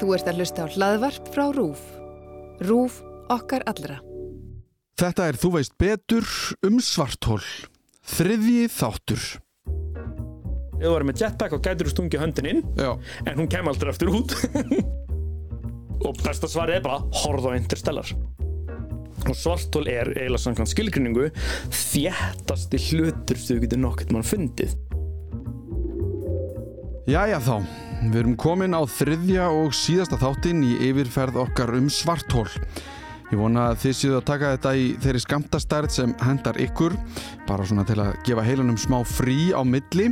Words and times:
Þú 0.00 0.14
ert 0.16 0.30
að 0.30 0.40
hlusta 0.40 0.64
á 0.64 0.72
hlaðvarp 0.72 1.28
frá 1.34 1.44
RÚF. 1.54 1.82
RÚF 2.62 2.98
okkar 3.32 3.64
allra. 3.70 4.00
Þetta 4.98 5.28
er 5.30 5.38
Þú 5.40 5.50
veist 5.56 5.76
betur 5.80 6.26
um 6.66 6.80
svartól. 6.82 7.42
Þriðji 8.12 8.66
þáttur. 8.72 9.24
Ef 10.82 10.88
þú 10.88 10.92
varum 10.96 11.10
með 11.12 11.20
jetpack 11.22 11.54
og 11.54 11.62
gætur 11.62 11.86
þú 11.86 11.92
stungið 11.94 12.22
höndin 12.24 12.48
inn 12.50 12.62
Já. 12.74 12.90
en 13.30 13.36
hún 13.38 13.50
kem 13.50 13.68
aldrei 13.70 13.92
eftir 13.92 14.10
út 14.10 14.32
og 16.06 16.16
besta 16.24 16.48
svarið 16.50 16.80
er 16.80 16.82
bara 16.82 17.04
horfð 17.22 17.46
á 17.46 17.50
Interstellar 17.54 18.08
og 19.22 19.36
svartól 19.38 19.84
er 19.86 20.10
eiginlega 20.16 20.42
samkvæmt 20.42 20.72
skilgrinningu 20.72 21.28
þjættasti 21.70 22.80
hlutur 22.88 23.38
sem 23.38 23.60
þú 23.60 23.62
getur 23.68 23.82
nokkert 23.84 24.10
mann 24.10 24.26
fundið 24.26 24.74
Jæja 27.06 27.38
þá, 27.46 27.56
við 28.10 28.18
erum 28.22 28.34
komin 28.40 28.74
á 28.74 28.82
þriðja 28.88 29.46
og 29.54 29.74
síðasta 29.76 30.18
þáttinn 30.18 30.64
í 30.66 30.72
yfirferð 30.88 31.38
okkar 31.44 31.70
um 31.78 31.86
svartól. 31.92 32.48
Ég 33.30 33.40
vona 33.40 33.70
að 33.70 33.78
þið 33.84 33.94
séu 33.96 34.16
að 34.18 34.26
taka 34.28 34.50
þetta 34.56 34.72
í 34.76 34.86
þeirri 35.00 35.20
skamtastærð 35.22 35.92
sem 35.94 36.14
hendar 36.20 36.58
ykkur, 36.60 36.96
bara 37.48 37.64
svona 37.68 37.86
til 37.88 38.00
að 38.02 38.16
gefa 38.26 38.44
heilanum 38.44 38.80
smá 38.80 38.98
frí 39.08 39.52
á 39.54 39.62
milli. 39.64 40.10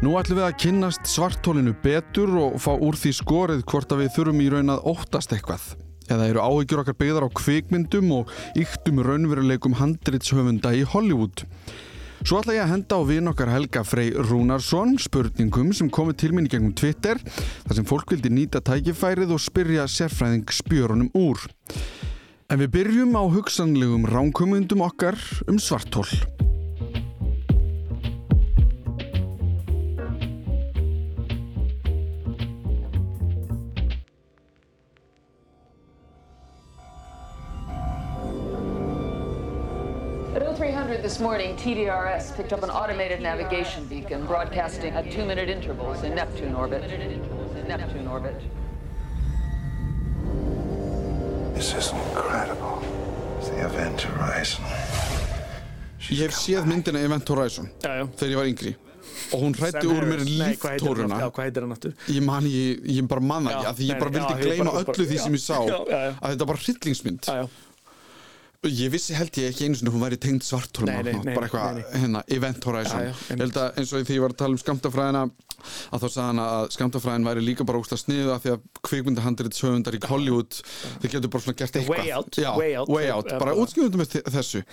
Nú 0.00 0.14
ætlum 0.18 0.40
við 0.40 0.46
að 0.46 0.60
kynnast 0.62 1.10
svartólinu 1.10 1.74
betur 1.82 2.32
og 2.40 2.56
fá 2.62 2.72
úr 2.74 2.96
því 2.98 3.12
skorið 3.18 3.66
hvort 3.70 3.92
að 3.92 4.04
við 4.04 4.14
þurfum 4.16 4.44
í 4.44 4.48
raun 4.54 4.72
að 4.74 4.86
óttast 4.94 5.34
eitthvað. 5.36 5.66
Eða 6.12 6.30
eru 6.30 6.44
áhyggjur 6.44 6.82
okkar 6.82 6.98
byggðar 7.00 7.26
á 7.28 7.36
kvikmyndum 7.40 8.10
og 8.20 8.32
yktum 8.60 9.02
raunveruleikum 9.04 9.76
handritshöfunda 9.80 10.74
í 10.76 10.84
Hollywood. 10.94 11.44
Svo 12.24 12.38
ætla 12.40 12.54
ég 12.56 12.62
að 12.64 12.70
henda 12.70 12.96
á 12.96 13.00
vinn 13.04 13.28
okkar 13.28 13.50
Helga 13.52 13.82
Frey 13.84 14.14
Rúnarsson 14.16 14.94
spurningum 14.96 15.74
sem 15.76 15.90
komið 15.92 16.16
til 16.22 16.30
minni 16.32 16.48
gegnum 16.48 16.72
Twitter 16.72 17.18
þar 17.20 17.76
sem 17.76 17.88
fólk 17.90 18.14
vildi 18.14 18.30
nýta 18.32 18.62
tækifærið 18.64 19.34
og 19.36 19.42
spyrja 19.44 19.84
sérfræðing 19.92 20.48
spjörunum 20.56 21.10
úr. 21.20 21.44
En 22.48 22.62
við 22.64 22.72
byrjum 22.78 23.12
á 23.20 23.28
hugsanlegum 23.28 24.08
ránkumundum 24.08 24.86
okkar 24.88 25.20
um 25.52 25.60
svartól. 25.60 26.08
At 40.64 40.70
0300 40.70 41.02
this 41.02 41.20
morning, 41.20 41.56
TDRS 41.56 42.34
picked 42.36 42.54
up 42.54 42.62
an 42.62 42.70
automated 42.70 43.20
navigation 43.20 43.84
beacon 43.86 44.24
broadcasting 44.24 44.94
at 44.94 45.10
two-minute 45.12 45.50
intervals 45.50 46.02
in 46.04 46.14
Neptune 46.14 46.54
orbit. 46.54 46.80
Neptune 47.68 48.08
orbit. 48.08 48.40
This 51.54 51.74
is 51.74 51.92
incredible. 51.92 52.80
It's 53.38 53.50
the 53.50 53.60
event 53.66 54.00
horizon. 54.08 54.64
Ég 56.08 56.22
hef 56.24 56.32
séð 56.36 56.64
myndina 56.68 57.00
Event 57.04 57.28
Horizon 57.28 57.68
Já, 57.82 57.92
já. 58.00 58.06
þegar 58.16 58.30
ég 58.32 58.36
var 58.40 58.48
yngri 58.48 58.72
og 59.32 59.40
hún 59.44 59.54
hrætti 59.56 59.86
úr 59.88 60.04
mér 60.08 60.24
líftóruna. 60.24 61.18
Ég 62.08 62.22
man, 62.24 62.44
ég, 62.48 62.80
ég 62.88 63.06
bara 63.08 63.20
manna 63.20 63.52
ekki 63.58 63.68
að 63.68 63.76
því 63.78 63.84
ég 63.84 63.92
nei, 63.92 64.00
bara 64.00 64.10
vildi 64.16 64.40
gleyma 64.42 64.64
bara- 64.70 64.80
öllu 64.80 64.86
bara- 64.90 65.08
því 65.12 65.18
sem 65.26 65.32
ég 65.36 65.44
sá 65.44 65.60
já, 65.68 65.76
já, 65.76 66.00
já. 66.08 66.10
að 66.20 66.34
þetta 66.34 66.46
var 66.52 66.56
hryllingsmynd. 66.64 67.30
Ég 68.64 68.90
vissi 68.94 69.12
held 69.16 69.36
ég 69.36 69.50
ekki 69.50 69.66
einu 69.68 69.76
sinni 69.76 69.92
hún 69.92 70.00
væri 70.04 70.16
tengd 70.20 70.44
svartólum 70.46 70.88
Nei, 70.88 71.02
nei, 71.04 71.18
nei, 71.20 71.34
bara 71.36 71.48
eitthvað 71.48 71.80
hérna, 72.00 72.22
Event 72.32 72.64
Horizon. 72.64 73.02
Já, 73.02 73.10
já, 73.10 73.34
ég 73.34 73.42
held 73.44 73.58
að 73.60 73.80
eins 73.82 73.92
og 73.92 74.06
því 74.08 74.16
ég 74.16 74.22
var 74.24 74.34
að 74.34 74.38
tala 74.40 74.56
um 74.56 74.62
skamtafræðina 74.62 75.22
að 75.28 76.02
þá 76.02 76.06
sagði 76.06 76.24
hann 76.30 76.42
að 76.44 76.64
skamtafræðin 76.76 77.28
væri 77.28 77.44
líka 77.44 77.66
bara 77.68 77.80
úrst 77.82 77.92
að 77.96 78.02
sniðu 78.04 78.32
að 78.34 78.42
því 78.46 78.52
að 78.54 78.64
kvikmyndahandrið 78.88 79.58
sögundar 79.58 79.98
í 79.98 80.02
Hollywood 80.08 80.58
þeir 81.02 81.12
getur 81.16 81.32
bara 81.34 81.44
svona 81.46 81.58
gert 81.60 81.78
eitthvað. 81.80 82.04
Way 82.04 82.14
out, 82.16 82.40
Já, 82.40 82.50
way 82.56 82.72
out. 82.80 82.88
way 82.92 83.10
out. 83.12 83.32
Bara 83.38 83.56
með 84.00 84.14
þe- 84.16 84.24
þessu. 84.38 84.64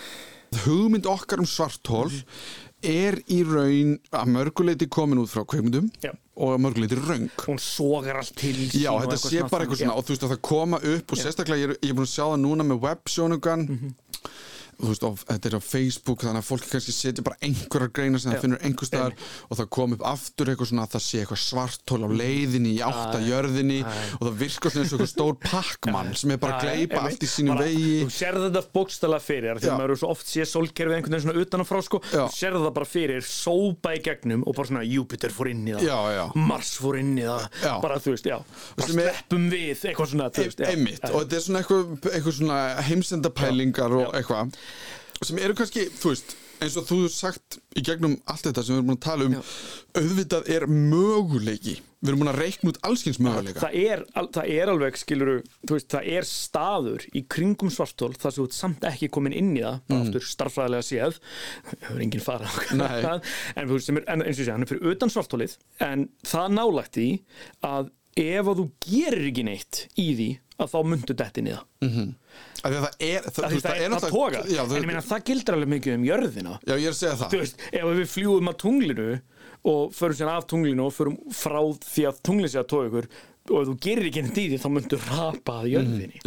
Hugmynd 0.66 1.08
okkar 1.08 1.40
um 1.44 1.48
svartól 1.48 2.12
er 2.84 3.18
í 3.30 3.40
raun 3.48 3.98
að 4.12 4.32
mörguleiti 4.36 4.88
komin 4.92 5.22
út 5.22 5.30
frá 5.32 5.44
kvikmyndum 5.46 5.90
Já. 6.04 6.12
og 6.38 6.54
að 6.56 6.62
mörguleiti 6.66 6.98
röng 7.00 7.28
Hún 7.46 7.60
sogar 7.62 8.18
allt 8.22 8.36
til 8.40 8.56
Já, 8.74 8.92
þetta 9.04 9.18
sé 9.22 9.44
bara 9.50 9.66
eitthvað 9.66 9.82
svona 9.84 9.98
og 9.98 10.06
þú 10.08 10.16
veist 10.16 10.24
að 10.28 10.34
það 10.36 10.42
koma 10.52 10.78
upp 10.94 11.12
og 11.12 11.18
sérstaklega 11.22 11.62
ég 11.62 11.70
er, 11.70 11.78
ég 11.82 11.90
er 11.94 11.98
búin 12.00 12.08
að 12.10 12.16
sjá 12.16 12.26
það 12.30 12.40
núna 12.46 12.64
með 12.72 12.82
websjónugan 12.88 13.68
Mhm. 13.70 13.94
þú 14.22 14.51
veist, 14.90 15.06
á, 15.06 15.12
þetta 15.32 15.50
er 15.50 15.56
á 15.58 15.62
Facebook 15.62 16.24
þannig 16.26 16.42
að 16.42 16.48
fólk 16.48 16.68
kannski 16.72 16.94
setja 16.96 17.26
bara 17.26 17.38
einhverjar 17.46 17.92
greina 17.96 18.22
sem 18.22 18.32
það 18.34 18.46
finnur 18.46 18.66
einhver 18.66 18.90
staðar 18.90 19.16
og 19.48 19.60
það 19.60 19.70
kom 19.78 19.96
upp 19.96 20.06
aftur 20.12 20.52
eitthvað 20.52 20.72
svona 20.72 20.86
að 20.88 20.96
það 20.96 21.04
sé 21.06 21.22
eitthvað 21.22 21.42
svartól 21.46 22.02
á 22.02 22.10
leiðinni 22.22 22.74
í 22.76 22.82
átt 22.86 23.18
að 23.18 23.28
jörðinni 23.30 23.80
og 23.86 24.24
það 24.26 24.40
virkar 24.42 24.74
svona 24.74 24.86
eins 24.86 24.94
og 24.94 24.98
eitthvað 24.98 25.12
stór 25.12 25.38
pakkmann 25.46 26.12
sem 26.22 26.34
er 26.36 26.42
bara 26.42 26.60
að 26.60 26.72
einmitt. 26.74 26.98
allt 27.02 27.26
í 27.26 27.30
sínum 27.32 27.62
vegi. 27.62 27.94
Þú 28.06 28.16
sérði 28.16 28.44
þetta 28.48 28.64
bókstala 28.76 29.22
fyrir 29.24 29.52
Já. 29.52 29.62
þegar 29.66 29.80
maður 29.82 30.02
svo 30.02 30.12
oft 30.16 30.32
sé 30.32 30.48
sólkerfið 30.50 30.98
einhvern 30.98 31.16
veginn 31.16 31.26
svona 31.28 31.46
utanfrá 31.46 31.84
sko, 31.86 32.02
þú 32.12 32.28
sérði 32.36 32.64
það 32.66 32.76
bara 32.80 32.90
fyrir 32.90 33.28
sópa 33.28 33.96
í 33.98 34.02
gegnum 34.06 34.46
og 34.46 34.58
bara 34.58 34.72
svona 34.72 34.86
Júpiter 34.88 35.34
fór 35.36 35.52
inn 35.52 35.64
í 35.68 35.76
það. 35.76 35.88
Já, 35.88 35.98
já. 36.18 36.24
Mars 36.52 36.74
fór 36.82 37.00
inn 37.02 37.14
í 37.20 37.26
það. 37.28 37.48
Já. 37.62 37.74
bara 37.84 38.00
þú 38.02 38.16
veist, 38.16 38.30
já, 38.32 38.38
bara 38.78 38.96
sleppum 38.96 39.48
við 39.52 39.86
eitthvað 39.92 40.12
svona, 40.14 40.30
þú 40.34 40.48
veist, 40.48 40.64
já. 40.64 40.72
einmitt. 40.72 41.06
Og 41.12 41.24
þetta 41.24 41.38
er 41.38 41.46
svona 41.46 41.62
eitthvað, 41.62 41.92
eitthvað 42.12 42.38
svona 42.40 42.60
heimsendapælingar 42.90 43.98
og 44.00 44.16
eitthvað 44.18 44.56
sem 45.22 45.42
eru 45.42 45.58
kannski, 45.58 45.86
þú 46.02 46.16
veist 46.16 46.36
eins 46.62 46.78
og 46.78 46.86
þú 46.90 46.98
hefur 47.04 47.14
sagt 47.14 47.58
í 47.78 47.84
gegnum 47.86 48.20
allt 48.30 48.46
þetta 48.48 48.64
sem 48.66 48.76
við 48.76 48.82
erum 48.82 48.92
búin 48.92 49.00
að 49.00 49.06
tala 49.08 49.28
um 49.28 49.38
auðvitað 49.98 50.52
er 50.54 50.68
möguleiki 50.70 51.80
við 52.02 52.10
erum 52.10 52.22
búin 52.24 52.32
að 52.32 52.40
reikna 52.42 52.72
út 52.72 52.80
allskins 52.88 53.20
möguleika. 53.22 53.62
Það 53.62 53.76
er, 53.78 54.04
það 54.34 54.52
er 54.56 54.72
alveg, 54.74 54.98
skiluru 54.98 55.36
veist, 55.70 55.88
það 55.94 56.10
er 56.16 56.28
staður 56.28 57.06
í 57.14 57.24
kringum 57.30 57.72
svartól 57.74 58.12
þar 58.16 58.34
sem 58.34 58.42
þú 58.42 58.48
ert 58.48 58.58
samt 58.58 58.88
ekki 58.90 59.10
komin 59.14 59.36
inn 59.38 59.52
í 59.54 59.62
það 59.62 59.80
bara 59.90 60.06
aftur 60.08 60.26
starffræðilega 60.32 60.88
séð. 60.88 61.20
Hefur 61.86 62.06
enginn 62.08 62.26
farað 62.26 62.60
Mm. 62.72 63.22
En, 63.56 63.68
þú 63.68 63.76
veist, 63.76 63.88
sem 63.88 63.98
er, 64.00 64.06
en 64.12 64.24
eins 64.24 64.40
og 64.40 64.46
sé, 64.46 64.52
hann 64.54 64.64
er 64.64 64.70
fyrir 64.70 64.94
utan 64.94 65.12
svartólið 65.12 65.54
en 65.84 66.06
það 66.28 66.54
nálægt 66.56 66.98
í 67.02 67.08
að 67.68 67.92
ef 68.22 68.50
að 68.52 68.62
þú 68.62 68.66
gerir 68.86 69.28
ekki 69.30 69.46
neitt 69.48 69.82
í 70.00 70.08
því 70.18 70.30
að 70.66 70.72
þá 70.74 70.80
myndu 70.92 71.16
detti 71.22 71.44
niða 71.46 71.64
því 71.82 72.72
að 72.72 72.76
það 72.78 73.06
er, 73.08 73.26
það, 73.26 73.42
það, 73.42 73.56
það, 73.66 73.82
er, 73.82 73.96
það 73.96 74.14
toga 74.14 74.44
já, 74.46 74.62
en 74.62 74.76
ég 74.78 74.88
meina 74.92 75.02
það 75.06 75.24
gildir 75.32 75.58
alveg 75.58 75.72
mikið 75.76 75.96
um 75.98 76.04
jörðina. 76.06 76.58
Já, 76.68 76.74
ég 76.78 76.86
er 76.86 76.94
að 76.94 77.00
segja 77.00 77.16
það. 77.22 77.36
Veist, 77.42 77.66
ef 77.74 77.88
við 78.02 78.12
fljúum 78.12 78.52
að 78.52 78.60
tunglinu 78.62 79.08
og 79.72 79.92
förum 79.98 80.18
sér 80.18 80.32
af 80.36 80.48
tunglinu 80.50 80.86
og 80.88 80.94
förum 80.96 81.18
frá 81.34 81.60
því 81.86 82.08
að 82.10 82.22
tunglinu 82.26 82.52
sé 82.54 82.62
að 82.62 82.70
tóa 82.74 82.88
ykkur 82.90 83.10
og 83.52 83.58
ef 83.58 83.70
þú 83.72 83.76
gerir 83.82 84.08
ekki 84.08 84.22
í 84.22 84.48
því 84.52 84.58
þá 84.62 84.68
myndu 84.70 84.98
rapa 85.02 85.56
að 85.64 85.70
jörðinni. 85.72 86.20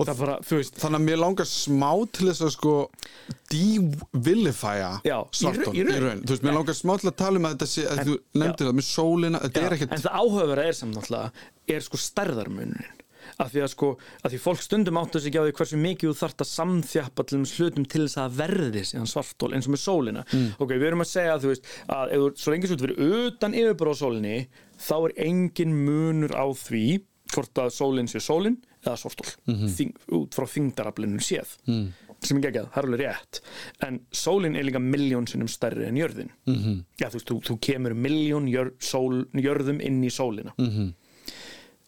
Og 0.00 0.06
það 0.08 0.22
bara, 0.22 0.36
veist 0.48 0.78
þannig 0.80 0.98
að 0.98 1.04
mér 1.06 1.20
langar 1.20 1.48
smá 1.48 1.90
til 2.16 2.28
þess 2.30 2.44
að 2.46 2.52
sko 2.56 2.72
devilifæja 3.52 4.88
Já, 5.06 5.18
í 5.28 5.84
raun- 5.84 6.24
þú 6.24 6.32
veist, 6.32 6.46
mér 6.46 6.56
langar 6.56 6.78
smá 6.78 6.94
til 6.98 7.10
að 7.12 7.18
tala 7.20 7.38
um 7.38 7.46
að 7.48 7.54
þetta 7.56 7.68
sé, 7.74 7.84
að 7.86 8.02
þú 8.08 8.16
nefndir 8.40 8.70
það 8.70 8.78
með 8.80 8.88
sólina, 8.88 9.42
þetta 9.44 9.62
er 9.66 9.76
ekkert 9.76 9.94
en 9.94 10.04
það 10.06 10.18
áhugaverða 10.22 10.66
er 10.66 10.78
samt 10.80 10.96
náttúrulega 10.96 11.76
er 11.76 11.86
sko 11.86 12.00
stærðarmunin 12.00 12.90
af 13.38 13.52
því 13.52 13.62
að 13.64 13.68
sko, 13.72 13.88
að 14.24 14.30
því 14.34 14.38
fólk 14.44 14.62
stundum 14.62 14.98
áttu 15.00 15.20
sig 15.20 15.30
ekki 15.32 15.40
á 15.40 15.46
því 15.46 15.54
hversu 15.58 15.76
mikið 15.82 16.10
þú 16.10 16.16
þarft 16.22 16.40
að 16.44 16.50
samþjappa 16.52 17.24
til 17.28 17.38
þess 17.42 17.56
hlutum 17.60 17.84
til 17.88 18.02
þess 18.06 18.18
að 18.18 18.36
verði 18.42 18.82
síðan 18.84 19.06
svartól 19.12 19.52
eins 19.54 19.66
og 19.66 19.72
með 19.76 19.82
sólina 19.86 20.24
Mm. 20.32 20.50
ok, 20.58 20.68
við 20.76 20.86
erum 20.88 21.00
að 21.04 21.10
segja 21.12 21.38
þú 21.38 21.48
veist 21.52 21.64
að 21.88 22.12
ef 22.12 22.18
þú, 22.18 22.28
svo 22.36 22.52
lengi 22.52 22.66
svo 22.68 22.76
þú 22.76 22.86
fyrir 22.86 23.26
utan 23.26 23.54
yfirbara 23.54 23.90
á 23.92 24.00
sólinni 24.02 24.36
þá 24.78 24.94
er 25.08 25.12
engin 25.26 25.72
munur 25.86 26.32
á 26.36 26.46
því 26.52 26.84
hvort 27.32 27.54
að 27.58 27.70
sólinn 27.72 28.08
sé 28.08 28.20
sólinn 28.20 28.58
eða 28.84 28.96
svartól 28.98 29.30
Mhm. 29.46 29.68
Þing, 29.68 29.92
út 30.12 30.34
frá 30.34 30.46
þingdarablinu 30.46 31.20
séð 31.22 31.56
mm. 31.66 31.92
sem 32.22 32.36
ekki 32.38 32.48
ekki 32.50 32.60
að, 32.60 32.68
það 32.72 32.78
er 32.82 32.88
alveg 32.88 33.00
rétt 33.00 33.40
en 33.86 34.00
sólinn 34.12 34.56
er 34.56 34.64
líka 34.64 34.78
miljón 34.82 35.26
sinnum 35.26 35.48
stærri 35.48 35.86
en 35.88 35.96
jörðin. 35.96 36.30
-hmm. 36.46 36.84
já 37.00 37.08
þú 37.08 37.12
veist, 37.18 37.28
þú, 37.30 37.36
þú 37.42 37.58
kemur 37.60 37.94
miljón 37.94 38.46
jör, 38.48 38.72
sól, 38.78 39.24
jörðum 39.34 39.80
inn 39.80 40.02
í 40.04 40.10
sólina 40.10 40.52
-hmm. 40.58 40.92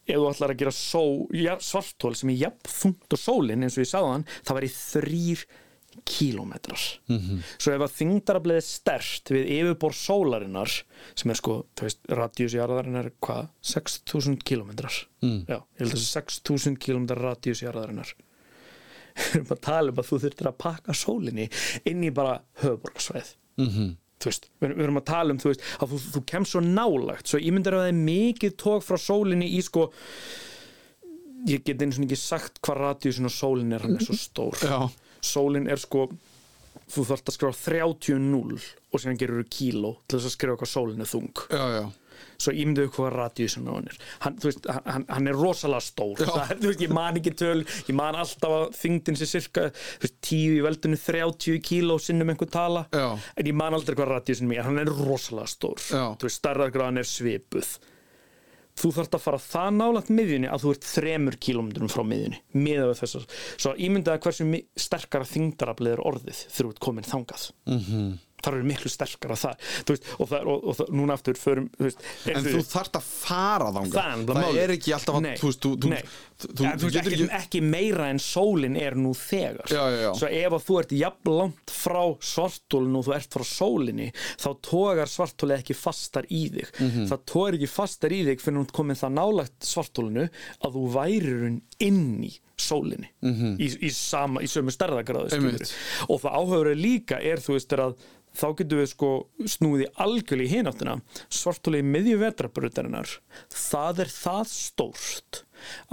Ef 0.04 0.16
þú 0.20 0.30
ætlar 0.30 0.52
að 0.52 0.60
gera 0.60 0.74
sól, 0.76 1.14
ja, 1.32 1.58
svartól 1.60 2.14
sem 2.18 2.32
er 2.34 2.42
jafn 2.46 2.72
þungt 2.80 3.16
og 3.16 3.20
sólinn 3.20 3.64
eins 3.64 3.78
og 3.78 3.86
ég 3.86 3.88
sagði 3.88 4.10
hann, 4.12 4.26
það 4.44 4.58
væri 4.58 4.72
þrýr 4.76 5.44
kílómetrar 6.04 7.00
-hmm. 7.06 7.42
svo 7.58 7.72
ef 7.72 7.80
að 7.80 7.94
þingdaraflið 7.98 8.56
er 8.56 8.66
stert 8.66 9.30
við 9.30 9.50
yfirbor 9.58 9.94
sólarinnar 9.94 10.72
sem 11.14 11.30
er 11.30 11.38
sko, 11.38 11.66
þú 11.76 11.86
veist, 11.86 12.00
radíusjarðarinnar 12.08 13.06
er 13.06 13.12
hvað, 13.20 13.48
6000 13.62 14.38
kílómetrar 14.44 14.96
mm. 15.22 15.44
já, 15.48 15.56
ég 15.56 15.78
held 15.78 15.92
að 15.92 15.96
þessi 15.96 16.12
6000 16.18 16.78
kílómetrar 16.82 17.22
radíusjarðarinnar 17.28 18.14
við 19.14 19.34
erum 19.34 19.52
að 19.54 19.60
tala 19.60 19.92
um 19.92 20.00
að 20.02 20.08
þú 20.10 20.20
þurftir 20.24 20.50
að 20.50 20.60
pakka 20.66 20.94
sólinni 20.98 21.48
inn 21.86 22.02
í 22.04 22.10
bara 22.10 22.40
höfuborgarsvæð 22.62 23.34
mm 23.56 23.68
-hmm. 23.68 23.96
Þú 24.25 24.31
veist, 24.32 24.50
við, 24.65 24.75
erum 24.87 25.00
að 25.00 25.06
tala 25.11 25.35
um 25.35 25.41
þú 25.43 25.53
veist, 25.53 25.65
að 25.79 25.94
þú, 25.94 26.00
þú 26.17 26.25
kemst 26.32 26.55
svo 26.55 26.62
nálagt 26.65 27.31
svo 27.31 27.41
ég 27.43 27.55
myndir 27.55 27.76
að 27.76 27.85
það 27.85 27.93
er 27.93 28.03
mikið 28.09 28.56
tók 28.65 28.87
frá 28.87 29.00
sólinni 29.00 29.50
í 29.59 29.62
sko 29.65 29.88
ég 31.49 31.65
get 31.67 31.82
eins 31.85 31.99
og 32.00 32.06
ekki 32.06 32.19
sagt 32.21 32.62
hvað 32.65 32.81
radíusin 32.81 33.29
á 33.29 33.32
sólinni 33.32 33.76
er 33.76 33.85
hann 33.85 33.99
er 33.99 34.06
svo 34.06 34.17
stór 34.19 34.62
Já. 34.65 34.79
sólin 35.25 35.69
er 35.71 35.82
sko 35.82 36.09
þú 36.91 37.05
þarft 37.09 37.31
að 37.31 37.37
skrifa 37.37 37.59
30 37.76 38.19
0 38.25 38.56
og 38.56 39.03
síðan 39.03 39.21
gerur 39.21 39.43
þú 39.43 39.50
kíló 39.53 39.93
til 40.09 40.19
þess 40.19 40.31
að 40.31 40.37
skrifa 40.38 40.59
hvað 40.61 40.73
sólin 40.73 41.05
er 41.05 41.11
þung 41.11 41.44
já, 41.49 41.65
já. 41.79 41.85
Svo 42.38 42.55
ímynduðu 42.55 42.93
hvað 42.97 43.11
radíusin 43.15 43.69
á 43.69 43.73
hann 43.75 43.88
er. 43.91 43.99
Hann, 44.25 44.37
veist, 44.43 44.69
hann, 44.87 45.06
hann 45.09 45.31
er 45.31 45.38
rosalega 45.38 45.85
stór. 45.85 46.21
Það, 46.25 46.53
veist, 46.67 46.85
ég 46.85 46.94
man 46.94 47.21
ekki 47.21 47.35
töl 47.38 47.65
ég 47.65 47.94
man 47.97 48.19
alltaf 48.19 48.56
að 48.59 48.67
þingdin 48.81 49.19
sé 49.21 49.31
cirka 49.31 49.69
veist, 50.03 50.19
10 50.26 50.59
í 50.59 50.61
veldinu 50.65 51.00
30 51.00 51.65
kíló 51.65 51.99
sinnum 52.03 52.35
einhver 52.35 52.50
tala. 52.53 52.87
Já. 52.94 53.19
en 53.37 53.50
ég 53.50 53.56
man 53.56 53.76
aldrei 53.76 53.97
hvað 53.99 54.12
radíusin 54.15 54.53
er, 54.53 54.62
hann 54.67 54.81
er 54.82 54.93
rosalega 54.93 55.50
stór. 55.50 55.82
Starðargráðan 56.35 57.03
er 57.03 57.09
svipuð. 57.09 57.76
Þú 58.75 58.91
þarft 58.97 59.15
að 59.15 59.23
fara 59.23 59.38
það 59.38 59.76
nálægt 59.76 60.09
miðjunni 60.11 60.49
að 60.50 60.65
þú 60.65 60.71
ert 60.75 60.87
þremur 60.88 61.37
kílómetrum 61.47 61.91
frá 61.93 62.03
miðjunni 62.11 62.41
miða 62.59 62.88
við 62.88 63.03
þessar, 63.05 63.26
svo 63.55 63.73
ímyndaði 63.87 64.23
hversu 64.25 64.47
sterkara 64.87 65.29
þingdaraflið 65.31 65.94
er 65.94 66.03
orðið 66.11 66.41
ert 66.65 66.81
komin 66.82 67.06
þangað. 67.06 67.44
Mm. 67.71 67.85
-hmm. 67.87 68.09
Þar 68.44 68.58
eru 68.61 68.69
miklu 68.69 68.93
sterkara 68.93 69.38
það, 69.41 69.64
þú 69.88 69.96
veist, 69.96 70.11
og, 70.19 70.29
það, 70.31 70.46
og, 70.55 70.69
og 70.70 70.79
það, 70.81 70.93
núna 71.00 71.17
aftur 71.19 71.41
förum, 71.41 71.70
þú 71.79 71.88
veist, 71.88 72.05
En 72.35 72.44
þú 72.44 72.62
þarft 72.70 72.99
að 73.00 73.08
fara 73.08 73.70
þangað 73.75 73.94
Það 73.94 74.25
Það 74.25 74.38
málið. 74.44 74.61
er 74.64 74.75
ekki 74.76 74.94
alltaf 74.99 75.19
að 75.19 75.26
Þú 75.41 75.50
þú, 75.55 75.73
þú, 75.85 75.91
þú, 76.44 76.64
Ja, 76.64 76.73
þú 76.82 76.88
getur 76.93 77.12
ekki, 77.14 77.26
ekki 77.38 77.61
meira 77.62 78.08
en 78.11 78.19
sólin 78.20 78.75
er 78.81 78.96
nú 78.99 79.12
þegar 79.17 79.70
Já, 79.70 79.82
já, 79.94 79.99
já. 80.02 80.11
svo 80.19 80.29
ef 80.35 80.56
að 80.58 80.64
þú 80.67 80.79
ert 80.81 80.94
jafn 80.99 81.31
langt 81.38 81.73
frá 81.75 82.02
svartólinu 82.35 82.99
og 83.00 83.06
þú 83.06 83.14
ert 83.17 83.37
frá 83.38 83.44
sólinni 83.49 84.08
þá 84.43 84.49
tógar 84.67 85.11
svartólið 85.12 85.61
ekki 85.62 85.76
fastar 85.79 86.26
í 86.29 86.43
þig 86.50 86.73
Mhm. 86.85 87.06
það 87.11 87.23
tógar 87.31 87.55
ekki 87.58 87.69
fastar 87.70 88.12
í 88.12 88.20
þig 88.26 88.43
fyrir 88.43 88.58
hún 88.61 88.67
komið 88.75 89.00
það 89.05 89.14
nálagt 89.20 89.69
svartólinu 89.70 90.26
að 90.64 90.75
þú 90.75 90.82
værir 90.99 91.38
hún 91.47 91.61
inn 91.87 92.02
í 92.26 92.32
sólinni 92.58 93.08
í, 93.58 93.70
í, 93.87 93.90
sama, 93.94 94.43
í 94.44 94.50
sömu 94.50 94.70
skilurðu. 94.75 95.70
og 96.08 96.20
það 96.23 96.37
áhauður 96.40 96.75
líka 96.79 97.19
er 97.23 97.38
þú 97.43 97.56
veist 97.56 97.73
er 97.73 97.82
að 97.88 97.97
þá 98.34 98.46
getum 98.58 98.82
við 98.82 98.90
sko 98.92 99.10
snúið 99.56 99.86
í 99.86 99.90
algjörlega 100.04 100.48
í 100.48 100.52
hináttina. 100.58 100.98
Svartólið 101.28 101.84
í 101.84 101.90
miðju 101.94 102.20
vetrabrutarinnar 102.22 103.19
það 103.54 104.04
er 104.06 104.14
það 104.14 104.46
stórt 104.52 105.44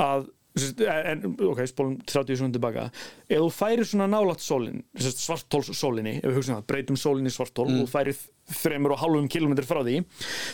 að 0.02 0.30
en, 0.52 1.24
ok, 1.40 1.62
spólum 1.70 1.96
30 2.06 2.40
svona 2.40 2.56
tilbaka. 2.56 2.90
Ef 3.32 3.40
þú 3.40 3.48
færir 3.56 3.88
svona 3.88 4.08
nálægt 4.12 4.44
sólin 4.44 4.82
svartólssólinni, 5.00 6.18
ef 6.20 6.28
við 6.28 6.40
hugsaum 6.40 6.60
það 6.60 6.68
breytum 6.68 7.00
sólinni 7.00 7.32
svartól 7.32 7.70
og 7.70 7.78
þú 7.78 7.88
færir 7.92 8.18
þremur 8.52 8.96
og 8.96 9.00
hálfum 9.00 9.30
kilometr 9.32 9.64
frá 9.64 9.80
því 9.86 10.02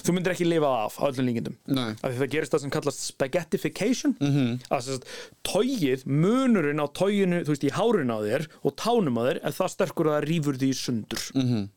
þú 0.05 0.13
myndir 0.13 0.35
ekki 0.35 0.45
lifa 0.45 0.69
af 0.83 0.99
á 1.01 1.09
öllum 1.09 1.29
líkindum. 1.31 1.55
Af 1.73 2.11
því 2.11 2.19
það 2.19 2.33
gerist 2.35 2.53
það 2.53 2.63
sem 2.63 2.73
kallast 2.75 3.05
spaghettification. 3.07 4.15
Mm 4.19 4.33
-hmm. 4.35 4.51
að 4.69 4.77
þess 4.77 4.97
að 4.97 5.03
tógið 5.49 6.05
munurinn 6.05 6.83
á 6.83 6.87
tóginu, 6.93 7.41
þú 7.41 7.55
veist, 7.55 7.65
í 7.65 7.73
hárun 7.73 8.13
á 8.13 8.19
þér 8.21 8.47
og 8.61 8.75
tánum 8.75 9.17
á 9.17 9.21
þér, 9.27 9.39
en 9.43 9.57
það 9.57 9.73
sterkur 9.73 10.07
að 10.07 10.15
það 10.17 10.27
rýfur 10.29 10.57
því 10.61 10.71
sundur. 10.73 11.23
Mm 11.33 11.47
-hmm. 11.47 11.69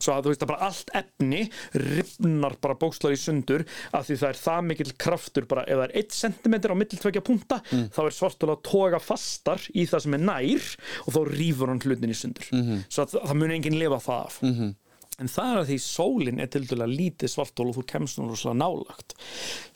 Svo 0.00 0.14
að 0.14 0.26
þú 0.26 0.32
veist 0.32 0.44
að 0.44 0.52
bara 0.52 0.68
allt 0.70 0.92
efni 1.00 1.42
ripnar 1.76 2.56
bara 2.62 2.78
bókstlar 2.80 3.14
í 3.14 3.20
sundur 3.20 3.66
af 3.92 4.08
því 4.08 4.18
það 4.22 4.28
er 4.32 4.42
það 4.42 4.68
mikill 4.70 4.92
kraftur 5.06 5.48
bara 5.50 5.66
ef 5.66 5.80
það 5.80 5.86
er 5.86 5.96
1 6.02 6.18
cm 6.20 6.58
á 6.60 6.80
milltvekja 6.82 7.24
punta 7.26 7.60
þá 7.70 8.02
er 8.04 8.16
svartul 8.16 8.52
að 8.54 8.62
toga 8.70 9.02
fastar 9.02 9.64
í 9.74 9.86
það 9.90 10.06
sem 10.06 10.18
er 10.18 10.26
nær 10.26 10.68
og 11.06 11.16
þá 11.16 11.20
rýfur 11.30 11.72
hann 11.72 11.82
hlutin 11.84 12.14
í 12.14 12.18
sundur 12.18 12.48
-hmm. 12.50 12.86
svo 12.88 13.04
að 13.06 13.18
það, 13.18 13.36
mun 13.42 13.56
enginn 13.56 13.80
lifa 13.80 14.00
það 14.00 14.24
af 14.26 14.40
-hmm. 14.42 14.78
En 15.20 15.28
það 15.28 15.50
er 15.50 15.58
að 15.60 15.66
því 15.68 15.78
sólin 15.84 16.40
er 16.40 16.48
til 16.52 16.62
dæla 16.68 16.86
lítið 16.88 17.28
svartól 17.28 17.68
og 17.68 17.76
þú 17.76 17.84
kemst 17.92 18.18
nú 18.18 18.28
rosalega 18.30 18.60
nálagt. 18.62 19.14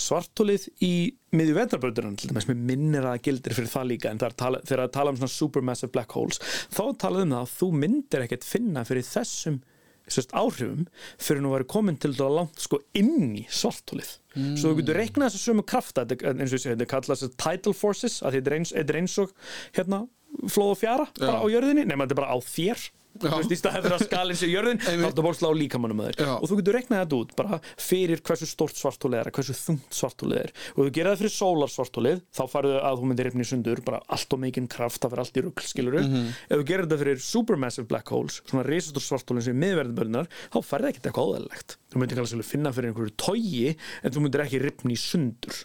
Svartólið 0.01 0.65
í 0.85 0.95
miðju 1.37 1.57
vetrarbröðurinn, 1.59 2.17
til 2.17 2.31
dæmis 2.31 2.49
með 2.49 2.63
minnir 2.71 3.09
að 3.11 3.21
gildir 3.27 3.57
fyrir 3.57 3.73
það 3.75 3.91
líka, 3.91 4.13
en 4.13 4.23
það 4.23 4.31
er 4.31 4.39
tala, 4.41 4.63
þegar 4.65 4.85
að 4.87 4.95
tala 4.97 5.13
um 5.13 5.21
svona 5.21 5.35
supermassive 5.35 5.93
black 5.93 6.17
holes, 6.17 6.41
þá 6.73 6.85
talaðum 7.05 7.27
um 7.29 7.37
það 7.37 7.43
að 7.43 7.55
þú 7.59 7.71
myndir 7.83 8.25
ekkert 8.25 8.49
finna 8.49 8.87
fyrir 8.89 9.09
þessum 9.11 9.61
sérst, 10.11 10.35
áhrifum 10.37 10.87
fyrir 11.19 11.43
nú 11.43 11.53
að 11.53 11.59
vera 11.59 11.69
komin 11.75 12.01
til 12.01 12.13
dæla 12.17 12.41
langt 12.41 12.61
sko 12.63 12.81
inn 12.99 13.37
í 13.41 13.45
svartólið. 13.49 14.11
Mm. 14.35 14.57
Svo 14.61 14.73
þú 14.73 14.81
getur 14.81 15.01
reiknað 15.01 15.33
þessu 15.33 15.51
sömu 15.53 15.65
krafta, 15.69 16.05
eins 16.05 16.53
og 16.53 16.67
þetta 16.67 16.91
kallast 16.91 17.39
tidal 17.41 17.77
forces, 17.77 18.21
að 18.23 18.41
þetta 18.41 18.55
er 18.83 19.01
eins, 19.01 19.17
og 19.23 19.33
hérna, 19.77 20.05
flóð 20.51 20.75
og 20.75 20.81
fjara 20.81 21.09
bara 21.21 21.39
Já. 21.39 21.41
á 21.41 21.47
jörðinni, 21.55 21.87
nema 21.89 22.05
þetta 22.05 22.17
er 22.17 22.23
bara 22.23 22.35
á 22.35 22.39
þér 22.43 22.87
í 23.15 23.57
staðið 23.59 23.85
fyrir 23.85 23.95
að 23.95 24.03
skalinn 24.09 24.39
sé 24.41 24.49
jörðin 24.51 24.81
þá 24.83 24.89
er 24.91 25.03
þetta 25.05 25.25
bórslega 25.25 25.55
á 25.55 25.61
líkamannum 25.61 26.01
að 26.03 26.09
þér. 26.19 26.31
Og 26.35 26.49
þú 26.51 26.57
getur 26.61 26.75
reiknað 26.79 27.03
þetta 27.05 27.19
út 27.21 27.35
bara 27.39 27.59
fyrir 27.79 28.23
hversu 28.27 28.49
stórt 28.51 28.81
svartólið 28.81 29.21
er 29.21 29.31
hversu 29.37 29.55
þungt 29.59 29.95
svartólið 29.95 30.41
er. 30.41 30.53
Og 30.75 30.81
þú 30.89 30.95
gerir 30.99 31.11
það 31.13 31.21
fyrir 31.23 31.35
sólar 31.37 31.73
svartólið 31.75 32.23
þá 32.35 32.43
farið 32.55 32.77
að 32.81 32.99
þú 33.03 33.11
myndir 33.13 33.29
rifni 33.31 33.47
sundur 33.49 33.83
bara 33.87 34.01
allt 34.17 34.35
og 34.35 34.43
mikinn 34.43 34.69
kraft 34.75 35.01
það 35.05 35.15
fyrir 35.15 35.25
allt 35.25 35.39
í 35.39 35.45
rugl 35.47 35.69
skiluru 35.71 36.03
Mhm. 36.05 36.27
ef 36.51 36.59
þú 36.59 36.65
gerir 36.73 36.87
þetta 36.89 37.01
fyrir 37.05 37.23
supermassive 37.23 37.87
black 37.89 38.09
holes 38.11 38.41
svona 38.51 38.67
risastór 38.67 39.05
svartólið 39.07 39.47
sem 39.47 39.55
er 39.55 39.63
miðverðinbörnar 39.63 40.29
þá 40.53 40.59
farið 40.65 40.91
ekkert 40.91 41.07
eitthvað 41.13 41.31
áðalegt 41.31 41.77
þú 41.95 42.03
myndir 42.03 42.19
kannski 42.21 42.43
finna 42.51 42.73
fyrir 42.75 42.91
einhverju 42.93 43.15
togi 43.17 43.77
en 44.03 44.11
þú 44.11 44.25
myndir 44.27 44.45
ekki 44.45 44.61
rifni 44.65 44.97
sundur 44.99 45.63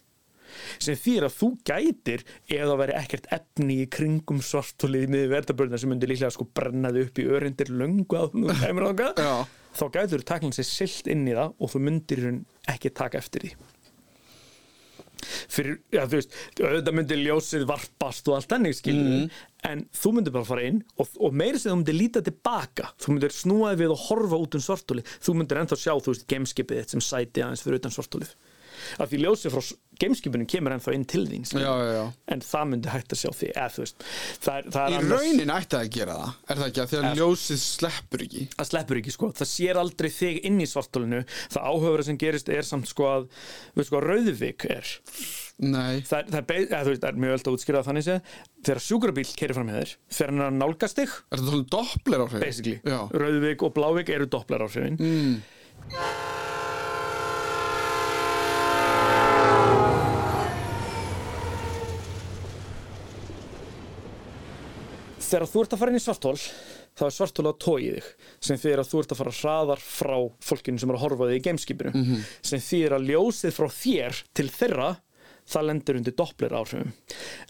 sem 0.79 0.97
þýr 0.99 1.27
að 1.27 1.37
þú 1.37 1.49
gætir 1.69 2.25
ef 2.49 2.65
það 2.65 2.75
væri 2.83 2.97
ekkert 2.99 3.31
efni 3.39 3.79
í 3.83 3.87
kringum 3.91 4.41
svartólið 4.45 5.07
með 5.13 5.25
verðabörðina 5.35 5.81
sem 5.81 5.93
myndi 5.93 6.09
líklega 6.09 6.35
sko 6.35 6.47
brennaði 6.57 7.07
upp 7.07 7.21
í 7.21 7.27
örindir 7.39 7.73
löngu 7.73 8.19
að 8.19 8.35
þú 8.35 8.59
kemur 8.63 8.87
Já. 9.19 9.33
þá 9.79 9.85
gætur 9.95 10.23
taklan 10.27 10.55
sér 10.55 10.69
silt 10.69 11.09
inn 11.11 11.27
í 11.29 11.35
það 11.37 11.57
og 11.57 11.73
þú 11.73 11.83
myndir 11.87 12.23
raun 12.25 12.39
ekki 12.69 12.93
taka 12.95 13.21
eftir 13.21 13.47
því. 13.47 13.57
Fyrir, 15.49 15.79
já 15.91 16.05
þú 16.07 16.15
veist 16.15 16.35
auðvitað 16.61 16.95
myndi 16.95 17.17
ljósið 17.19 17.65
varpast 17.67 18.29
og 18.31 18.37
allt 18.37 18.53
ennig 18.55 18.77
skilur 18.77 19.33
en 19.67 19.81
þú 19.93 20.13
myndir 20.15 20.33
bara 20.35 20.47
fara 20.47 20.63
inn 20.69 20.79
og, 20.95 21.09
og 21.19 21.35
meiri 21.35 21.59
sem 21.59 21.73
þú 21.73 21.79
myndir 21.81 21.97
líta 21.97 22.21
tilbaka. 22.25 22.93
Þú 23.01 23.15
myndir 23.15 23.35
snúaði 23.35 23.81
við 23.81 23.95
og 23.95 24.05
horfa 24.07 24.39
út 24.39 24.55
um 24.55 24.63
svartólið 24.63 25.11
þú 25.19 25.35
myndir 25.41 25.59
ennþá 25.59 25.79
sjá, 25.81 25.91
þú 25.97 26.13
veist, 26.13 26.25
gameskipið 26.31 26.93
sem 26.93 27.03
sæti 27.03 27.43
aðeins 27.43 27.65
fyrir 27.65 27.81
utan 27.81 27.95
svartólið 27.95 28.31
af 28.99 29.09
því 29.11 29.17
ljósið 29.25 29.55
frá 29.55 29.63
gameskipinu 29.99 30.45
kemur 30.49 30.75
ennþá 30.75 30.93
inn 30.95 31.05
til 31.09 31.23
þín. 31.27 31.45
Já, 31.53 31.69
já, 31.69 31.89
já. 31.97 32.05
en 32.35 32.43
það 32.45 32.69
myndi 32.71 32.93
hægt 32.93 33.15
að 33.15 33.21
sjá 33.21 33.31
því 33.39 33.49
þú 33.75 33.83
veist 33.83 34.05
það 34.45 34.55
er, 34.59 34.69
það 34.75 34.83
er 34.85 34.89
Í 34.89 34.97
annars- 34.99 35.11
raunin 35.19 35.53
ætti 35.55 35.75
það 35.75 35.83
að 35.85 35.91
gera 35.97 36.15
það 36.19 36.31
Er 36.49 36.55
það 36.61 36.67
ekki? 36.69 36.81
Að 36.83 36.89
því 36.93 36.99
að 36.99 37.09
Er- 37.09 37.19
ljósið 37.19 37.59
sleppur 37.65 38.23
ekki. 38.25 38.43
Það 38.55 38.69
sleppur 38.71 39.01
ekki 39.01 39.13
sko, 39.15 39.31
það 39.39 39.51
sér 39.55 39.81
aldrei 39.83 40.09
þig 40.09 40.39
inn 40.49 40.59
í 40.59 40.67
svartólinu, 40.69 41.21
það 41.49 41.67
áhugavera 41.69 42.03
sem 42.09 42.17
gerist 42.17 42.49
er 42.49 42.63
samt 42.67 42.87
sko 42.89 43.03
að, 43.09 43.29
við 43.75 43.85
sko 43.89 43.99
að 43.99 44.07
Rauðvik 44.09 44.65
er, 44.69 44.95
Nei. 45.59 45.99
Það 46.07 46.29
það 46.31 46.51
eða, 46.55 46.77
þú 46.85 46.91
veist, 46.93 47.01
það 47.03 47.09
er 47.09 47.17
mjög 47.19 47.33
öll 47.35 47.41
að 47.43 47.55
útskýra 47.57 47.79
það 47.81 47.87
þannig 47.89 48.05
séð, 48.05 48.29
þegar 48.63 48.79
sjúkrabíl 48.85 49.25
keirir 49.35 49.57
fram 49.57 49.67
með 49.67 49.79
þér, 49.81 49.91
þegar 50.15 50.29
hann 50.31 50.39
er 50.39 50.47
að 50.47 50.59
nálgast 50.61 51.01
þig. 51.01 51.15
Er 51.19 51.41
þetta 51.41 51.51
svona 51.51 51.69
doppler 51.75 52.23
áhrif? 52.23 52.39
basically, 52.45 52.77
Já. 52.87 52.99
Rauðvik 53.11 53.65
og 53.67 53.73
Blávik 53.75 54.09
eru 54.15 54.29
dopplar 54.31 54.63
áhrifin. 54.63 54.95
Mm. 55.03 56.47
Þegar 65.29 65.47
þú 65.51 65.61
ert 65.63 65.73
að 65.75 65.81
fara 65.83 65.93
inn 65.93 65.99
í 65.99 66.03
svartól 66.03 66.35
þá 66.99 67.03
er 67.07 67.13
svartól 67.15 67.47
að 67.51 67.59
tóið 67.63 67.99
þig 67.99 68.07
sem 68.49 68.59
þýðir 68.63 68.81
að 68.83 68.89
þú 68.91 69.01
ert 69.03 69.13
að 69.15 69.19
fara 69.21 69.35
hraðar 69.39 69.83
frá 69.85 70.17
fólkinu 70.49 70.81
sem 70.81 70.89
er 70.93 70.97
að 70.99 71.03
horfa 71.05 71.29
þig 71.29 71.39
í 71.39 71.45
gameskipinu 71.49 71.93
Mhm. 71.95 72.23
sem 72.51 72.63
þýðir 72.69 72.97
að 72.97 73.07
ljósið 73.13 73.55
frá 73.59 73.67
þér 73.79 74.23
til 74.39 74.49
þeirra 74.49 74.89
það 75.49 75.65
lendir 75.69 75.97
undir 76.01 76.13
doppler 76.19 76.53
áhrifum 76.59 76.91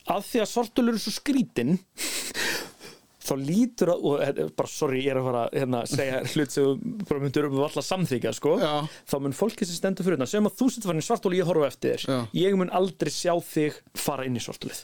að 0.08 0.22
því 0.30 0.44
að 0.46 0.52
svartól 0.54 0.88
eru 0.92 1.00
svo 1.04 1.12
skrítin 1.18 1.80
þá 3.30 3.34
lítur 3.46 3.92
að, 3.94 4.06
og 4.10 4.22
þetta 4.24 4.42
er 4.46 4.54
bara 4.58 4.72
sorry, 4.72 5.02
ég 5.04 5.12
er 5.14 5.20
að 5.20 5.26
fara 5.28 5.42
að 5.50 5.58
hérna, 5.60 5.82
segja 5.92 6.22
hlut 6.34 6.54
sem 6.56 7.02
bara 7.10 7.20
myndir 7.22 7.46
um 7.50 7.58
alltaf 7.66 7.86
samþykja 7.86 8.32
sko, 8.34 8.54
Já. 8.64 8.72
þá 9.12 9.16
mun 9.26 9.36
fólki 9.38 9.68
sem 9.70 9.78
stendur 9.78 10.08
fyrir 10.08 10.18
þetta 10.18 10.32
sem 10.32 10.48
að 10.50 10.56
þú 10.62 10.70
setur 10.74 10.90
farin 10.90 11.04
í 11.04 11.06
svartól 11.06 11.34
og 11.34 11.38
ég 11.38 11.50
horfa 11.52 11.68
eftir 11.70 12.00
þér. 12.08 12.24
Ég 12.40 12.58
mun 12.58 12.72
aldrei 12.80 13.12
sjá 13.14 13.36
þig 13.52 13.78
fara 14.00 14.26
inn 14.26 14.40
í 14.40 14.42
svartólið 14.42 14.82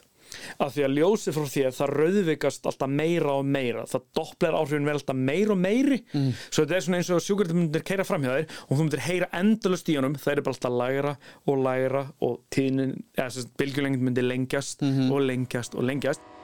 af 0.62 0.76
því 0.76 0.86
að 0.88 0.96
ljósið 1.00 1.38
frá 1.38 1.50
þér 1.56 1.76
það 1.78 1.94
rauðvikast 2.00 2.70
alltaf 2.70 2.92
meira 2.92 3.36
og 3.40 3.50
meira. 3.56 3.86
Það 3.90 4.06
dopplar 4.20 4.60
áhrifin 4.60 4.90
vel 4.90 4.98
alltaf 5.00 5.20
meira 5.32 5.56
og 5.56 5.62
meiri. 5.62 6.02
Mm. 6.14 6.30
svo 6.50 6.66
þetta 6.66 6.78
er 6.78 6.86
svona 6.88 7.02
eins 7.02 7.12
og 7.16 7.26
sjúkværdum 7.26 7.62
myndir 7.64 7.86
keira 7.88 8.08
fram 8.08 8.26
hjá 8.26 8.34
þér 8.36 8.62
og 8.68 8.76
þú 8.76 8.82
myndir 8.84 9.06
heyra 9.08 9.32
endalust 9.42 9.92
í 9.92 9.98
honum 10.00 10.20
það 10.20 10.36
er 10.36 10.46
bara 10.46 10.58
alltaf 10.58 10.78
lægra 10.82 11.18
og 11.46 11.66
lægra 11.66 12.06
og 12.26 12.40
tíðnin, 12.54 12.96
eða 13.18 13.30
þess 13.30 13.44
að 13.46 13.58
bylgjulengd 13.62 14.08
myndir 14.08 14.30
lengjast 14.30 14.86
og 14.86 15.20
lengjast 15.26 15.78
og 15.78 15.88
lengjast 15.90 16.35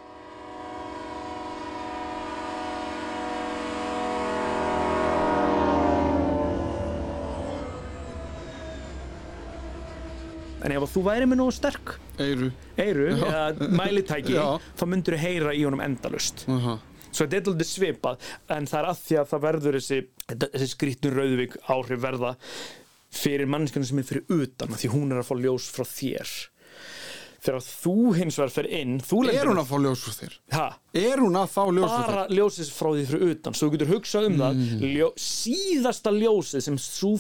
en 10.66 10.76
ef 10.76 10.86
þú 10.94 11.04
væri 11.08 11.28
með 11.32 11.40
nógu 11.42 11.56
sterk 11.58 11.96
Eyru 12.22 12.52
eiru 12.78 13.08
eða 13.16 13.70
mælitæki 13.80 14.36
Já. 14.38 14.46
þá 14.78 14.84
myndur 14.92 15.18
þú 15.18 15.22
heyra 15.26 15.56
í 15.58 15.64
honum 15.66 15.82
endalust 15.86 16.46
Aha. 16.52 16.78
svo 17.12 17.26
þetta 17.26 17.40
er 17.42 17.52
alltaf 17.54 17.72
svipað 17.72 18.30
en 18.58 18.70
það 18.70 18.80
er 18.84 18.90
að 18.92 19.02
því 19.08 19.20
að 19.24 19.32
það 19.34 19.44
verður 19.48 19.80
þessi, 19.80 20.00
þessi 20.46 20.70
skrítnur 20.76 21.18
rauðvík 21.22 21.58
áhrif 21.76 22.04
verða 22.06 22.36
fyrir 23.12 23.50
mannskjana 23.52 23.90
sem 23.90 24.00
er 24.00 24.08
fyrir 24.08 24.30
utan 24.32 24.78
því 24.78 24.94
hún 24.94 25.12
er 25.12 25.20
að 25.24 25.28
fá 25.32 25.36
ljós 25.42 25.66
frá 25.76 25.84
þér 25.90 26.36
þegar 27.42 27.64
þú 27.66 27.94
hins 28.20 28.38
vegar 28.38 28.52
fer 28.54 28.68
inn 28.70 29.00
Er 29.34 29.50
hún 29.50 29.58
að 29.60 29.72
fá 29.72 29.78
ljós 29.82 30.04
frá 30.06 30.14
þér? 30.22 30.36
ha, 30.54 30.68
Er 30.94 31.22
hún 31.24 31.38
að 31.40 31.48
fá 31.48 31.62
ljósið 31.72 32.02
bara 32.04 32.24
ljósið 32.28 32.70
frá 32.76 32.88
því 32.92 33.04
fyrir 33.08 33.30
utan 33.32 33.54
svo 33.56 33.68
þú 33.70 33.72
getur 33.78 33.92
hugsað 33.94 34.26
um 34.28 34.34
Mm. 34.34 34.42
það 34.42 34.82
ljó, 34.92 35.08
síðasta 35.16 36.12
ljósið 36.12 36.62
sem 36.66 36.76
þú, 36.76 37.12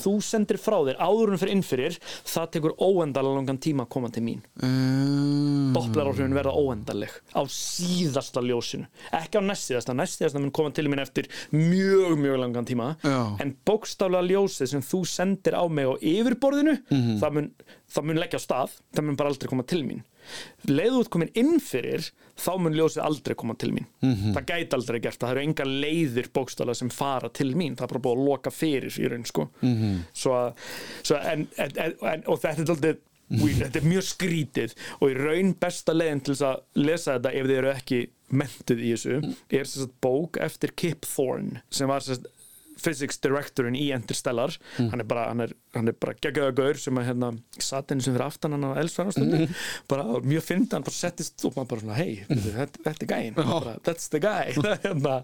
þú 0.00 0.12
sendir 0.24 0.56
frá 0.56 0.78
þér 0.86 0.96
áður 0.96 1.32
en 1.34 1.40
fyrir 1.42 1.52
innfyrir 1.58 1.98
það 2.24 2.46
tekur 2.56 2.74
óendalega 2.80 3.36
langan 3.36 3.58
tíma 3.60 3.84
að 3.84 3.90
koma 3.92 4.08
til 4.14 4.22
mín 4.24 4.40
um, 4.64 5.74
Doppler-áhrifin 5.76 6.32
verða 6.36 6.54
óendaleg 6.56 7.12
á 7.36 7.42
síðasta 7.52 8.40
ljósinu 8.44 8.88
ekki 9.12 9.36
á 9.36 9.42
næstsíðasta, 9.44 9.92
næstsíðasta 9.98 10.40
mun 10.40 10.50
koma 10.54 10.72
til 10.72 10.88
mín 10.88 11.02
eftir 11.02 11.28
mjög, 11.52 12.16
mjög 12.20 12.40
langan 12.40 12.64
tíma 12.68 12.94
Já. 13.04 13.36
en 13.44 13.52
bókstaflega 13.68 14.24
ljósið 14.32 14.72
sem 14.72 14.80
þú 14.88 15.02
sendir 15.04 15.52
á 15.58 15.64
mig 15.68 15.84
á 15.84 15.94
yfirborðinu 16.00 16.78
Mhm. 16.90 17.18
það, 17.20 17.32
mun, 17.36 17.50
það 17.92 18.04
mun 18.08 18.16
leggja 18.24 18.40
á 18.40 18.46
stað 18.46 18.70
það 18.96 19.04
mun 19.04 19.16
bara 19.20 19.28
aldrei 19.34 19.48
koma 19.52 19.62
til 19.68 19.84
mín 19.84 20.00
leiðu 20.68 21.02
út 21.02 21.10
komin 21.14 21.32
inn 21.38 21.58
fyrir 21.62 22.10
þá 22.38 22.52
mun 22.60 22.76
ljósið 22.76 23.04
aldrei 23.04 23.36
koma 23.38 23.56
til 23.58 23.72
mín. 23.74 23.88
Mhm. 24.02 24.36
það 24.36 24.46
gæti 24.52 24.78
aldrei 24.78 25.00
gert, 25.00 25.18
það. 25.18 25.34
Eru 25.34 25.44
enga 25.46 25.68
leiðir 25.68 26.30
bókstaflega 26.34 26.80
sem 26.82 26.90
fara 26.94 27.28
til 27.28 27.54
mín, 27.54 27.76
það 27.76 27.88
er 27.88 27.94
bara 27.94 28.04
búið 28.06 28.18
að 28.18 28.28
loka 28.30 28.54
fyrir 28.54 28.98
í 28.98 29.10
raun 29.10 29.26
sko. 29.28 29.48
Mhm. 29.62 29.98
svo 30.12 30.38
að, 30.38 30.64
svo 31.02 31.18
að 31.18 31.32
en, 31.32 31.48
en, 31.58 31.78
en, 31.82 32.24
og 32.26 32.40
þetta 32.40 32.62
er 32.62 32.74
aldrei 32.76 32.96
Weird, 33.28 33.58
þetta 33.60 33.80
er 33.82 33.84
mjög 33.84 34.04
skrítið. 34.08 34.74
Og 35.02 35.10
í 35.12 35.16
raun 35.18 35.50
besta 35.60 35.92
leiðin 35.92 36.22
til 36.24 36.32
þess 36.32 36.46
að 36.48 36.86
lesa 36.86 37.16
þetta 37.18 37.32
ef 37.36 37.48
þið 37.50 37.58
eru 37.58 37.72
ekki 37.74 37.98
mentuð 38.38 38.80
í 38.80 38.92
þessu 38.94 39.18
er 39.20 39.68
sem 39.68 39.84
sagt 39.84 39.94
bók 40.04 40.38
eftir 40.44 40.72
Kip 40.76 41.06
Thorne 41.08 41.62
sem 41.72 41.88
var 41.90 42.04
sem 42.04 42.18
sagt 42.18 42.28
physics 42.78 43.18
directorinn 43.24 43.76
í 43.78 43.88
Interstellar. 43.94 44.54
Hann 44.78 45.02
er 45.02 45.06
bara, 45.08 45.26
hann 45.32 45.42
er, 45.44 45.52
er 45.90 45.96
bara 46.00 46.14
geggjaða 46.22 46.54
gaur 46.58 46.78
sem 46.80 47.00
að 47.00 47.08
hérna 47.10 47.30
satt 47.58 47.90
einu 47.92 48.04
sem 48.04 48.14
fyrir 48.14 48.26
aftan 48.28 48.54
hann 48.56 48.66
á 48.70 48.78
elsfærastundi 48.82 49.48
bara 49.90 50.04
mjög 50.24 50.44
fyndi 50.46 50.76
hann 50.76 50.86
bara 50.86 50.94
settist 50.98 51.44
og 51.48 51.56
maður 51.58 51.70
bara 51.74 51.84
svona 51.84 51.98
hei, 51.98 52.14
þetta, 52.30 52.84
þetta 52.86 53.06
er 53.08 53.10
gæinn. 53.14 53.36
Bara, 53.38 53.74
that's 53.88 54.08
the 54.14 54.20
guy. 54.22 54.54
Hérna, 54.84 55.18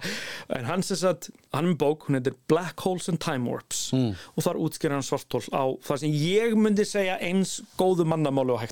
en 0.59 0.69
hann 0.69 0.83
sem 0.87 0.99
sagt, 1.01 1.31
hann 1.55 1.71
er 1.71 1.79
bók 1.81 2.09
hún 2.09 2.19
heitir 2.19 2.37
Black 2.51 2.81
Holes 2.87 3.09
and 3.13 3.23
Time 3.23 3.49
Warps. 3.51 3.87
Og 3.95 4.43
þar 4.45 4.59
útskýrir 4.67 4.97
hann 4.99 5.07
svartól 5.07 5.43
á 5.55 5.65
það 5.87 6.05
sem 6.05 6.15
ég 6.19 6.55
myndi 6.59 6.85
segja 6.89 7.17
eins 7.23 7.61
góðu 7.81 8.07
og 8.11 8.63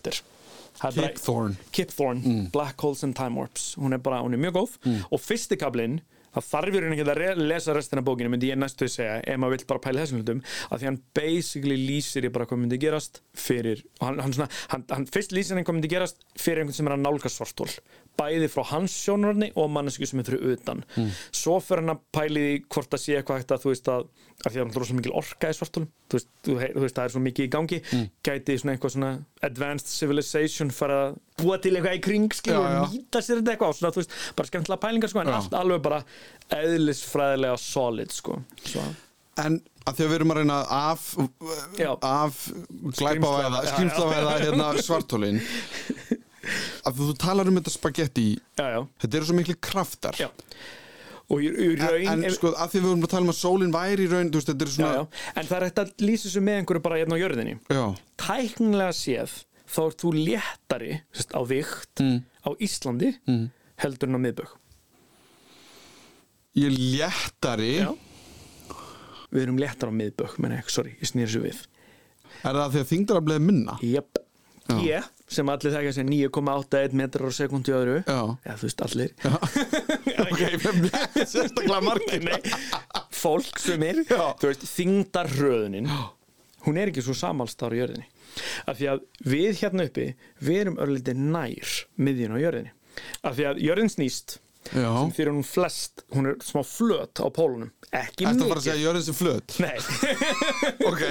Það 0.73 0.89
er. 0.89 0.97
Bara- 0.97 1.09
Kip 1.13 1.19
Thorne. 1.21 1.57
Kip 1.77 1.91
Thorne, 1.93 2.37
Black 2.53 2.81
Holes 2.81 3.03
and 3.05 3.15
Time 3.15 3.37
Warps. 3.37 3.75
Hún 3.77 3.93
er 3.93 4.01
bara, 4.01 4.23
hún 4.25 4.33
er 4.33 4.41
mjög 4.41 4.55
góð. 4.57 4.77
Og 5.13 5.21
fyrsti 5.21 5.59
kablinn 5.61 5.99
það 6.35 6.47
þarf 6.51 6.77
í 6.77 6.83
rauninni 6.83 6.99
ekki 7.03 7.13
að 7.13 7.43
lesa 7.47 7.75
restina 7.77 8.05
bókinu 8.07 8.33
myndi 8.33 8.51
ég 8.53 8.61
næstu 8.61 8.87
að 8.89 8.95
segja, 8.97 9.17
ef 9.23 9.41
maður 9.43 9.57
vill 9.59 9.69
bara 9.73 9.83
pæla 9.87 10.05
þessum 10.05 10.23
hlutum 10.23 10.43
að 10.73 10.83
því 10.83 10.89
hann 10.91 11.01
basically 11.19 11.79
lýsir 11.83 12.29
í 12.29 12.33
bara 12.35 12.49
hvað 12.51 12.63
myndi 12.65 12.81
gerast 12.83 13.23
fyrir, 13.37 13.85
og 14.01 14.07
hann, 14.11 14.23
hann, 14.27 14.37
svona, 14.39 14.49
hann, 14.73 14.87
hann 14.93 15.09
fyrst 15.13 15.35
lýsir 15.37 15.59
hann 15.59 15.67
hvað 15.69 15.79
myndi 15.81 15.93
gerast 15.93 16.25
fyrir 16.41 16.63
einhvern 16.65 16.79
sem 16.81 16.89
er 16.91 16.97
að 16.97 17.05
nálgast 17.07 17.41
svartól 17.41 17.71
bæði 18.21 18.49
frá 18.53 18.67
hans 18.75 18.93
sjónarni 19.07 19.47
og 19.57 19.71
mannesku 19.73 20.05
sem 20.05 20.21
er 20.21 20.27
fyrir 20.29 20.57
utan 20.59 20.83
svo 21.33 21.55
fyrir 21.65 21.81
hann 21.87 21.95
að 21.95 22.03
pæli 22.13 22.43
því 22.45 22.59
hvort 22.75 22.91
það 22.93 23.01
sé 23.07 23.15
eitthvað 23.17 23.39
hægt 23.41 23.55
að 23.57 23.63
þú 23.65 23.71
veist 23.73 23.89
að, 23.89 24.03
að 24.43 24.53
því 24.53 24.61
að 24.61 24.67
hann 24.77 24.87
svo 24.91 24.97
mikil 24.99 25.15
orka 25.17 25.49
í 25.49 25.57
svartólum 25.57 25.89
þú 26.13 26.19
veist, 26.19 26.29
þú, 26.45 26.57
hei- 26.61 26.73
þú 26.75 26.83
veist, 26.85 26.99
það 26.99 27.07
er 27.09 27.15
svo 27.15 27.23
mikið 27.25 27.47
í 27.49 27.53
gangi 27.55 27.79
gæti 28.29 28.59
svona 28.61 28.75
eitthvað 28.77 28.93
svona 28.99 29.13
advanced 29.49 29.89
civilization 29.95 30.75
fara 30.77 30.99
að 31.07 31.17
búa 31.41 31.57
til 31.65 31.73
eitthvað 31.79 31.97
í 31.97 32.03
kring 32.05 32.29
já. 32.37 32.59
og 32.61 32.93
nýta 32.93 33.23
sér 33.25 33.41
þetta 33.41 33.55
eitthvað 33.57 33.73
og 33.73 33.79
svona, 33.81 33.95
þú 33.97 34.03
veist, 34.05 34.17
bara 34.37 34.51
skemmtilega 34.53 34.83
pælingar 34.85 35.11
sko, 35.15 35.23
en 35.25 35.33
Já. 35.33 35.39
allt 35.41 35.57
alveg 35.63 35.83
bara 35.89 36.03
eðlisfræðilega 36.53 37.59
solid 37.61 38.13
sko. 38.15 38.39
Svo. 38.67 38.85
En 39.43 39.61
að 39.89 39.97
því 39.99 40.05
að 40.05 40.11
við 40.13 40.17
erum 40.19 40.33
að 40.35 40.39
reyna 40.43 40.59
af, 40.79 41.07
af 42.07 42.43
glæpavæða, 42.99 43.63
skrimslavæða 43.73 44.35
hérna 44.45 44.69
svartólin 44.87 45.41
að 46.87 46.99
þú 47.01 47.09
talar 47.23 47.49
um 47.51 47.59
þetta 47.61 47.73
spagetti 47.73 48.27
já, 48.59 48.65
já, 48.75 48.79
þetta 49.03 49.19
eru 49.19 49.29
svo 49.31 49.37
miklu 49.39 49.57
kraftar. 49.63 50.19
Já. 50.21 50.29
Og 51.33 51.41
í, 51.41 51.49
í 51.49 51.69
raun 51.81 52.09
en, 52.13 52.25
en 52.29 52.35
sko 52.35 52.51
að 52.53 52.75
því 52.75 52.81
við 52.83 52.89
vorum 52.91 53.07
að 53.07 53.13
tala 53.15 53.25
um 53.25 53.33
að 53.33 53.39
sólin 53.39 53.73
væri 53.75 54.05
í 54.05 54.11
raun 54.11 54.33
veist, 54.35 54.51
eru 54.53 54.69
já, 54.69 54.75
svona 54.75 54.93
já. 54.99 55.05
en 55.39 55.49
það 55.49 55.57
er 55.59 55.67
hægt 55.69 55.81
að 55.85 55.93
lýsa 56.05 56.27
þessu 56.29 56.43
með 56.45 56.59
einhverju 56.61 56.85
bara 56.85 56.99
hérna 57.01 57.17
á 57.17 57.23
jörðinni. 57.23 57.55
Já. 57.73 57.85
tæknilega 58.21 58.97
séð 58.99 59.37
þá 59.73 59.81
ert 59.87 60.03
þú 60.05 60.13
léttari 60.19 60.93
á 61.33 61.41
vikt 61.49 62.03
Mm. 62.03 62.19
á 62.45 62.51
Íslandi 62.61 63.13
heldur 63.83 64.11
en 64.11 64.19
á 64.19 64.25
miðbögg 64.27 64.53
ég 66.59 66.67
er 66.69 66.75
léttari. 66.79 67.75
Já. 67.83 67.93
við 69.33 69.43
erum 69.47 69.59
léttar 69.61 69.89
á 69.89 69.95
miðbögg 69.97 70.35
menn 70.45 70.53
ekki, 70.59 70.73
sorry, 70.75 70.91
ég 71.01 71.09
snýr 71.09 71.29
þessu 71.31 71.41
við. 71.47 71.61
Er 72.43 72.59
það 72.59 72.75
því 72.75 72.81
að 72.83 72.91
þingdarafleið 72.91 73.45
minna 73.47 73.75
Jöp, 73.87 74.19
ég 74.83 75.07
sem 75.33 75.49
allir 75.49 75.73
þekka 75.73 75.93
sem 75.97 76.09
9,81 76.11 76.97
metrar 77.01 77.31
á 77.31 77.33
sekundi 77.33 77.73
öðru. 77.73 77.95
Já. 78.05 78.21
eða 78.45 78.57
þú 78.61 78.69
veist 78.69 78.85
allir. 78.89 79.15
Ok, 80.23 80.43
sérstaklega 81.29 81.81
margir. 81.85 82.23
Nei, 82.25 82.37
fólk 83.13 83.59
sem 83.61 83.83
er 83.89 84.03
Já. 84.05 84.21
þú 84.41 84.51
veist, 84.51 84.67
þingdarröðunin 84.77 85.89
hún 86.67 86.79
er 86.79 86.93
ekki 86.93 87.03
svo 87.05 87.15
samalstar 87.17 87.75
á 87.75 87.77
jörðinni. 87.81 88.07
Af 88.69 88.79
því 88.79 88.89
að 88.93 89.03
við 89.29 89.59
hérna 89.65 89.89
uppi 89.89 90.07
við 90.45 90.61
erum 90.63 90.79
örlítið 90.85 91.25
nær 91.33 91.73
miðjun 92.01 92.37
á 92.37 92.43
jörðinni. 92.45 92.73
Af 93.25 93.37
því 93.39 93.49
að 93.51 93.63
jörðin 93.67 93.93
snýst 93.93 94.37
Já. 94.71 94.89
sem 95.03 95.11
fyrir 95.17 95.33
hún 95.35 95.45
flest 95.45 96.05
hún 96.15 96.27
er 96.31 96.37
smá 96.45 96.63
flöt 96.65 97.19
á 97.19 97.27
pólunum 97.35 97.71
ekki 97.93 98.25
Ertu 98.25 98.45
að 98.45 98.49
fara 98.49 98.61
að 98.61 98.61
mikið 98.61 98.69
segja 98.69 98.85
jörðin 98.87 99.05
sem 99.09 99.17
flöt? 99.19 99.57
Nei, 99.61 99.77
Ok, 100.91 101.03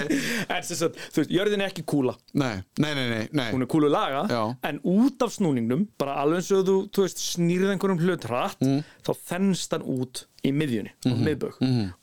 en 0.48 0.64
sem 0.64 0.78
sagt, 0.80 0.96
þú 1.12 1.22
veist, 1.22 1.34
jörðin 1.36 1.62
er 1.62 1.70
ekki 1.74 1.84
kúla 1.86 2.16
nei, 2.34 2.64
nei, 2.80 2.94
nei, 2.98 3.08
nei, 3.12 3.28
nei. 3.32 3.50
hún 3.52 3.62
er 3.66 3.70
kúlu 3.70 3.90
laga 3.92 4.24
Já. 4.32 4.42
en 4.70 4.80
út 4.88 5.22
af 5.28 5.34
snúningnum 5.36 5.88
bara 6.02 6.16
alveg 6.24 6.42
eins 6.42 6.52
og 6.56 6.66
þú, 6.70 6.78
þú 6.96 7.06
veist, 7.06 7.22
snýrið 7.36 7.74
einhverjum 7.76 8.02
hlut 8.06 8.30
hratt 8.32 8.58
Mm. 8.62 8.84
þá 9.06 9.12
þennst 9.28 9.72
hann 9.74 9.84
út 9.90 10.26
í 10.46 10.52
miðjunni 10.54 10.92
mm 10.94 11.12
-hmm. 11.12 11.24
miðbögg 11.26 11.56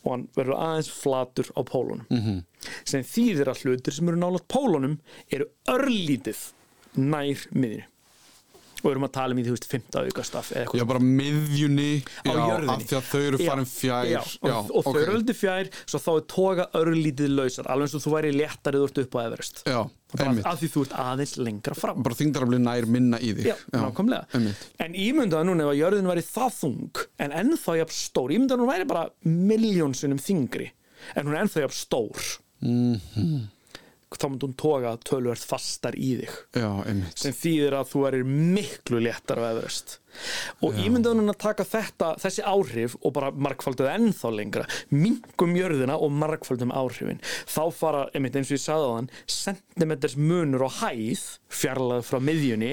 og 0.04 0.10
hann 0.12 0.24
verður 0.36 0.56
aðeins 0.58 0.90
flatur 0.90 1.46
á 1.54 1.60
pólunum. 1.62 2.06
-hmm. 2.10 2.44
sem 2.84 3.02
þýðir 3.02 3.48
að 3.48 3.60
hlutir 3.62 3.92
sem 3.94 4.08
eru 4.08 4.16
nálaðt 4.18 4.48
pólunum 4.48 4.98
eru 5.30 5.46
örlítið 5.68 6.38
nær 6.96 7.46
miðjunni 7.52 7.84
og 8.82 8.88
við 8.88 8.94
erum 8.94 9.06
að 9.08 9.12
tala 9.16 9.34
um 9.34 9.40
í 9.40 9.44
því, 9.46 9.54
veist, 9.54 9.68
15 9.72 10.08
aukastaf 10.08 10.50
Já, 10.78 10.84
bara 10.88 11.02
miðjunni. 11.02 11.88
Á 12.24 12.30
já, 12.30 12.38
jörðinni. 12.38 12.74
af 12.74 12.84
því 12.88 12.98
að 12.98 13.08
þau 13.08 13.20
eru 13.28 13.38
Já, 13.38 13.48
farin 13.50 13.68
fjær. 13.72 14.08
já, 14.08 14.20
og, 14.48 14.70
og 14.78 14.86
þau 14.88 15.00
eru 15.02 15.14
örlítið 15.16 15.38
fjær 15.38 15.70
svo 15.84 16.00
þá 16.04 16.10
er 16.14 16.24
toga 16.34 16.68
örlítið 16.78 17.34
lausar 17.34 17.70
alveg 17.72 17.88
eins 17.88 17.98
og 17.98 18.04
þú 18.06 18.14
væri 18.14 18.32
léttarið 18.36 18.86
úr 18.86 19.02
upp 19.04 19.18
á 19.18 19.20
Everest. 19.26 19.62
Já, 19.66 19.80
af 20.48 20.62
því 20.62 20.70
þú 20.72 20.84
ert 20.86 20.96
aðeins 21.04 21.34
lengra 21.42 21.76
fram. 21.76 22.02
Bara 22.06 22.18
þingdarafleið 22.18 22.64
nær 22.64 22.88
minna 22.88 23.20
í 23.20 23.34
Já, 23.44 23.54
einmitt. 23.74 24.64
En 24.80 24.96
ímyndaða 24.96 25.48
núna 25.48 25.66
ef 25.66 25.74
að 25.74 25.80
jörðin 25.82 26.10
væri 26.10 26.24
það 26.24 26.56
þung 26.62 27.04
en 27.24 27.36
ennþá 27.42 27.76
jafn 27.82 27.96
stór 27.98 28.34
ímyndaða 28.36 28.64
hún 28.64 28.72
væri 28.72 28.88
bara 28.88 29.06
miljónsunum 29.28 30.20
þingri 30.22 30.70
en 31.14 31.28
hún 31.28 31.36
er 31.36 31.44
ennþá 31.44 31.66
jafn 31.66 31.78
stór. 31.78 32.26
Mhm. 32.64 33.57
Þá 34.16 34.26
myndi 34.30 34.46
hún 34.48 34.56
toga 34.58 34.94
tölvert 35.04 35.44
fastar 35.44 35.96
í 35.98 36.14
þig. 36.22 36.36
Já, 36.56 36.70
sem 37.18 37.34
þýðir 37.36 37.76
að 37.76 37.90
þú 37.92 38.04
erir 38.08 38.28
miklu 38.28 39.00
léttar 39.04 39.40
á 39.42 39.52
Everest. 39.52 39.98
Og 40.64 40.78
ímyndaðu 40.80 41.20
núna 41.20 41.34
að 41.34 41.42
taka 41.44 41.66
þetta, 41.68 42.08
þessi 42.18 42.44
áhrif 42.48 42.96
og 43.04 43.12
bara 43.18 43.28
markfalduð 43.30 43.90
ennþá 43.92 44.30
lengra. 44.34 44.64
Minkum 44.90 45.52
jörðina 45.58 45.98
og 46.00 46.14
markfaldum 46.16 46.72
áhrifin. 46.74 47.20
Þá 47.46 47.62
fara, 47.76 48.06
einmitt 48.16 48.38
eins 48.38 48.50
og 48.50 48.56
ég 48.56 48.64
sagði 48.64 48.88
á 48.88 48.94
þann 48.96 49.10
sentimeters 49.36 50.16
munur 50.18 50.66
og 50.66 50.80
hæð 50.80 51.26
fjarlæð 51.60 52.08
frá 52.08 52.18
miðjunni 52.24 52.72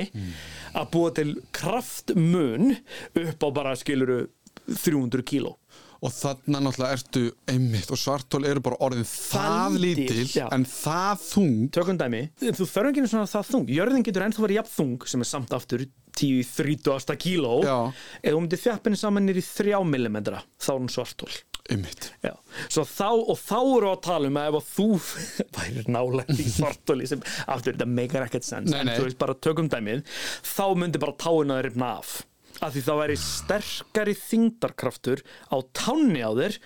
að 0.75 0.89
búa 0.95 1.11
til 1.19 1.35
kraftmun 1.55 2.77
upp 3.25 3.45
á 3.45 3.49
bara 3.59 3.75
skiluru 3.79 4.23
300 4.65 5.21
kíló 5.27 5.57
Og 6.03 6.13
þarna 6.13 6.61
náttúrulega 6.65 6.97
ertu 6.97 7.23
einmitt 7.51 7.91
og 7.93 7.99
svartól 7.99 8.43
eru 8.47 8.63
bara 8.65 8.79
orðin 8.85 9.07
það 9.07 9.77
lítil, 9.83 10.25
já. 10.27 10.45
en 10.53 10.65
það 10.69 11.23
þung. 11.29 11.57
Tökum 11.75 11.99
dæmi, 12.01 12.23
þú 12.43 12.67
þarf 12.71 12.91
ekki 12.91 13.07
svona 13.07 13.31
það 13.31 13.51
þung. 13.53 13.73
Jörðin 13.77 14.07
getur 14.07 14.27
ennþá 14.27 14.45
verið 14.45 14.61
jafn 14.61 14.75
þung 14.75 15.09
sem 15.11 15.25
er 15.25 15.31
samt 15.31 15.55
aftur 15.55 15.87
10-30 16.15 17.19
kíló. 17.19 17.57
Eða 17.65 18.35
þú 18.35 18.43
myndir 18.43 18.63
þjappinni 18.63 18.99
saman 18.99 19.27
nýri 19.27 19.43
3 19.45 19.81
mm 19.83 20.21
þá 20.25 20.71
er 20.73 20.79
hún 20.79 20.91
svartól 20.91 21.31
einmitt. 21.71 22.11
Þá, 22.21 23.07
og 23.09 23.37
þá 23.41 23.57
eru 23.57 23.89
að 23.89 24.03
tala 24.05 24.29
um 24.29 24.37
að 24.39 24.49
ef 24.51 24.57
að 24.59 24.69
þú 24.75 24.87
væri 25.57 25.85
nálægt 25.89 26.37
í 26.37 26.47
svartóli 26.53 27.09
sem 27.09 27.23
aftur 27.47 27.73
þetta 27.73 27.89
meikar 27.89 28.27
ekkert 28.27 28.47
sens 28.47 28.71
Nei, 28.71 28.83
en 28.83 28.93
þú 28.93 29.07
veist 29.07 29.19
bara 29.21 29.37
tökum 29.37 29.69
dæmið. 29.71 30.05
Þá 30.45 30.65
myndi 30.77 31.01
bara 31.01 31.17
táin 31.25 31.53
að 31.55 31.63
rifna 31.69 31.91
af 31.97 32.15
af 32.61 32.75
því 32.75 32.83
þá 32.87 32.93
væri 33.01 33.15
sterkari 33.21 34.17
þingdarkraftur 34.19 35.23
á 35.51 35.57
tánni 35.75 36.21
á 36.23 36.31
þér 36.35 36.59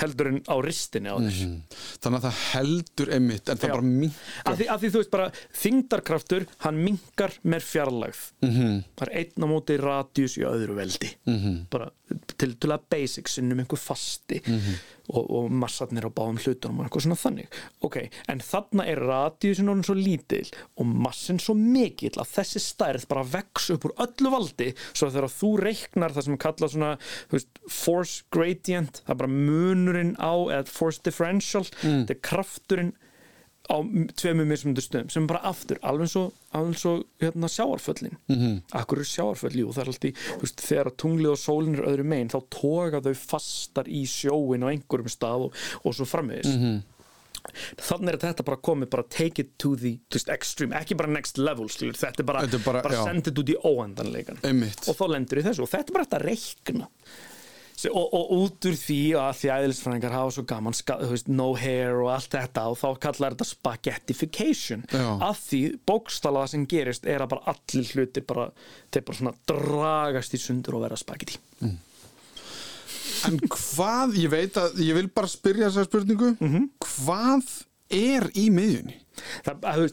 heldur 0.00 0.30
en 0.30 0.40
á 0.50 0.56
ristinni 0.64 1.10
á 1.10 1.16
þér. 1.22 1.36
Þannig 2.02 2.18
að 2.18 2.24
það 2.24 2.38
heldur 2.50 3.12
einmitt 3.14 3.50
en 3.50 3.60
það 3.60 3.70
Já. 3.70 3.74
bara 3.74 3.86
mink 3.86 4.16
af 4.42 4.56
því, 4.58 4.66
af 4.74 4.80
því 4.82 4.90
þú 4.90 5.02
veist 5.02 5.12
bara 5.12 5.28
þingdarkraftur 5.60 6.46
hann 6.64 6.80
minkar 6.82 7.36
með 7.42 7.68
fjarlægð. 7.68 8.22
-hmm. 8.42 8.80
það 8.98 9.06
er 9.06 9.14
einn 9.20 9.46
á 9.46 9.48
móti 9.50 9.78
radius 9.78 10.36
í 10.38 10.46
öðru 10.48 10.78
veldi. 10.80 11.10
-hmm. 11.26 11.60
bara 11.70 11.90
til 12.36 12.54
til 12.58 12.70
að 12.70 12.88
basic 12.90 13.28
sinnum 13.28 13.62
einhver 13.62 13.78
fasti 13.78 14.42
og, 15.12 15.24
og 15.24 15.52
massarnir 15.52 16.06
á 16.08 16.10
báðum 16.14 16.40
hlutunum 16.40 16.80
og 16.80 16.86
eitthvað 16.86 17.06
svona 17.06 17.18
þannig. 17.20 17.58
Ok, 17.84 17.98
en 18.32 18.42
þarna 18.44 18.86
er 18.90 19.02
radíusin 19.04 19.70
orðin 19.70 19.86
svo 19.88 19.96
lítil 19.98 20.44
og 20.80 20.90
massin 21.06 21.40
svo 21.42 21.56
mikill 21.58 22.14
að 22.16 22.32
þessi 22.38 22.62
stærð 22.64 23.08
bara 23.10 23.26
vex 23.34 23.70
upp 23.74 23.88
úr 23.88 23.96
öllu 24.06 24.32
valdi 24.34 24.70
svo 24.86 25.08
að 25.08 25.18
þegar 25.18 25.34
þú 25.36 25.52
reiknar 25.64 26.16
það 26.16 26.28
sem 26.28 26.40
kalla 26.46 26.70
svona 26.72 26.92
veist, 27.32 27.62
force 27.68 28.28
gradient 28.34 29.02
það 29.04 29.14
er 29.16 29.22
bara 29.24 29.34
munurinn 29.34 30.14
á 30.16 30.34
eða 30.56 30.68
force 30.70 31.04
differential, 31.04 31.66
þetta 31.82 32.16
er 32.16 32.22
krafturinn 32.24 32.94
á 33.64 33.76
tveimur 34.20 34.44
mismundu 34.48 34.82
stöðum 34.84 35.10
sem 35.12 35.26
bara 35.28 35.40
aftur, 35.48 35.78
alveg 35.88 36.10
svo, 36.12 36.24
alveg 36.52 36.76
svo 36.80 36.94
hérna, 37.22 37.48
sjáarföllin 37.48 38.16
mm 38.28 38.36
-hmm. 38.36 38.56
akkur 38.80 39.00
er 39.00 39.08
sjáarföll, 39.08 39.56
jú, 39.56 39.72
það 39.72 39.82
er 39.82 39.92
alltaf 39.92 40.24
þú 40.34 40.40
veist, 40.42 40.64
þegar 40.68 40.90
tunglið 41.00 41.30
og 41.32 41.38
sólin 41.38 41.78
er 41.78 41.86
öðru 41.88 42.04
megin 42.04 42.28
þá 42.28 42.40
toga 42.50 43.00
þau 43.00 43.14
fastar 43.14 43.88
í 43.88 44.04
sjóin 44.04 44.64
á 44.64 44.68
einhverjum 44.68 45.08
stað 45.08 45.48
og, 45.48 45.54
og 45.84 45.94
svo 45.94 46.04
framvegis 46.04 46.52
mm 46.52 46.60
-hmm. 46.60 46.82
þannig 47.76 48.12
er 48.12 48.18
þetta 48.18 48.44
bara 48.44 48.56
komið 48.56 48.90
bara 48.90 49.02
take 49.08 49.42
it 49.42 49.58
to 49.58 49.76
the 49.76 49.98
just 50.12 50.28
extreme, 50.28 50.76
ekki 50.76 50.94
bara 50.94 51.08
next 51.08 51.38
level 51.38 51.68
skilur, 51.68 51.94
þetta 51.96 52.20
er 52.20 52.24
bara, 52.24 52.40
Þetta 52.42 52.64
bara- 52.64 52.82
bara 52.82 52.94
já. 52.94 53.04
send 53.04 53.26
it 53.26 53.38
út 53.38 53.48
í 53.48 53.56
óendanleikan 53.64 54.38
Einmitt. 54.42 54.88
og 54.88 54.96
þá 54.96 55.08
lendur 55.08 55.38
í 55.38 55.42
þessu 55.42 55.62
og 55.62 55.68
þetta 55.68 55.88
er 55.88 55.92
bara 55.92 56.04
hægt 56.04 56.20
að 56.20 56.26
reikna 56.28 56.88
og, 57.90 58.14
og 58.16 58.30
út 58.38 58.68
úr 58.70 58.76
því 58.78 58.98
að 59.20 59.32
því 59.40 59.50
æðilisfræðingar 59.54 60.14
hafa 60.16 60.34
svo 60.36 60.44
gaman 60.50 60.76
veist, 61.10 61.28
no 61.28 61.48
hair 61.58 62.00
og 62.02 62.10
allt 62.14 62.30
þetta 62.36 62.64
og 62.72 62.78
þá 62.80 62.86
kallar 63.06 63.36
þetta 63.36 63.48
spaghettification 63.50 64.84
Já. 64.92 65.06
að 65.28 65.40
því 65.48 65.60
bókstala 65.88 66.46
sem 66.50 66.66
gerist 66.70 67.06
er 67.06 67.24
að 67.24 67.32
bara 67.34 67.54
allir 67.54 67.90
hlutir 67.94 68.26
bara, 68.28 68.48
bara 68.94 69.18
svona 69.18 69.34
dragast 69.50 70.34
í 70.36 70.40
sundur 70.42 70.78
og 70.80 70.86
vera 70.86 70.96
spagetti 71.00 71.40
En 73.24 73.38
hvað, 73.40 74.16
ég 74.20 74.28
veit 74.32 74.56
að 74.60 74.80
ég 74.84 74.96
vil 74.98 75.08
bara 75.12 75.30
spyrja 75.30 75.70
þessa 75.70 75.86
spurningu 75.88 76.34
Mhm. 76.40 76.66
Hvað 76.84 77.54
er 77.94 78.26
í 78.36 78.48
miðjunni? 78.52 78.98
Það, 79.46 79.66
að, 79.70 79.84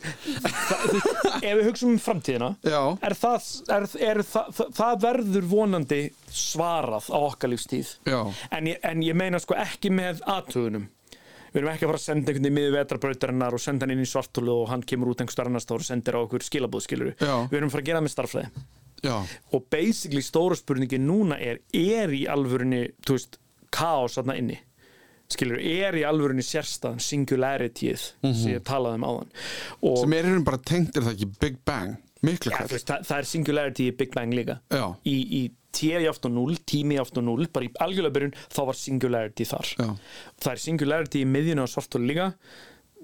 það, 0.45 0.95
ef 1.49 1.59
við 1.59 1.65
hugsaum 1.69 1.93
um 1.93 1.99
framtíðina 2.01 2.49
er 2.65 3.17
það, 3.17 3.49
er, 3.77 3.89
er, 4.09 4.23
það, 4.27 4.95
verður 5.03 5.51
vonandi 5.51 6.01
svarað 6.31 7.11
á 7.11 7.19
okkar 7.19 7.51
lífstíð. 7.51 7.93
En 8.51 8.71
en 8.71 9.03
ég 9.05 9.17
meina 9.17 9.39
sko 9.41 9.57
ekki 9.59 9.91
með 9.93 10.23
aðtugunum 10.29 10.89
við 11.51 11.59
erum 11.59 11.71
ekki 11.73 11.85
að 11.85 11.91
fara 11.91 11.99
að 11.99 12.05
senda 12.05 12.31
einhvern 12.31 12.45
veginn 12.45 12.51
í 12.51 12.55
miður 12.55 12.75
vetrabrautarinnar 12.77 13.55
og 13.55 13.61
senda 13.61 13.85
hann 13.85 13.93
inn 13.95 14.05
í 14.05 14.09
svartólu 14.09 14.53
og 14.63 14.69
hann 14.71 14.85
kemur 14.87 15.11
út 15.11 15.23
einhver 15.23 15.35
starf 15.35 15.51
annars 15.51 15.67
og 15.67 15.83
sendir 15.83 16.15
á 16.15 16.23
okkur 16.23 16.45
skilabóð 16.47 16.85
skiluru 16.85 17.11
Já. 17.19 17.33
við 17.51 17.57
erum 17.59 17.71
að 17.71 17.75
fara 17.75 17.83
að 17.83 17.89
gera 17.89 17.99
það 17.99 18.05
með 18.07 18.13
starffræði 18.15 18.63
Já, 19.01 19.15
og 19.57 19.63
basically 19.73 20.21
stóra 20.23 20.55
spurningin 20.55 21.07
núna 21.09 21.39
er 21.41 21.59
er 21.73 22.13
í 22.13 22.23
alvörunni, 22.29 22.83
þú 23.03 23.17
veist 23.17 23.39
kaos 23.73 24.15
þarna 24.19 24.37
inni 24.39 24.59
skilur, 25.35 25.59
er 25.61 25.97
í 25.99 26.05
alvörunni 26.07 26.45
sérstaðan 26.45 27.01
singularityð 27.03 28.05
sem 28.21 28.53
ég 28.53 28.63
talaði 28.67 29.01
um 29.01 29.07
áðan. 29.09 29.33
Og 29.89 29.99
sem 30.03 30.15
er 30.17 30.29
hérna 30.29 30.45
bara 30.47 30.61
tengt 30.71 30.97
er 30.97 31.07
það 31.07 31.17
ekki 31.17 31.31
Big 31.41 31.59
Bang? 31.67 31.99
Miklu 32.21 32.51
ja, 32.53 32.59
hvað 32.59 32.75
veist, 32.75 32.89
það, 32.89 33.05
það 33.09 33.17
er 33.17 33.27
singularity 33.31 33.87
í 33.89 33.95
Big 33.97 34.13
Bang 34.13 34.35
líka. 34.37 34.59
Já. 34.69 34.85
í, 35.09 35.15
í 35.39 35.41
t 35.71 35.87
í 35.87 36.07
átt 36.09 36.27
og 36.27 36.33
0, 36.35 36.57
tími 36.67 36.97
átt 37.01 37.17
og 37.17 37.25
0 37.25 37.47
bara 37.53 37.65
í 37.65 37.71
algjörlega 37.81 38.15
byrjun 38.17 38.35
þá 38.51 38.59
var 38.67 38.77
singularity 38.77 39.47
þar. 39.47 39.71
Já. 39.79 39.87
það 40.43 40.51
er 40.51 40.61
singularity 40.65 41.23
í 41.23 41.29
miðjunu 41.31 41.63
og 41.65 41.71
svartul 41.71 42.03
líka 42.05 42.27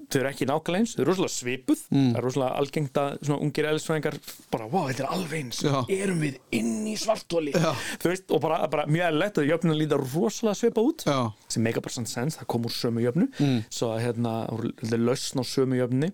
þau 0.08 0.18
eru 0.20 0.30
ekki 0.30 0.48
nákvæmlega 0.48 0.82
eins, 0.82 0.94
þau 0.96 1.02
eru 1.02 1.12
rosalega 1.12 1.34
svipuð 1.34 1.84
Mm. 1.88 2.08
það 2.12 2.18
er 2.18 2.24
rosalega 2.26 2.60
algengt 2.60 2.98
að 3.00 3.10
svona 3.22 3.40
ungir 3.44 3.66
eðlisfræðingar 3.68 4.16
bara, 4.52 4.66
wow, 4.68 4.88
þetta 4.88 5.04
er 5.04 5.12
alveg 5.14 5.38
eins 5.38 5.60
Já. 5.64 5.76
erum 5.88 6.20
við 6.20 6.38
inn 6.58 6.86
í 6.88 6.94
svartóli 7.00 7.54
veist, 8.02 8.26
og 8.34 8.42
bara, 8.44 8.58
bara 8.68 8.86
mjög 8.90 9.06
eðlilegt 9.08 9.40
að 9.40 9.48
jöfnun 9.48 9.78
líta 9.78 10.00
rosalega 10.00 10.58
svipa 10.58 10.84
út 10.84 11.04
Já. 11.08 11.18
sem 11.48 11.64
make 11.64 11.80
bara 11.84 11.96
sann 11.96 12.08
sens, 12.08 12.38
það 12.40 12.50
kom 12.52 12.68
úr 12.68 12.74
sömu 12.76 13.04
jöfnu 13.04 13.28
mm. 13.38 13.62
svo 13.72 13.92
að 13.94 14.04
hérna, 14.06 14.34
það 14.82 14.96
er 14.98 15.04
lausn 15.06 15.40
á 15.40 15.44
sömu 15.48 15.80
jöfni 15.80 16.12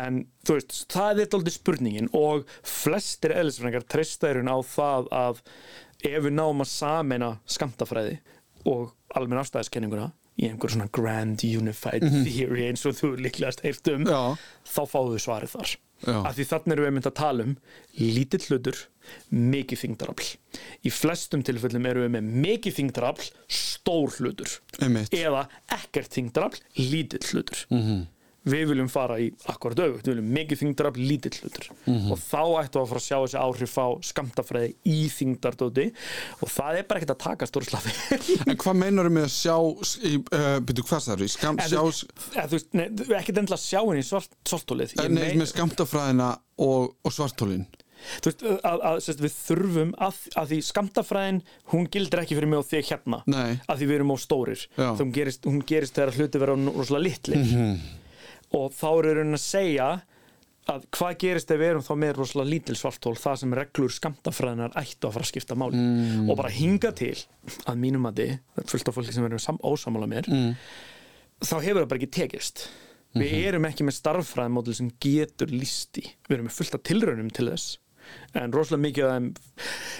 en 0.00 0.24
þú 0.44 0.58
veist, 0.58 0.76
það 0.92 1.24
er 1.24 1.38
aldrei 1.38 1.54
spurningin 1.54 2.12
og 2.12 2.44
flestir 2.68 3.36
eðlisfræðingar 3.36 3.88
treysta 3.88 4.32
eru 4.32 4.44
á 4.44 4.58
það 4.64 5.08
að 5.14 5.40
ef 6.04 6.20
við 6.26 6.36
náum 6.36 6.60
að 6.64 6.70
sameina 6.72 7.30
skamtafræði 7.48 8.18
og 8.68 8.92
almenn 9.16 9.40
afstæðiskenninguna 9.40 10.10
í 10.34 10.48
einhver 10.48 10.72
svona 10.74 10.90
grand 10.94 11.44
unified 11.46 12.04
theory 12.26 12.68
eins 12.68 12.84
og 12.88 12.96
þú 12.98 13.14
líklegast 13.22 13.62
heyrt 13.66 13.90
um 13.92 14.06
Já. 14.08 14.22
þá 14.66 14.80
fáðu 14.90 15.14
við 15.14 15.24
svarið 15.26 15.54
þar 15.54 15.74
Já. 16.04 16.16
af 16.20 16.32
því 16.36 16.46
þannig 16.50 16.74
erum 16.74 16.86
við 16.88 16.94
mynd 16.96 17.08
að 17.08 17.16
tala 17.20 17.44
um 17.46 17.52
lítill 18.00 18.42
hlutur, 18.48 18.80
mikið 19.30 19.82
þingdarafl 19.84 20.26
í 20.84 20.92
flestum 20.92 21.44
tilfellum 21.46 21.86
erum 21.88 22.06
við 22.06 22.12
með 22.16 22.32
mikið 22.44 22.76
þingdarafl, 22.80 23.28
stór 23.48 24.18
hlutur 24.18 24.58
Einmitt. 24.82 25.14
eða 25.14 25.46
ekkert 25.78 26.12
þingdarafl, 26.18 26.60
lítill 26.80 27.24
hlutur 27.30 27.64
-hmm. 27.70 28.02
Við 28.44 28.64
viljum 28.70 28.88
fara 28.92 29.16
í 29.22 29.30
akkurat 29.50 29.80
auðvitað, 29.80 30.04
við 30.04 30.10
viljum 30.12 30.32
mikið 30.36 30.60
þingdarafl, 30.60 31.04
lítill 31.08 31.32
hlutur. 31.40 31.68
Og 32.12 32.18
þá 32.20 32.42
ættum 32.60 32.80
við 32.80 32.82
að 32.82 32.90
fara 32.90 33.00
að 33.00 33.06
sjá 33.06 33.16
þessi 33.16 33.40
áhrif 33.40 33.76
á 33.80 33.86
skamtafræði 34.10 34.72
í 34.84 34.98
þingdardóti 35.14 35.86
og 36.44 36.52
það 36.52 36.80
er 36.80 36.88
bara 36.88 37.00
ekkert 37.00 37.14
að 37.14 37.22
taka 37.24 37.48
stórslafi 37.48 37.94
En 38.50 38.58
hvað 38.60 38.80
meinar 38.80 39.08
með 39.12 39.28
að 39.28 39.32
sjá 39.36 39.56
uh, 39.56 40.58
byrju, 40.64 40.88
hvað 40.90 41.06
það 41.06 41.14
eru? 41.16 41.30
Skam, 41.34 41.62
En 41.62 41.72
sjá, 41.72 41.80
eða, 42.34 42.48
þú 42.52 42.60
nei, 42.76 42.84
ekkert 43.20 43.40
endilega 43.40 43.62
sjá 43.64 43.80
henni 43.80 44.04
í 44.04 44.10
svart, 44.10 44.36
svartólið 44.48 44.98
eh, 45.00 45.08
nei, 45.08 45.24
með 45.40 45.50
skamtafræðina 45.54 46.34
og, 46.64 46.94
og 47.00 47.16
svartólin 47.16 47.64
þú 48.20 48.30
veist, 48.30 48.44
að, 48.68 48.82
að, 48.84 48.98
sérst, 49.06 49.22
við 49.24 49.34
þurfum 49.38 49.92
að, 50.02 50.22
að 50.40 50.50
því 50.52 50.60
skamtafræðin 50.68 51.42
hún 51.72 51.86
gildir 51.92 52.20
ekki 52.24 52.36
fyrir 52.38 52.50
mig 52.52 52.60
og 52.60 52.66
þig 52.68 52.90
hérna. 52.90 53.20
Nei. 53.30 53.60
að 53.64 53.80
því 53.80 53.88
við 53.88 53.96
erum 53.98 54.12
á 54.12 54.16
stórir. 54.20 54.64
Já. 54.74 54.88
Mhm. 54.90 54.98
hún 55.00 55.12
gerist, 55.14 55.48
hún 55.48 55.62
gerist 55.64 55.96
þegar 55.96 56.18
hluti 56.18 56.42
vera 56.42 56.56
rosalega 56.58 57.04
litlir 57.06 57.46
og 58.54 58.72
þá 58.72 58.86
eru 58.98 59.14
raunin 59.18 59.34
að 59.38 59.42
segja 59.44 59.88
að 60.72 60.84
hvað 60.96 61.18
gerist 61.20 61.50
ef 61.52 61.58
við 61.60 61.70
erum 61.74 61.82
þá 61.84 61.92
með 62.00 62.12
rosalega 62.16 62.50
lítil 62.54 62.76
svartól 62.80 63.16
það 63.20 63.36
sem 63.42 63.52
reglur 63.58 63.92
skamtafræðinar 63.92 64.72
ættu 64.80 65.08
að 65.10 65.12
fara 65.12 65.26
að 65.26 65.32
skipta 65.32 65.56
máli 65.60 65.76
Mm. 65.76 66.30
og 66.30 66.36
bara 66.40 66.48
hinga 66.54 66.92
til 66.96 67.12
að 67.68 67.76
mínum 67.82 68.06
að 68.08 68.14
þið 68.22 68.64
fullt 68.72 68.88
af 68.88 68.94
fólki 68.96 69.12
sem 69.12 69.24
verður 69.26 69.40
sam- 69.44 69.60
ósammála 69.60 70.08
mér 70.08 70.24
Mm. 70.30 70.54
þá 71.44 71.60
hefur 71.60 71.82
það 71.84 71.88
bara 71.88 72.00
ekki 72.00 72.10
tekist 72.16 72.68
við 73.14 73.30
Mhm. 73.32 73.44
erum 73.48 73.64
ekki 73.68 73.84
með 73.84 73.98
starffræðimódel 74.00 74.74
sem 74.74 74.90
getur 75.00 75.46
listi, 75.52 76.02
við 76.28 76.34
erum 76.38 76.46
með 76.48 76.56
fullt 76.56 76.74
af 76.74 76.82
tilraunum 76.82 77.30
til 77.32 77.46
þess 77.50 77.78
en 78.40 78.54
rosalega 78.54 78.84
mikið 78.84 79.10
þeim, 79.10 79.28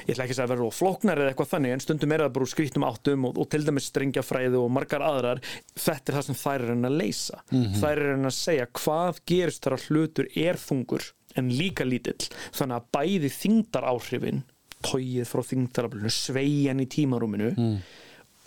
ég 0.04 0.14
ætla 0.14 0.26
ekki 0.26 0.36
að 0.36 0.44
að 0.44 0.54
vera 0.54 0.70
flóknar 0.78 1.22
eða 1.22 1.32
eitthvað 1.32 1.52
þannig, 1.54 1.74
en 1.74 1.84
stundum 1.84 2.14
er 2.14 2.24
það 2.24 2.32
bara 2.36 2.46
úr 2.46 2.52
skrítum 2.54 2.86
áttum 2.88 3.28
og, 3.28 3.42
og 3.42 3.50
til 3.52 3.62
dæmis 3.66 3.90
strengjafræði 3.90 4.60
og 4.60 4.72
margar 4.74 5.04
aðrar, 5.06 5.42
þetta 5.74 6.12
er 6.12 6.18
það 6.18 6.26
sem 6.28 6.40
þær 6.44 6.66
er 6.68 6.72
að 6.74 6.98
leysa, 7.02 7.42
þær 7.80 8.04
er 8.04 8.16
að 8.16 8.34
segja 8.38 8.70
hvað 8.80 9.20
gerist 9.30 9.66
þar 9.66 9.78
að 9.78 9.86
hlutur 9.90 10.32
er 10.46 10.60
þungur 10.60 11.10
en 11.34 11.50
líka 11.50 11.86
lítill. 11.86 12.28
Þannig 12.54 12.76
að 12.76 12.90
bæði 12.94 13.30
þingdar 13.34 13.86
áhrifin 13.90 14.44
tóið 14.84 15.28
frá 15.28 15.42
þingdaraflunu 15.48 16.12
sveigjan 16.12 16.82
í 16.82 16.88
tímarúminu 16.92 17.52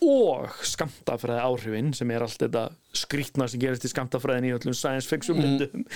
og 0.05 0.53
skamtafræði 0.67 1.41
áhrifin 1.41 1.93
sem 1.97 2.11
er 2.13 2.25
allt 2.25 2.43
þetta 2.43 2.67
skrítna 2.93 3.47
sem 3.49 3.61
gerist 3.61 3.87
í 3.87 3.91
skamtafræðin 3.91 4.51
í 4.51 4.53
öllum 4.53 4.77
science 4.77 5.09
fiction 5.09 5.39
myndum. 5.41 5.87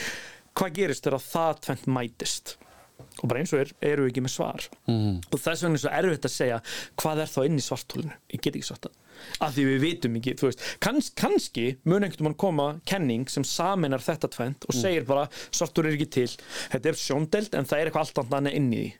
Hvað 0.58 0.74
gerist 0.80 1.06
þegar 1.06 1.24
það 1.24 1.62
tvent 1.68 1.88
mætist 1.88 2.56
og 3.02 3.28
bara 3.28 3.44
eins 3.44 3.54
og 3.56 3.64
er, 3.64 3.76
eru 3.94 4.08
við 4.08 4.14
ekki 4.14 4.26
með 4.26 4.36
svar. 4.38 4.68
Mm. 4.88 5.22
og 5.22 5.38
þess 5.38 5.66
vegna 5.66 5.80
er 5.80 5.84
svo 5.86 5.94
erfitt 6.02 6.28
að 6.28 6.36
segja 6.38 6.60
hvað 7.02 7.24
er 7.24 7.32
þá 7.36 7.40
inn 7.46 7.62
í 7.62 7.66
svartólinu, 7.66 8.20
ég 8.34 8.44
get 8.44 8.56
ekki 8.56 8.72
sagt 8.72 8.88
það 8.90 9.00
af 9.42 9.56
því 9.56 9.66
við 9.68 9.84
vitum 9.86 10.18
ekki, 10.20 10.36
þú 10.40 10.50
veist 10.50 10.64
kanns, 10.84 11.10
kannski 11.18 11.66
mun 11.88 12.06
einhvern 12.06 12.30
mann 12.30 12.38
koma 12.42 12.68
kenning 12.90 13.28
sem 13.32 13.46
saminar 13.48 14.04
þetta 14.04 14.30
tvent 14.34 14.68
og 14.68 14.78
segir 14.78 15.08
bara 15.10 15.28
svartól 15.50 15.88
er 15.88 15.98
ekki 15.98 16.10
til, 16.18 16.30
þetta 16.74 16.92
er 16.92 17.02
sjóndelt 17.02 17.58
en 17.58 17.68
það 17.70 17.82
er 17.84 17.92
eitthvað 17.92 18.08
allt 18.08 18.38
annað 18.40 18.58
inn 18.60 18.72
í 18.72 18.80
því. 18.82 18.94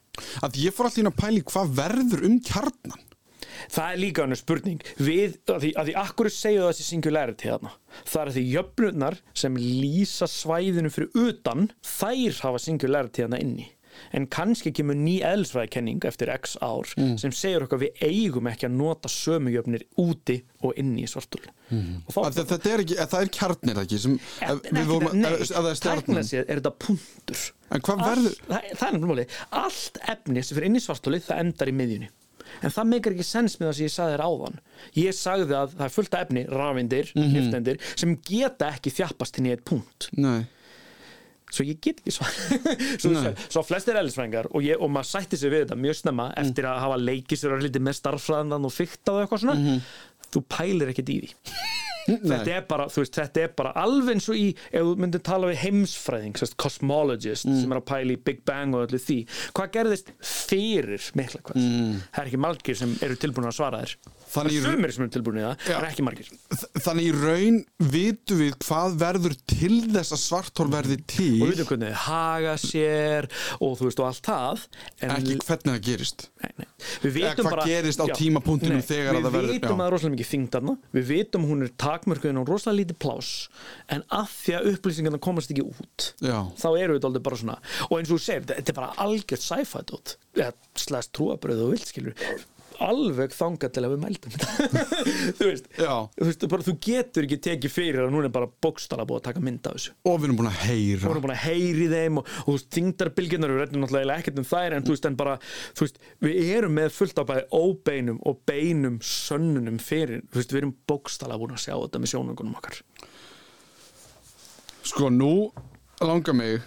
Að 0.44 0.60
ég 0.60 0.76
fór 0.76 0.90
inn 1.00 1.08
að 1.08 1.18
pæli 1.22 1.42
hvað 1.48 1.74
verður 1.78 2.28
um 2.28 2.38
kjarnan. 2.44 3.08
Það 3.72 3.92
er 3.92 4.00
líka 4.00 4.24
hann 4.24 4.36
spurning. 4.38 4.80
Við, 4.98 5.36
að 5.52 5.64
því, 5.64 5.70
að 5.78 5.88
því 5.88 5.94
akkur 6.02 6.28
segju 6.32 6.64
þessi 6.66 6.86
singularity 6.86 7.50
þarna? 7.50 7.72
Það 8.08 8.22
er 8.22 8.32
því 8.36 8.44
jöfnurnar 8.48 9.18
sem 9.42 9.58
lýsa 9.60 10.28
svæðinu 10.30 10.92
fyrir 10.92 11.28
utan 11.28 11.68
þær 11.86 12.40
hafa 12.46 12.62
singularity 12.62 13.24
þarna 13.24 13.40
inni 13.44 13.68
en 14.16 14.26
kannski 14.32 14.72
kemur 14.74 14.96
ný 14.98 15.18
eðlisfræðikenning 15.26 16.04
eftir 16.08 16.30
x 16.34 16.56
ár 16.64 16.88
sem 17.20 17.32
segir 17.34 17.64
okkar 17.66 17.82
við 17.82 18.02
eigum 18.06 18.48
ekki 18.52 18.68
að 18.68 18.76
nota 18.78 19.10
sömu 19.12 19.52
jöfnir 19.54 19.84
úti 20.00 20.38
og 20.62 20.78
inni 20.80 21.04
í 21.04 21.10
svartul 21.10 21.42
mm. 21.70 22.04
það, 22.12 22.40
þetta 22.52 22.72
er 22.72 22.84
ekki, 22.86 22.96
að 23.02 23.12
það 23.14 23.26
er 23.26 23.32
kjarnir 23.38 23.82
ekki 23.84 23.98
sem, 24.06 24.16
að, 24.48 24.64
við 24.72 24.90
vorum, 24.94 25.12
að, 25.26 25.36
að 25.42 25.68
það 25.68 25.70
er 25.74 26.24
séð 26.32 26.42
er 26.46 26.62
þetta 26.62 26.74
punktur 26.86 27.44
En 27.72 27.80
verður- 27.80 28.34
það, 28.48 28.66
það 28.76 28.88
er 28.88 28.96
náttúrulega 28.98 29.12
máli. 29.12 29.28
allt 29.62 30.02
efni 30.12 30.42
sem 30.44 30.56
fyrir 30.58 30.68
inn 30.68 30.76
í 30.76 30.82
svartólið 30.84 31.24
það 31.30 31.40
endar 31.46 31.70
í 31.72 31.76
miðjunni 31.78 32.10
en 32.62 32.72
það 32.74 32.88
meikar 32.90 33.14
ekki 33.14 33.24
sens 33.24 33.54
með 33.56 33.68
það 33.70 33.76
sem 33.78 33.86
ég 33.86 33.92
sagði 33.94 34.12
þér 34.12 34.22
áðan 34.26 34.58
ég 34.98 35.14
sagði 35.16 35.54
að 35.56 35.70
það 35.78 35.84
er 35.86 35.94
fullt 35.94 36.16
af 36.18 36.24
efni, 36.26 36.42
rafeindir 36.52 37.12
Mhm. 37.16 37.46
mm 37.62 37.78
sem 38.02 38.16
geta 38.28 38.68
ekki 38.76 38.92
þjappast 38.92 39.38
inn 39.40 39.48
í 39.48 39.54
eitt 39.54 39.64
punkt 39.64 40.10
Nei, 40.20 40.42
svo 41.52 41.66
ég 41.68 41.80
get 41.84 42.00
ekki 42.00 42.14
svar 42.16 42.32
svo, 43.02 43.34
svo, 43.44 43.64
flestir 43.68 43.98
eðlisfræðingar 44.00 44.50
og, 44.50 44.68
og 44.78 44.92
maður 44.92 45.10
sætti 45.10 45.40
sig 45.40 45.52
við 45.52 45.66
þetta 45.66 45.80
mjög 45.84 46.00
snemma 46.00 46.30
eftir 46.40 46.70
að 46.70 46.82
hafa 46.86 47.00
leikið 47.02 47.42
sér 47.42 47.56
lítið 47.66 47.86
með 47.88 47.98
starffræðan 48.00 48.68
og 48.68 48.74
fykta 48.74 49.16
og 49.16 49.24
eitthvað 49.24 49.44
svona. 49.44 49.78
Þú 50.32 50.46
pælir 50.48 50.94
ekkert 50.94 51.12
í 51.12 51.18
því 51.20 51.91
þetta 52.06 52.54
er 52.56 52.64
bara, 52.68 52.86
þú 52.92 53.02
veist, 53.04 53.18
þetta 53.18 53.42
er 53.46 53.52
bara 53.58 53.72
alveg 53.82 54.16
eins 54.16 54.28
og 54.32 54.38
í, 54.38 54.46
ef 54.72 54.86
þú 54.88 54.94
myndir 55.02 55.22
tala 55.26 55.50
við 55.50 55.60
heimsfræðing, 55.66 56.38
sérst, 56.40 56.56
cosmologist 56.60 57.46
sem 57.48 57.72
er 57.74 57.80
að 57.80 57.86
pæla 57.92 58.16
í 58.16 58.18
Big 58.26 58.42
Bang 58.48 58.76
og 58.76 58.86
öllu 58.88 59.00
því. 59.02 59.18
Hvað 59.56 59.72
gerðist 59.76 60.12
fyrir 60.26 61.10
mikla 61.18 61.42
hvað? 61.46 61.68
Það 62.12 62.24
er 62.24 62.32
ekki 62.32 62.42
margir 62.42 62.78
sem 62.82 62.96
eru 63.06 63.18
tilbúin 63.22 63.48
að 63.50 63.56
svara 63.58 63.82
þér. 63.84 63.96
Það 64.32 64.48
er 64.48 64.64
sumir 64.64 64.92
sem 64.94 65.04
eru 65.04 65.12
tilbúin 65.12 65.38
í 65.38 65.44
það, 65.44 65.56
Já. 65.68 65.74
það 65.74 65.82
er 65.82 65.88
ekki 65.90 66.04
margir. 66.06 66.28
Þannig 66.86 67.08
í 67.08 67.12
raun 67.18 67.58
vitum 67.92 68.38
við 68.40 68.54
hvað 68.64 68.94
verður 69.02 69.34
til 69.52 69.80
þess 69.92 70.14
að 70.16 70.22
svarthól 70.22 70.68
verði 70.72 70.96
og 70.96 71.04
til 71.12 71.28
við 71.36 71.50
veitum 71.52 71.68
hvernig 71.68 71.90
þið 71.90 71.98
haga 72.06 72.54
sér 72.62 73.28
og 73.58 73.74
þú 73.76 73.88
veist 73.90 74.00
og 74.02 74.08
allt 74.08 74.30
það 74.30 74.64
en 75.02 75.14
ekki 75.18 75.36
hvernig 75.42 75.68
það 75.74 75.82
gerist. 75.90 76.26
Nei, 76.42 76.50
nei. 76.62 76.68
Við 77.02 77.16
vitum 77.18 77.44
hvað 77.44 77.50
bara 77.50 77.66
gerist 77.68 78.00
á 78.02 78.06
tímapunktinum 78.16 78.82
þegar 78.88 79.18
að 79.18 79.26
það 79.26 79.36
verður- 79.36 79.52
Við 79.52 79.52
vitum 79.52 79.68
já. 79.68 79.74
að 79.74 79.82
það 79.82 79.86
er 79.86 79.94
rosalega 79.96 80.16
mikið 80.16 80.48
þarna. 80.52 80.76
Við 80.96 81.06
vitum 81.12 81.46
hún 81.50 81.62
er 81.66 81.72
takmörkuðin 81.92 82.40
og 82.42 82.48
rosalega 82.50 82.80
lítið 82.82 82.98
plás 83.04 83.30
En 83.92 84.04
að 84.08 84.30
því 84.34 84.56
að 84.58 84.68
upplýsingarna 84.72 85.22
komast 85.22 85.52
ekki 85.54 85.66
út 85.68 86.08
Já. 86.24 86.38
Þá 86.58 86.68
eru 86.80 86.96
við 86.98 87.08
aldrei 87.10 87.24
bara 87.28 87.40
svona 87.42 87.58
Og 87.90 87.98
eins 87.98 88.10
og 88.10 88.18
þú 88.18 88.24
segir, 88.26 88.48
þetta 88.52 88.74
er 88.74 88.80
bara 88.80 88.94
algjört 89.06 89.46
sci-fi 89.46 89.84
dót 89.92 90.16
Eða 90.38 90.52
slæst 90.86 91.12
trúabröð 91.16 91.66
og 91.66 91.74
vilt 91.76 91.88
skilur 91.92 92.16
Alveg 92.82 93.34
þangað 93.36 93.74
til 93.76 93.84
að 93.86 93.92
við 93.94 94.00
mældum 94.02 94.34
þetta. 94.34 94.84
Þú 95.38 95.48
veist. 95.48 95.68
Þú, 95.76 96.26
veist 96.26 96.46
bara, 96.50 96.66
þú 96.66 96.74
getur 96.82 97.26
ekki 97.28 97.38
tekið 97.46 97.74
fyrir 97.74 98.02
að 98.02 98.16
hún 98.16 98.26
er 98.26 98.34
bara 98.34 98.48
bókstala 98.64 99.06
búið 99.08 99.20
að 99.20 99.26
taka 99.28 99.44
mynd 99.44 99.68
af 99.70 99.76
þessu. 99.76 99.94
Og 100.08 100.18
við 100.18 100.28
erum 100.28 100.40
búin 100.40 100.50
að 100.50 100.58
við 100.58 100.72
heyra 100.72 101.12
vorum 101.12 101.26
búin 101.26 101.34
að 101.34 101.42
heyri 101.44 101.88
þeim 101.92 102.20
og, 102.20 102.32
og 102.48 102.64
þingdarbilgjunar, 102.76 103.52
við 103.52 103.62
reddum 103.62 103.84
náttúrulega 103.84 104.18
ekkert 104.22 104.40
um 104.42 104.48
þær 104.48 104.76
en 104.76 104.86
þú 104.86 104.94
veist, 104.94 105.08
en 105.08 105.18
bara, 105.20 105.36
veist, 105.80 106.00
við 106.24 106.52
erum 106.58 106.76
með 106.78 106.94
fullt 106.96 107.22
af 107.22 107.28
bæði 107.30 107.46
óbeinum 107.62 108.20
og 108.28 108.40
beinum 108.48 108.98
sönnunum 109.06 109.78
fyrir, 109.82 110.24
við 110.34 110.56
erum 110.62 110.74
bókstala 110.88 111.38
búin 111.40 111.54
að 111.56 111.64
sjá 111.66 111.74
þetta 111.76 112.02
með 112.02 112.14
sjónungunum 112.14 112.58
okkar. 112.58 112.80
Sko 114.82 115.12
nú 115.14 115.34
langar 116.02 116.34
mig 116.34 116.62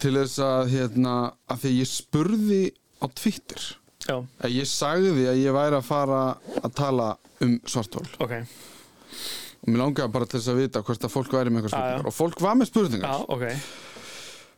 til 0.00 0.14
þess 0.14 0.38
að 0.44 0.70
hérna 0.74 1.16
að 1.50 1.64
því 1.64 1.72
ég 1.80 1.90
spurði 1.90 2.62
á 3.02 3.06
Twitter 3.16 3.64
Já, 4.06 4.16
að 4.46 4.56
ég 4.56 4.68
sagði 4.70 5.26
að 5.30 5.40
ég 5.42 5.56
væri 5.56 5.78
að 5.80 5.86
fara 5.88 6.20
að 6.62 6.74
tala 6.78 7.08
um 7.44 7.56
svartól 7.68 8.06
ok, 8.22 8.34
og 9.60 9.70
mér 9.70 9.82
langaði 9.82 10.14
bara 10.14 10.28
til 10.30 10.38
þess 10.40 10.52
að 10.52 10.60
vita 10.62 10.84
hvort 10.86 11.06
að 11.08 11.14
fólk 11.16 11.36
væri 11.36 11.52
með 11.52 11.66
eitthvað 11.66 11.76
spurningar. 11.76 12.06
Og 12.06 12.16
fólk 12.16 12.44
var 12.44 12.58
með 12.58 12.68
já, 12.68 12.72
spurningar 12.72 13.14
ok. 13.36 13.44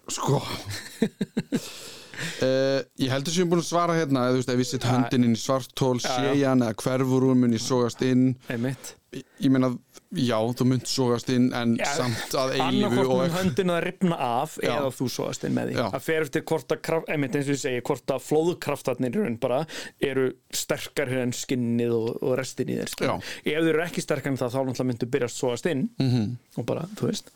Sko 0.09 0.43
Uh, 2.43 2.81
ég 2.99 3.13
heldur 3.13 3.35
sem 3.35 3.43
ég 3.43 3.49
er 3.49 3.53
búin 3.53 3.65
að 3.65 3.71
svara 3.71 3.99
hérna 3.99 4.27
eða 4.27 4.37
þú 4.37 4.43
veist, 4.43 4.55
ef 4.55 4.63
ég 4.63 4.71
sitt 4.73 4.87
höndin 4.89 5.27
inn 5.29 5.37
í 5.37 5.41
svartól 5.41 5.97
sé 6.03 6.21
ég 6.33 6.47
hann 6.49 6.65
eða 6.67 6.79
hverfur 6.83 7.29
úr 7.31 7.37
mun 7.39 7.55
ég 7.55 7.63
sogast 7.63 8.03
inn 8.07 8.33
einmitt 8.51 8.95
ég, 9.15 9.25
ég 9.45 9.53
meina, 9.53 9.71
já, 10.17 10.37
þú 10.57 10.67
mynd 10.69 10.89
sogast 10.89 11.31
inn 11.33 11.49
en 11.57 11.75
Já, 11.79 11.89
samt 11.99 12.35
að 12.39 12.55
eilífu 12.57 12.89
annarkort 12.89 13.13
mun 13.23 13.37
höndin 13.37 13.73
að 13.73 13.81
ripna 13.87 14.19
af 14.25 14.57
Já. 14.61 14.73
eða 14.75 14.91
þú 14.99 15.09
svoast 15.15 15.47
inn 15.49 15.55
með 15.57 15.71
því 15.71 15.79
Já. 15.79 15.85
að 15.87 16.05
fer 16.09 16.27
eftir 16.27 16.45
hvort 16.51 16.75
að, 16.75 16.83
kraft, 16.89 17.13
einmitt 17.13 17.39
eins 17.39 17.49
og 17.49 17.55
ég 17.55 17.63
segi 17.63 17.85
hvort 17.89 18.15
að 18.15 18.27
flóðkraftarnir 18.27 19.15
í 19.17 19.23
raun 19.23 19.39
bara 19.41 19.63
eru 20.11 20.27
sterkar 20.65 21.15
en 21.23 21.37
skinnið 21.37 21.95
og, 21.97 22.11
og 22.23 22.37
restin 22.41 22.75
í 22.75 22.81
þér. 22.81 22.97
Já. 23.09 23.15
ef 23.55 23.63
þau 23.63 23.73
eru 23.73 23.87
ekki 23.87 24.05
sterkar 24.05 24.35
en 24.35 24.43
það 24.43 24.55
þá 24.55 24.61
náttúrulega 24.61 24.91
myndu 24.93 25.11
byrja 25.15 25.31
að 25.31 25.37
svoast 25.37 25.73
inn 25.73 25.89
-hmm. 26.01 26.37
og 26.57 26.69
bara, 26.69 26.85
þú 26.99 27.13
veist 27.13 27.33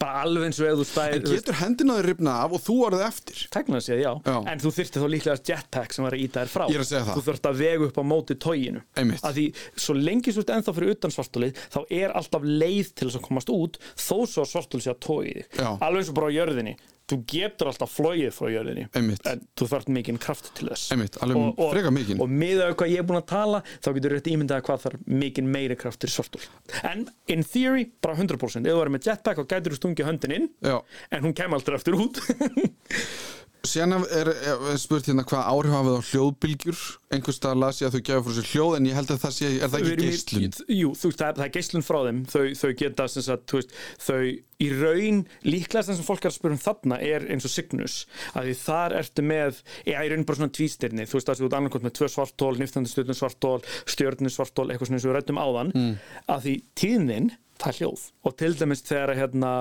bara 0.00 0.22
alveg 0.22 0.48
eins 0.48 0.60
og 0.62 0.68
ef 0.70 0.78
þú 0.80 0.86
stæðir 0.88 1.18
en 1.18 1.34
getur 1.36 1.58
hendin 1.60 1.92
að 1.92 1.98
þið 2.00 2.06
ripna 2.08 2.36
af 2.44 2.54
og 2.56 2.62
þú 2.62 2.76
orðið 2.88 3.04
eftir 3.08 3.42
Tæknilega 3.52 3.84
séð, 3.86 4.00
já. 4.02 4.12
Já. 4.26 4.36
En 4.52 4.62
þú 4.62 4.72
þyrfti 4.78 5.02
þá 5.02 5.06
líklega 5.12 5.42
jetpack 5.52 5.96
sem 5.96 6.06
var 6.06 6.16
að 6.16 6.24
íta 6.26 6.42
þér 6.42 6.52
frá. 6.52 6.64
Ég 6.70 6.78
er 6.78 6.84
að 6.84 6.90
segja 6.92 7.02
það. 7.08 7.18
Þú 7.18 7.24
þurft 7.28 7.48
að 7.50 7.60
vega 7.62 7.88
upp 7.88 8.00
á 8.00 8.04
móti 8.12 8.38
tóginu. 8.46 8.82
Einmitt. 9.02 9.26
Að 9.26 9.38
því, 9.40 9.46
svo 9.86 9.96
lengi 9.98 10.32
svo 10.32 10.44
ert 10.44 10.54
ennþá 10.56 10.76
fyrir 10.78 10.94
utan 10.96 11.14
svartólið, 11.16 11.60
þá 11.74 11.80
er 11.98 12.16
alltaf 12.22 12.46
leið 12.48 12.94
til 12.96 13.08
þess 13.08 13.20
að 13.20 13.26
komast 13.28 13.52
út, 13.52 13.78
þó 13.96 14.16
svo 14.24 14.46
að 14.46 14.50
svartólið 14.54 14.86
sé 14.86 14.94
að 14.94 15.02
tógi 15.08 15.36
þig. 15.38 15.60
Já. 15.60 15.68
Alveg 15.78 16.02
eins 16.02 16.12
og 16.12 16.18
bara 16.18 16.32
á 16.32 16.36
jörðinni. 16.38 16.74
Þú 17.10 17.18
getur 17.28 17.70
alltaf 17.72 17.92
flóið 17.96 18.30
frá 18.36 18.48
jörðinni. 18.52 18.86
Einmitt. 18.96 19.26
En 19.28 19.42
þú 19.58 19.68
þarft 19.72 19.90
mikinn 19.92 20.20
kraft 20.22 20.52
til 20.58 20.68
þess. 20.70 20.92
Einmitt, 20.94 21.18
alveg 21.24 21.58
frekar 21.72 21.94
mikinn. 21.94 22.22
Og 22.22 22.30
miðað 22.30 22.70
við 22.70 22.76
hvað 22.82 22.92
ég 22.94 23.02
er 23.02 23.08
búin 23.08 23.20
að 23.20 23.28
tala, 23.32 23.62
þá 23.82 23.88
getur 23.98 24.14
rétt 24.16 24.30
ímyndaði 24.32 24.66
hvað 24.68 24.84
þarf 24.86 25.04
mikinn 25.22 25.50
meiri 25.52 25.78
kraft 25.82 26.02
til 26.04 26.12
svartól. 26.12 26.42
En 26.88 27.04
in 27.32 27.44
theory, 27.44 27.88
bara 28.04 28.16
100%. 28.16 28.62
Ef 28.62 28.72
þú 28.72 28.78
verður 28.80 28.94
með 28.96 29.10
jetpack, 29.10 29.42
þá 29.42 29.54
gætur 29.56 29.76
þú 29.76 29.80
stungið 29.82 30.10
höndin 30.12 30.36
inn, 30.38 30.48
Já. 30.64 30.78
en 31.10 31.26
hún 31.26 31.36
kemur 31.36 31.58
alltaf 31.60 31.80
eftir 31.80 31.98
út. 31.98 32.22
Síðan 33.62 34.02
er, 34.10 34.28
er 34.72 34.78
spurt 34.80 35.06
hérna 35.06 35.22
hvað 35.22 35.44
áhrif 35.46 35.74
hafið 35.76 35.94
á 35.94 36.02
hljóðbylgjur? 36.08 36.78
Einhvers 37.14 37.36
staðar 37.38 37.60
las 37.62 37.78
ég 37.78 37.86
að 37.86 37.94
þau 37.94 38.06
gefa 38.08 38.22
frá 38.26 38.34
sér 38.34 38.48
hljóð 38.50 38.72
en 38.78 38.88
ég 38.88 38.96
held 38.98 39.12
að 39.14 39.20
það 39.22 39.34
sé, 39.36 39.50
er 39.52 39.70
það 39.70 39.84
ekki 39.84 40.06
geislun? 40.08 40.56
Jú, 40.66 40.88
þú 40.98 41.10
veist, 41.10 41.20
það 41.20 41.28
er, 41.28 41.36
það 41.36 41.44
er 41.44 41.52
geislun 41.56 41.86
frá 41.86 41.98
þeim. 42.06 42.18
Þau, 42.32 42.42
þau 42.58 42.72
geta, 42.80 43.06
sem 43.12 43.26
sagt, 43.28 43.44
þú 43.52 43.60
veist 43.60 43.76
þau 44.02 44.18
í 44.62 44.70
raun, 44.80 45.20
líklega 45.46 45.84
sem 45.86 46.02
fólk 46.08 46.26
er 46.26 46.32
að 46.32 46.36
spura 46.40 46.56
um 46.56 46.62
þarna 46.64 46.98
er 47.06 47.28
eins 47.30 47.46
og 47.46 47.54
Cygnus. 47.54 48.00
Að 48.34 48.50
því 48.50 48.56
þar 48.64 48.96
ertu 48.98 49.26
með, 49.30 49.62
eða 49.86 50.02
í 50.02 50.10
raun 50.10 50.26
bara 50.26 50.40
svona 50.40 50.56
tvístirni, 50.58 51.06
þú 51.06 51.20
veist 51.20 51.30
að 51.30 51.42
þú 51.42 51.48
ert 51.48 51.58
annarkot 51.60 51.86
með 51.86 51.96
tvö 52.00 52.10
svartól, 52.16 52.52
niftandi 52.58 52.90
stjórnum 52.90 53.18
svartól 53.18 53.56
stjórnum 53.94 54.34
svartól, 54.34 54.68
eitthvað 54.70 54.90
svona 54.90 54.98
eins 54.98 55.06
og 55.06 55.12
við 55.12 55.18
rættum 55.20 55.42
áðan. 55.42 55.74
Mm. 55.78 55.94
að 56.34 56.46
því 56.48 56.56
tíðnin 56.82 57.30
það 57.62 57.70
er 57.70 57.78
hljóð. 57.78 58.06
Og 58.26 58.38
til 58.42 58.54
dæmis 58.58 58.82
þegar 58.86 59.14
hérna, 59.18 59.52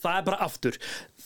það 0.03 0.19
er 0.19 0.27
bara 0.29 0.39
aftur. 0.47 0.79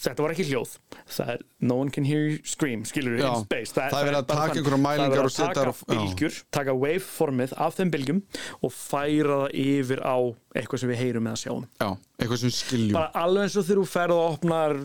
Þetta 0.05 0.25
var 0.25 0.35
ekki 0.35 0.47
hljóð. 0.51 0.77
Það 1.15 1.33
er 1.35 1.45
no 1.65 1.77
one 1.81 1.91
can 1.95 2.05
hear 2.05 2.25
you 2.29 2.39
scream 2.45 2.85
skilur 2.89 3.19
Já. 3.19 3.29
in 3.31 3.45
space. 3.45 3.73
Það 3.73 3.99
er 4.01 4.09
verið 4.11 4.19
að 4.19 4.27
bara 4.27 4.41
taka 4.41 4.55
þannig. 4.55 4.61
einhverjar 4.61 4.83
mælingar 4.85 5.05
Það 5.05 5.07
er 5.07 5.15
verið 5.15 5.25
og 5.25 5.35
setja 5.35 5.51
að 5.51 5.61
taka 5.61 5.93
bylgjur, 5.95 6.41
taka 6.59 6.75
waveformið 6.85 7.55
af 7.67 7.79
þeim 7.79 7.93
bylgjum 7.95 8.23
og 8.61 8.75
færa 8.75 9.39
það 9.45 9.55
yfir 9.65 10.03
á 10.05 10.17
eitthvað 10.55 10.83
sem 10.83 10.91
við 10.93 11.01
heyrum 11.03 11.31
eða 11.31 11.41
sjáum. 11.41 11.65
Já, 11.83 11.89
eitthvað 12.19 12.43
sem 12.45 12.53
skiljum. 12.55 12.95
Bara 12.95 13.25
alveg 13.25 13.47
eins 13.49 13.57
og 13.59 13.67
þegar 13.67 13.81
þú 13.81 13.87
ferð 13.91 14.15
og 14.15 14.27
opnar 14.35 14.77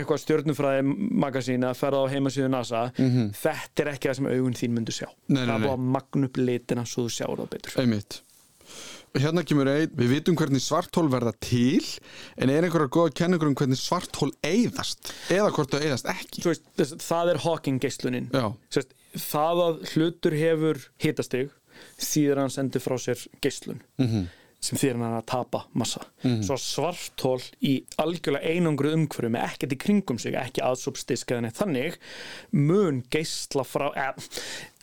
eitthvað 0.00 0.22
stjörnufræði 0.22 0.86
magasín 1.26 1.66
að 1.68 1.80
ferð 1.80 2.00
á 2.00 2.12
heimasíðu 2.14 2.52
NASA 2.52 2.84
þetta 2.96 3.84
er 3.84 3.92
ekki 3.92 4.10
það 4.10 4.20
sem 4.20 4.30
augun 4.30 4.56
þín 4.56 4.76
myndu 4.78 4.94
sjá. 4.96 5.08
Mhm. 5.10 5.34
Nei, 5.34 5.40
nei, 5.40 5.46
það 5.46 5.54
er 5.54 5.58
nei. 5.58 5.66
búið 5.66 5.76
að 5.76 5.90
magna 5.96 6.30
upp 6.30 6.40
litina 6.40 6.86
svo 6.88 7.06
þú 7.06 7.16
sjáur 7.18 7.42
það 7.44 7.52
betur. 7.56 7.80
Einmitt 7.82 8.20
Hérna 9.16 9.42
kemur 9.46 9.68
einn, 9.70 9.90
við 9.96 10.10
vitum 10.14 10.36
hvernig 10.38 10.60
svarthól 10.64 11.06
verða 11.12 11.32
til 11.40 11.82
en 12.36 12.50
er 12.52 12.66
einhverja 12.66 12.90
góða 12.92 13.14
kenningur 13.16 13.48
um 13.50 13.54
hvernig 13.58 13.78
svarthól 13.80 14.30
eyðast 14.44 15.12
eða 15.32 15.50
hvort 15.56 15.72
þau 15.72 15.80
eyðast 15.80 16.08
ekki 16.12 16.42
veist, 16.46 16.96
það 17.02 17.30
er 17.34 17.42
Hawking. 17.46 17.80
Sest, 18.70 18.92
það 19.16 19.62
að 19.66 19.78
hlutur 19.94 20.36
hefur 20.36 20.82
hitastig 21.02 21.48
að 22.36 22.42
hann 22.44 22.52
sendir 22.54 22.80
frá 22.84 22.96
sér 23.00 23.26
geislun 23.44 23.80
Mhm. 23.98 24.06
-hmm. 24.12 24.26
Sem 24.66 24.80
þýðir 24.80 24.98
hann 25.00 25.18
að 25.20 25.26
tapa 25.30 25.62
massa. 25.78 26.02
Svo 26.44 26.58
svartól 26.60 27.38
í 27.64 27.76
algjörlega 28.02 28.54
einangru 28.56 28.92
umhverju 28.96 29.32
með 29.32 29.46
ekkert 29.50 29.76
í 29.76 29.80
kringum 29.86 30.18
sig 30.22 30.36
ekki 30.38 30.64
aðsópsdisk 30.66 31.34
eða 31.34 31.46
neitt. 31.46 31.60
Þannig 31.60 31.98
mun 32.56 33.02
geisla 33.12 33.64
frá 33.66 33.88
eh, 33.94 34.26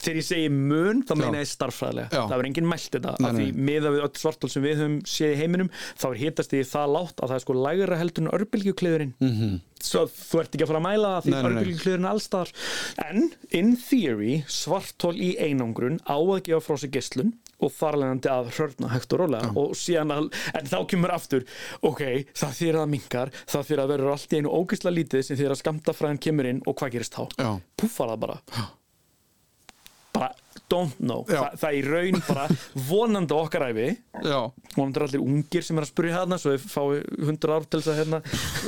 þegar 0.03 0.19
ég 0.19 0.27
segi 0.27 0.47
mun 0.53 1.03
þá 1.07 1.13
meina 1.19 1.41
ég 1.41 1.49
starffræðilega 1.49 2.09
Já. 2.11 2.23
það 2.29 2.35
er 2.37 2.47
engin 2.49 2.69
mælt 2.69 2.87
þetta 2.95 3.13
af 3.13 3.37
því 3.37 3.45
miða 3.69 3.91
við 3.93 4.05
öll 4.07 4.13
svartól 4.19 4.49
sem 4.51 4.65
við 4.65 4.81
höfum 4.81 4.97
séð 5.09 5.35
í 5.35 5.37
heiminum 5.39 5.69
þá 5.91 6.07
er 6.09 6.17
hitastigið 6.23 6.71
það 6.71 6.95
látt 6.97 7.21
að 7.21 7.31
það 7.31 7.37
er 7.37 7.45
sko 7.45 7.55
lægra 7.59 7.99
heldur 8.01 8.25
en 8.25 8.33
örbylgjukliðurinn. 8.39 9.13
-hmm. 9.19 9.55
svo 9.83 10.05
þú 10.07 10.41
ert 10.41 10.55
ekki 10.55 10.65
að 10.65 10.73
fara 10.73 10.81
að 10.81 10.87
mæla 10.87 11.13
það 11.13 11.23
því 11.27 11.37
örbylgjukliðurinn 11.51 12.07
er 12.07 12.13
allstaðar 12.13 12.53
en 13.07 13.31
in 13.61 13.73
theory 13.87 14.35
svartól 14.47 15.15
í 15.15 15.33
einangrun 15.39 15.99
á 16.03 16.17
að 16.17 16.43
gefa 16.49 16.65
frá 16.67 16.77
sig 16.77 16.93
geislun 16.97 17.33
og 17.63 17.73
þarlegandi 17.77 18.31
að 18.33 18.51
hrörna 18.57 18.91
hægt 18.93 19.15
og 19.15 19.23
rólega 19.23 19.51
og 19.63 19.73
síðan 19.79 20.13
að, 20.17 20.29
en 20.59 20.69
þá 20.71 20.77
kemur 20.93 21.15
aftur 21.15 21.47
ok, 21.81 22.03
það 22.35 22.55
þýr 22.59 22.79
að 22.83 22.93
mingar 22.93 23.33
það 23.41 23.67
þýr 23.69 23.83
að 23.83 23.91
verður 23.95 24.13
allt 24.13 24.33
í 24.33 24.41
einu 24.41 24.53
ógisla 24.53 24.93
lítið 24.93 25.27
sem 25.27 25.39
þýr 25.39 25.55
að 25.55 25.61
skamta 25.63 25.97
fræðin 25.97 26.23
kemur 26.27 26.49
inn 26.51 26.63
og 26.67 26.77
hvað 26.79 26.95
gerist 26.97 27.17
þá? 27.17 27.23
Já. 27.39 27.51
Púffar 27.79 28.13
það 28.13 28.23
bara 28.27 28.39
bara 30.13 30.31
don't 30.73 30.99
know. 30.99 31.23
Þa, 31.29 31.51
það 31.61 31.69
er 31.69 31.77
í 31.77 31.83
raun 31.93 32.23
bara 32.27 32.47
vonandi 32.89 33.35
á 33.35 33.39
okkar 33.39 33.65
æfi 33.69 33.87
já, 34.25 34.39
vonandi 34.75 34.99
er 34.99 35.05
allir 35.07 35.23
ungir 35.23 35.65
sem 35.65 35.79
er 35.79 35.85
að 35.85 35.91
spyrja 35.91 36.17
hérna 36.19 36.39
svo 36.41 36.53
við 36.53 36.67
fái 36.73 36.99
hundur 37.29 37.53
ár 37.53 37.67
til 37.67 37.81
þess 37.81 37.93
að 37.93 37.99
hérna 38.01 38.21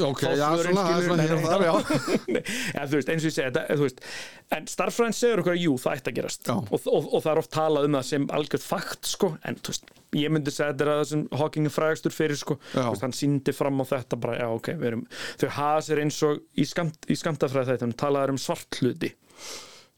ok, 0.10 0.24
já, 0.30 0.46
svona, 0.62 0.86
svona 1.08 1.26
hér 1.26 1.36
og 1.36 1.46
þar, 1.50 1.66
en, 1.66 2.88
þú 2.90 3.00
veist, 3.00 3.12
eins 3.14 3.26
og 3.26 3.30
ég 3.30 3.36
segi 3.36 3.52
þetta, 3.58 4.08
en 4.56 4.70
starffræðin 4.70 5.18
segur 5.18 5.44
okkur 5.44 5.56
að 5.56 5.62
jú, 5.64 5.76
það 5.82 6.00
ætti 6.00 6.12
að 6.12 6.18
gerast. 6.20 6.50
Og, 6.56 6.80
og, 6.80 7.12
og 7.12 7.26
það 7.26 7.32
er 7.34 7.44
oft 7.44 7.54
talað 7.56 7.90
um 7.90 8.00
það 8.00 8.10
sem 8.12 8.28
algjörð 8.40 8.68
fakt 8.70 9.10
sko, 9.10 9.32
en 9.46 9.60
þú 9.60 9.74
veist, 9.74 9.94
ég 10.16 10.32
myndi 10.32 10.54
segja 10.54 10.72
þetta 10.72 10.86
er 10.86 10.92
að 10.94 11.02
það 11.02 11.12
sem 11.12 11.24
Hawking 11.42 11.70
er 11.70 11.76
frægastur 11.76 12.16
fyrir 12.16 12.40
sko, 12.40 12.60
veist, 12.76 13.06
hann 13.06 13.16
síndi 13.16 13.56
fram 13.56 13.82
á 13.82 13.86
þetta 13.90 14.20
bara, 14.22 14.40
já 14.44 14.48
ok, 14.54 14.72
við 14.80 14.92
erum, 14.92 15.06
þau 15.42 15.48
hafa 15.58 15.86
sér 15.90 16.04
eins 16.06 16.20
og 16.28 16.44
í, 16.56 16.68
skamt, 16.70 17.08
í 17.10 17.18
skamtafræði 17.20 17.74
þetta 17.76 17.98
talaður 18.06 18.36
um 18.36 18.42
svart 18.42 18.80
hluti 18.82 19.12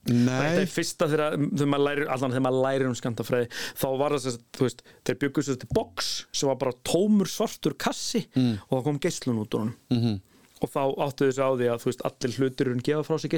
þetta 0.07 0.61
er 0.61 0.71
fyrsta 0.71 1.07
þegar, 1.11 1.35
maður 1.71 1.85
lærir 1.87 2.07
allan 2.13 2.31
þegar 2.35 2.45
maður 2.47 2.63
lærir 2.67 2.87
um 2.91 2.95
skandafræði 2.95 3.49
þá 3.81 3.87
var 4.01 4.15
það 4.15 4.23
þú 4.57 4.67
veist, 4.67 4.81
þeir 5.07 5.19
sér 5.47 5.59
til 5.63 5.69
box 5.75 6.13
sem 6.31 6.49
var 6.51 6.59
bara 6.63 6.77
tómur 6.87 7.27
svartur 7.31 7.75
kassi 7.77 8.23
Mm. 8.37 8.57
og 8.69 8.73
það 8.79 8.83
kom 8.87 8.99
geislun 9.07 9.39
út 9.43 9.53
úr 9.55 9.59
honum 9.65 9.75
Mhm. 9.91 9.99
-hmm. 10.07 10.19
og 10.61 10.69
þá 10.73 10.81
áttu 11.05 11.27
þessu 11.27 11.41
á 11.45 11.49
því 11.53 11.67
að 11.69 11.81
þú 11.81 11.85
veist, 11.85 12.01
allir 12.07 12.35
hlutur 12.37 12.65
eru 12.67 12.73
gefa 12.81 13.03
frá 13.05 13.17
sig 13.21 13.31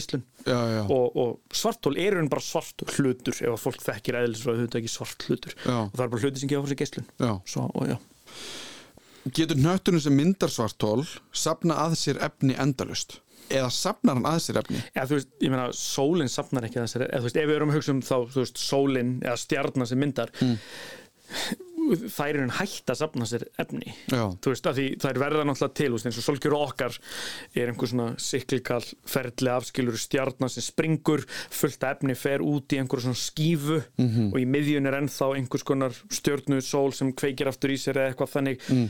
já, 0.77 0.81
og, 0.89 1.15
og 1.17 1.39
svartól 1.51 1.97
eru 1.97 2.19
bara 2.29 2.41
svart 2.41 2.81
hlutur 2.95 3.33
ef 3.33 3.49
að 3.51 3.63
fólk 3.65 3.81
þekkir 3.83 4.15
eðlisfræði 4.23 4.67
þetta 4.67 4.79
ekki 4.79 4.89
svart 4.89 5.25
hlutur 5.27 5.53
Já. 5.65 5.77
og 5.83 5.91
það 5.97 6.03
er 6.05 6.07
bara 6.09 6.21
hluti 6.21 6.39
sem 6.39 6.49
gefa 6.49 6.61
frá 6.63 6.67
sig 6.69 6.81
Svo, 7.45 7.71
og 7.75 7.87
já 7.87 7.97
getur 9.35 9.55
hnöttunum 9.59 9.99
sem 10.01 10.15
myndar 10.15 10.49
svartól 10.49 11.05
sapna 11.35 11.75
að 11.75 11.97
sér 11.99 12.17
efni 12.23 12.55
endalust 12.57 13.19
eða 13.49 13.69
sapnar 13.73 14.15
hann 14.19 14.29
að 14.29 14.39
sér 14.45 14.61
efni 14.63 14.83
eða 14.93 15.07
þú 15.09 15.17
veist, 15.19 15.31
ég 15.41 15.49
meina, 15.55 15.67
sólinn 15.73 16.29
safnar 16.33 16.67
ekki 16.69 16.81
þessari, 16.83 17.09
eða 17.09 17.19
þú 17.23 17.29
veist, 17.29 17.41
ef 17.43 17.49
við 17.49 17.55
erum 17.59 17.73
að 17.73 17.79
hugsa 17.79 17.95
um 17.95 18.01
þá, 18.01 18.15
þú 18.35 18.43
veist, 18.45 18.63
sólinn 18.69 19.15
eða 19.25 19.37
stjarnar 19.45 19.87
sem 19.91 19.99
myndar 19.99 20.31
þær 21.89 22.35
eru 22.37 22.51
hægt 22.59 22.91
að 22.91 22.97
safna 22.99 23.25
sér 23.25 23.43
efni 23.61 23.93
Já. 24.11 24.27
þú 24.43 24.51
veist, 24.51 24.67
að 24.69 24.77
því 24.79 24.85
þær 25.01 25.19
verða 25.23 25.45
náttúrulega 25.47 25.75
til 25.79 25.87
þú 25.87 25.95
veist, 25.95 26.07
eins 26.09 26.19
og 26.19 26.25
solgjur 26.25 26.55
okkar 26.57 26.97
er 27.57 27.71
einhver 27.71 27.89
svona 27.89 28.07
siklikal 28.21 28.81
ferli 29.09 29.49
afskilur 29.53 29.97
stjarnar 29.97 30.51
sem 30.53 30.65
springur, 30.65 31.23
fullt 31.29 31.85
af 31.87 31.95
efni 31.97 32.17
fer 32.19 32.43
út 32.45 32.75
í 32.75 32.81
einhver 32.81 33.01
svona 33.01 33.17
skífu 33.17 33.79
Mhm. 33.99 34.27
og 34.33 34.37
í 34.39 34.45
miðjun 34.45 34.87
er 34.91 34.99
ennþá 34.99 35.31
einhvers 35.39 35.63
konar 35.65 35.95
stjörnu 36.13 36.59
sól 36.61 36.93
sem 36.93 37.09
kveikir 37.13 37.47
aftur 37.49 37.73
í 37.73 37.77
sér 37.81 37.97
eða 37.97 38.13
eitthvað 38.13 38.33
þannig 38.35 38.61
mm. 38.69 38.85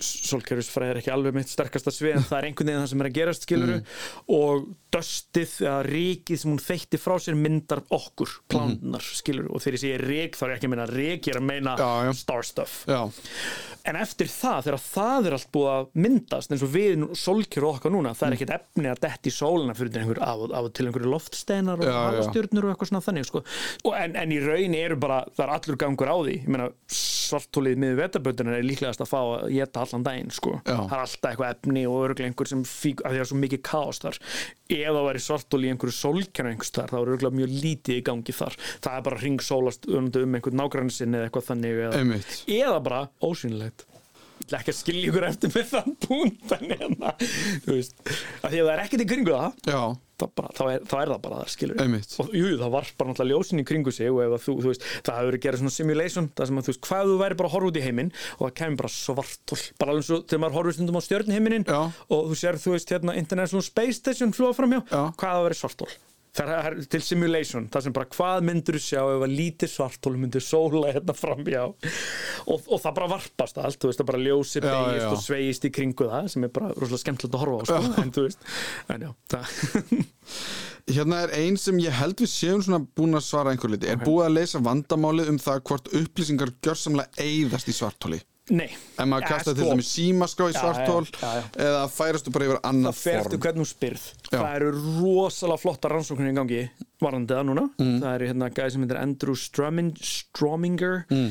Solgjörusfræði 0.00 0.90
er 0.94 1.00
ekki 1.02 1.12
alveg 1.12 1.34
mitt 1.36 1.48
sterkasta 1.52 1.90
svið 1.92 2.16
en 2.16 2.24
það 2.28 2.38
er 2.38 2.46
einhvern 2.48 2.70
veginn 2.70 2.82
það 2.84 2.90
sem 2.92 3.00
er 3.04 3.08
að 3.10 3.16
gerast 3.18 3.42
skiluru 3.46 3.72
Mm. 3.72 3.84
og 4.28 4.66
döstið 4.92 5.52
eða 5.64 5.82
ríkið 5.86 6.38
sem 6.42 6.50
hún 6.52 6.60
feitti 6.60 6.98
frá 7.00 7.14
sér 7.22 7.36
myndar 7.38 7.80
okkur, 7.90 8.28
plándunar 8.52 9.00
skiluru 9.02 9.54
og 9.54 9.62
þegar 9.64 9.76
ég 9.78 9.82
segi 9.82 10.00
rík 10.02 10.36
þá 10.36 10.42
er 10.44 10.50
ég 10.52 10.56
ekki 10.58 10.68
að 10.68 10.72
meina 10.74 10.86
rík 10.90 11.22
ég 11.28 11.34
er 11.34 11.40
að 11.40 11.46
meina 11.48 11.72
Mhm. 11.72 11.78
Já, 11.82 12.04
já. 12.04 12.12
star 12.14 12.42
stuff 12.44 12.84
já, 12.86 13.00
en 13.84 13.96
eftir 13.96 14.26
það, 14.28 14.58
þegar 14.66 14.82
það 14.92 15.26
er 15.26 15.32
allt 15.38 15.52
búið 15.52 15.70
að 15.72 15.86
myndast 15.94 16.52
eins 16.52 16.62
og 16.62 16.68
við 16.76 17.06
solkjur 17.16 17.68
okkar 17.72 17.90
núna 17.92 18.12
það 18.14 18.28
er 18.28 18.36
ekkert 18.36 18.54
efni 18.60 18.88
að 18.92 19.00
detti 19.00 19.30
í 19.30 19.32
sólina 19.32 19.74
fyrir 19.74 19.96
einhver, 20.02 20.20
af, 20.22 20.38
og- 20.38 20.72
til 20.74 20.86
einhverju 20.86 21.08
loftsteinar 21.10 21.78
og 21.80 21.88
halastjörnur 21.88 22.64
og 22.68 22.76
eitthvað 22.76 22.88
svona 22.92 23.04
þannig 23.06 23.26
sko. 23.26 23.42
og 23.84 23.94
en, 23.96 24.16
en 24.16 24.30
í 24.30 24.40
raun 24.44 24.74
eru 24.74 24.96
bara 24.96 25.24
það 25.36 25.44
er 25.48 25.54
allur 25.56 25.76
gangur 25.76 26.08
á 26.08 26.16
því 26.22 26.36
ég 26.44 26.48
meina, 26.48 26.68
svartólið 27.32 27.80
miður 27.82 28.00
vetabötunar 28.02 28.58
er 28.58 28.66
líklegast 28.66 29.02
að 29.02 29.10
fá 29.10 29.18
að 29.20 29.46
geta 29.56 29.82
allan 29.82 30.06
daginn 30.06 30.32
sko. 30.34 30.54
Það 30.66 30.96
er 30.96 31.04
alltaf 31.04 31.30
eitthvað 31.30 31.54
efni 31.56 31.84
og 31.88 31.98
örgulega 32.06 32.30
einhver 32.30 32.50
sem 32.52 32.64
fík, 32.68 33.02
að 33.02 33.16
því 33.16 33.16
að 33.16 33.18
það 33.18 33.24
er 33.24 33.30
svo 33.32 33.40
mikið 33.42 33.62
kaos 33.68 34.02
þar. 34.04 34.18
Ef 34.72 34.88
það 34.88 35.06
væri 35.08 35.24
svartólið 35.26 35.68
í 35.68 35.72
einhverju 35.74 35.96
sólkjana 35.98 36.52
einhvers 36.52 36.74
þar, 36.76 36.92
þá 36.92 36.98
er 37.00 37.14
örgulega 37.16 37.40
mjög 37.40 37.56
lítið 37.66 37.98
í 37.98 38.04
gangi 38.08 38.36
þar. 38.36 38.58
Það 38.84 38.98
er 38.98 39.06
bara 39.08 39.22
ringsólast 39.22 39.88
um, 39.90 40.10
einhvern 40.22 40.60
nágrann 40.60 40.92
sinni 40.92 41.18
eða 41.18 41.30
eitthvað 41.30 41.48
þannig 41.48 41.82
eða, 41.88 42.20
eða 42.60 42.84
bara 42.84 43.02
ósynlegt 43.24 43.88
ekki 44.50 44.72
að 44.72 44.78
skilja 44.78 45.10
ykkur 45.10 45.26
eftir 45.28 45.52
með 45.54 45.68
þann 45.70 45.94
punkt 46.02 46.54
en 46.56 46.72
hérna, 46.72 47.12
þú 47.64 47.76
veist 47.76 47.94
að 48.02 48.48
því 48.48 48.58
að 48.58 48.66
það 48.66 48.72
er 48.72 48.82
ekkert 48.84 49.04
í 49.04 49.06
kringu 49.12 49.36
það. 49.36 49.60
Já, 49.70 49.82
bara, 50.38 50.52
þá, 50.56 50.62
er, 50.74 50.84
þá 50.88 50.94
er 51.02 51.10
það 51.12 51.20
bara 51.26 51.38
það, 51.40 51.50
skilur 51.54 51.82
Einmitt. 51.82 52.14
og 52.22 52.34
jú, 52.36 52.44
það 52.60 52.72
var 52.76 52.90
bara 52.98 53.10
náttúrulega 53.12 53.32
ljósin 53.38 53.62
í 53.62 53.66
kringu 53.68 53.94
sig 53.94 54.10
og 54.12 54.36
þú, 54.42 54.54
þú 54.62 54.70
veist, 54.72 54.86
það 55.06 55.18
hefur 55.18 55.30
verið 55.32 55.44
gerað 55.46 55.62
svona 55.62 55.74
simulation 55.76 56.30
það 56.38 56.50
sem 56.50 56.60
að 56.62 56.68
þú 56.68 56.72
veist, 56.74 56.82
hvað 56.88 57.10
þú 57.12 57.18
væri 57.22 57.38
bara 57.40 57.50
að 57.50 57.56
horfa 57.56 57.72
út 57.72 57.80
í 57.80 57.84
heiminn 57.86 58.12
og 58.38 58.44
það 58.46 58.54
kemur 58.62 58.80
bara 58.82 58.92
svartól 58.96 59.60
bara 59.82 59.96
alveg 59.96 60.08
svo 60.08 60.20
þegar 60.22 60.44
maður 60.46 60.58
horfir 60.60 60.78
stundum 60.78 61.00
á 61.00 61.02
stjörnheiminin 61.08 61.68
og 61.72 62.30
þú 62.32 62.38
sér, 62.42 62.60
þú 62.62 62.76
veist, 62.76 62.94
hérna 62.94 63.18
International 63.20 63.66
Space 63.66 63.98
Station 64.00 64.32
flúa 64.36 64.54
framhjá, 64.56 64.82
Já. 64.88 65.02
hvað 65.18 65.36
það 65.38 65.46
verið 65.48 65.62
svartól 65.62 65.92
Það 66.32 66.50
er 66.56 66.76
til 66.88 67.02
simulation, 67.04 67.66
það 67.68 67.82
sem 67.84 67.92
bara 67.92 68.08
hvað 68.14 68.44
myndur 68.48 68.78
þú 68.78 68.82
sjá 68.86 69.00
ef 69.02 69.24
að 69.26 69.34
lítið 69.36 69.68
svartól 69.68 70.12
myndir 70.16 70.44
sóla 70.44 70.94
hérna 70.94 71.12
framhjá 71.12 71.66
og, 71.66 72.54
og 72.56 72.78
það 72.80 72.94
bara 72.96 73.08
varpast 73.12 73.60
allt, 73.60 73.76
þú 73.76 73.90
veist, 73.90 74.00
það 74.00 74.08
bara 74.08 74.22
ljósi 74.22 74.62
Já, 74.62 74.64
beigist 74.70 75.04
já. 75.04 75.10
og 75.10 75.20
sveigist 75.26 75.68
í 75.68 75.72
kringu 75.76 76.08
það 76.08 76.30
sem 76.32 76.46
er 76.48 76.54
bara 76.56 76.72
rosalega 76.72 77.02
skemmtilegt 77.04 77.36
að 77.36 77.44
horfa 77.44 77.60
á, 77.60 77.64
sko, 77.68 77.92
en 78.00 78.14
þú 78.16 78.24
veist, 78.30 78.48
en 78.96 79.04
já, 79.04 79.12
það 79.34 79.52
Hérna 80.92 81.20
er 81.26 81.36
ein 81.36 81.60
sem 81.60 81.78
ég 81.78 81.94
held 81.94 82.24
við 82.24 82.32
séum 82.32 82.62
svona 82.64 82.80
búin 82.82 83.14
að 83.14 83.22
svara 83.28 83.52
einhver 83.52 83.70
liti. 83.70 83.86
Er 83.92 84.00
búið 84.02 84.24
að 84.26 84.32
leysa 84.34 84.58
vandamálið 84.66 85.28
um 85.30 85.38
það 85.38 85.60
hvort 85.68 85.90
upplýsingar 85.94 86.50
gjörsamlega 86.64 87.22
eyðast 87.22 87.70
í 87.70 87.74
svartóli? 87.76 88.18
Nei. 88.50 88.66
Ef 88.98 89.06
maður 89.06 89.28
kastar 89.30 89.54
til 89.54 89.62
sko, 89.62 89.70
dæmis 89.76 89.90
símaskrá 89.94 90.48
í 90.50 90.54
svartól 90.56 91.04
eða 91.62 91.84
færastu 91.94 92.32
bara 92.34 92.48
yfir 92.48 92.58
annað 92.66 92.96
Það 92.96 93.02
fer 93.04 93.18
eftir 93.20 93.30
form. 93.36 93.42
hvernig 93.46 93.62
þú 93.62 93.70
spyrð. 93.70 94.06
Það 94.32 94.54
eru 94.56 94.72
rosalega 94.98 95.62
flotta 95.62 95.92
rannsóknir 95.92 96.32
í 96.32 96.34
gangi 96.40 96.62
varandi 97.04 97.34
það 97.34 97.46
núna 97.50 97.64
Mm. 97.82 97.98
Það 98.02 98.14
er 98.14 98.24
hérna 98.28 98.48
gæði 98.54 98.72
sem 98.74 98.82
heitir 98.84 98.98
Andrew 99.00 99.34
Strominger 99.36 101.04
mm. 101.10 101.30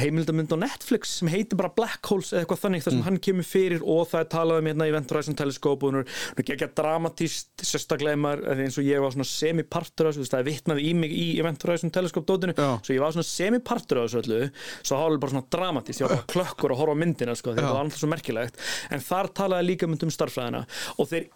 heimildamund 0.00 0.52
á 0.54 0.58
Netflix 0.64 1.16
sem 1.18 1.28
heitir 1.32 1.58
bara 1.58 1.70
Black 1.76 2.06
Holes 2.10 2.30
eða 2.32 2.44
eitthvað 2.44 2.62
þannig 2.64 2.84
þar 2.84 2.90
sem 2.94 3.00
Mm. 3.00 3.04
hann 3.08 3.18
kemur 3.18 3.44
fyrir 3.48 3.82
og 3.82 4.08
það 4.10 4.20
er 4.20 4.28
talað 4.34 4.58
um 4.62 4.68
hérna 4.70 4.88
Event 4.88 5.10
Horizon 5.12 5.34
Telescope 5.38 5.82
og 5.84 5.92
hún 5.92 5.98
er 6.00 6.44
ekki 6.54 6.68
dramatíst 6.74 7.64
sérstaklega 7.64 8.16
maður- 8.20 8.46
eins 8.64 8.78
og 8.78 8.84
ég 8.84 9.00
var 9.02 9.10
svona 9.10 9.26
semi-partur 9.28 10.08
af 10.08 10.14
þessu 10.16 10.30
það 10.30 10.40
er 10.40 10.48
vitnað 10.50 10.80
í 10.84 10.94
mig 10.94 11.10
í 11.12 11.38
Event 11.40 11.62
Horizon 11.62 11.90
Telescope 11.90 12.26
dótinu 12.26 12.54
Já. 12.54 12.80
svo 12.82 12.94
ég 12.94 13.00
var 13.00 13.12
svona 13.12 13.28
semi-partur 13.28 13.98
af 14.04 14.10
þessu 14.10 14.22
öllu 14.22 14.50
svo 14.82 14.96
það 14.96 15.10
var 15.10 15.18
bara 15.18 15.32
svona 15.34 15.50
dramatíst 15.50 16.00
ég 16.00 16.08
var 16.08 16.16
bara 16.16 16.28
klökkur 16.34 16.70
að 16.74 16.80
horfa 16.80 16.96
myndina 16.96 17.34
sko, 17.36 17.54
það 17.54 17.68
var 17.68 17.82
alltaf 17.84 17.98
svo 18.00 18.08
merkilegt 18.08 18.56
en 18.90 19.00
þar 19.00 19.28
talaði 19.34 19.66
líka 19.68 19.88
mynd 19.88 20.02
um 20.04 20.10
starffræðina 20.10 20.64
og 20.98 21.08
þeir 21.08 21.28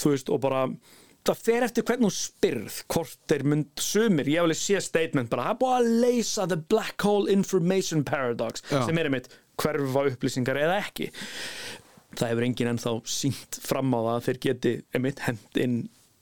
þú 0.00 0.14
veist 0.14 0.32
og 0.32 0.40
bara 0.44 0.62
það 1.28 1.42
fer 1.44 1.66
eftir 1.66 1.84
hvernig 1.88 2.08
þú 2.08 2.16
spyrð 2.16 2.78
hvort 2.94 3.18
þeir 3.28 3.44
mynd 3.52 3.82
sumir, 3.84 4.30
ég 4.30 4.44
alveg 4.44 4.60
sé 4.60 4.80
statement 4.84 5.30
bara, 5.32 5.48
það 5.48 5.54
er 5.54 5.60
búið 5.62 5.76
að 5.78 5.90
leysa 6.06 6.46
the 6.48 6.60
black 6.70 7.04
hole 7.04 7.32
information 7.32 8.04
paradox 8.06 8.64
Já. 8.70 8.80
sem 8.86 8.98
er 8.98 9.10
einmitt 9.10 9.28
hverfa 9.58 10.06
upplýsingar 10.12 10.60
eða 10.62 10.80
ekki 10.86 11.10
það 12.18 12.30
hefur 12.32 12.46
enginn 12.46 12.72
ennþá 12.72 12.94
sínt 13.10 13.60
fram 13.62 13.92
á 13.94 14.00
það 14.00 14.14
að 14.14 14.26
þeir 14.28 14.40
geti 14.46 14.74
einmitt 14.96 15.24
hend 15.26 15.62
inn 15.64 15.78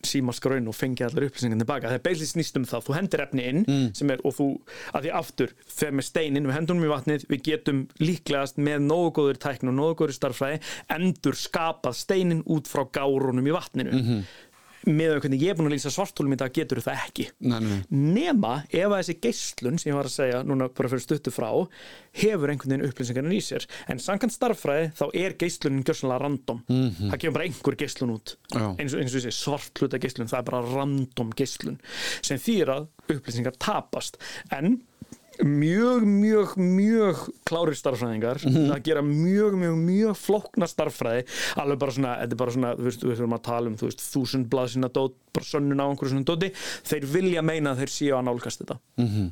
símaskraun 0.06 0.70
og 0.70 0.76
fengi 0.76 1.04
allar 1.06 1.26
upplýsingar 1.28 1.60
tilbaka 1.62 1.90
það 1.90 1.98
er 1.98 2.04
beislega 2.06 2.32
snýst 2.32 2.58
um 2.60 2.66
það, 2.70 2.84
þú 2.86 2.96
hendir 2.96 3.24
efni 3.26 3.46
inn 3.50 3.64
sem 3.96 4.10
er, 4.14 4.22
og 4.24 4.36
þú, 4.38 4.48
að 4.96 5.06
því 5.06 5.12
aftur 5.20 5.54
þegar 5.66 5.94
með 5.98 6.08
steinin, 6.08 6.46
við 6.48 6.56
hendunum 6.56 6.86
í 6.86 6.92
vatnið 6.92 7.26
við 7.30 7.44
getum 7.50 7.82
líklegast 8.02 8.58
með 8.62 8.86
nógu 8.86 9.12
góður 9.20 9.40
tækn 9.46 9.72
og 9.72 9.78
nógu 9.80 9.98
góður 10.02 10.16
starffræði 10.16 10.60
endur 10.96 11.38
skapað 11.38 11.98
steinin 12.00 12.42
út 12.46 12.70
frá 12.70 12.84
gárunum 12.96 13.46
í 13.46 13.54
vatninu 13.56 14.22
með 14.86 15.16
hvernig 15.20 15.42
ég 15.42 15.52
er 15.52 15.58
búin 15.58 15.68
að 15.68 15.76
lýsa 15.76 15.92
svartólum 15.92 16.34
í 16.36 16.38
dag 16.40 16.54
getur 16.54 16.80
það 16.84 17.02
ekki. 17.06 17.26
Nei, 17.50 17.58
nei, 17.64 17.78
nema 17.90 18.52
ef 18.70 18.86
að 18.86 18.96
þessi 19.00 19.16
geislun 19.26 19.80
sem 19.82 19.90
ég 19.90 19.98
var 19.98 20.08
að 20.08 20.14
segja 20.14 20.42
núna 20.46 20.68
bara 20.70 20.90
fyrir 20.92 21.04
stuttu 21.04 21.32
frá 21.34 21.48
hefur 22.16 22.52
einhvern 22.52 22.76
veginn 22.76 22.88
upplýsingarinn 22.88 23.36
í 23.36 23.42
sér. 23.44 23.66
En 23.90 24.00
samkvæmt 24.02 24.36
starffræði 24.36 24.90
þá 24.96 25.04
er 25.12 25.36
geislunin 25.40 25.84
gjörsanlega 25.86 26.22
random. 26.22 26.62
Það 26.68 27.18
kemur 27.22 27.38
bara 27.38 27.48
einhver 27.50 27.78
geislun 27.82 28.14
út. 28.16 28.36
Eins 28.54 28.96
eins 28.96 29.14
og 29.14 29.18
þessi 29.18 29.34
svartluta 29.34 30.00
geislun 30.02 30.30
það 30.30 30.42
er 30.42 30.50
bara 30.50 30.64
random 30.70 31.32
geislun 31.36 31.80
sem 32.24 32.40
þýr 32.40 32.76
að 32.76 33.16
upplýsingar 33.16 33.58
tapast. 33.62 34.20
En 34.54 34.78
mjög, 35.44 36.06
mjög, 36.08 36.54
mjög 36.56 37.22
klárir 37.48 37.76
starffræðingar 37.76 38.40
að 38.46 38.82
gera 38.86 39.02
mjög, 39.04 39.56
mjög, 39.60 39.76
mjög 39.82 40.16
flókna 40.20 40.68
starffræði 40.70 41.26
alveg 41.60 41.80
bara 41.82 41.96
svona, 41.96 42.14
þetta 42.22 42.36
er 42.36 42.40
bara 42.42 42.54
svona 42.56 42.72
við 42.78 42.98
þurfum 43.02 43.36
að 43.36 43.44
tala 43.48 43.72
um, 43.72 43.76
þú 43.80 43.90
veist, 43.90 44.04
þúsund 44.14 44.48
blaðsina 44.52 44.90
dót, 44.92 45.16
bara 45.36 45.48
sönnun 45.48 45.82
á 45.82 45.86
einhverju 45.86 46.14
svona 46.14 46.28
dóti. 46.28 46.52
Þeir 46.86 47.08
vilja 47.12 47.44
meina 47.44 47.74
að 47.74 47.84
þeir 47.84 47.94
séu 47.96 48.16
að 48.16 48.26
nálgast 48.30 48.62
þetta. 48.62 48.78
-hmm. 49.02 49.28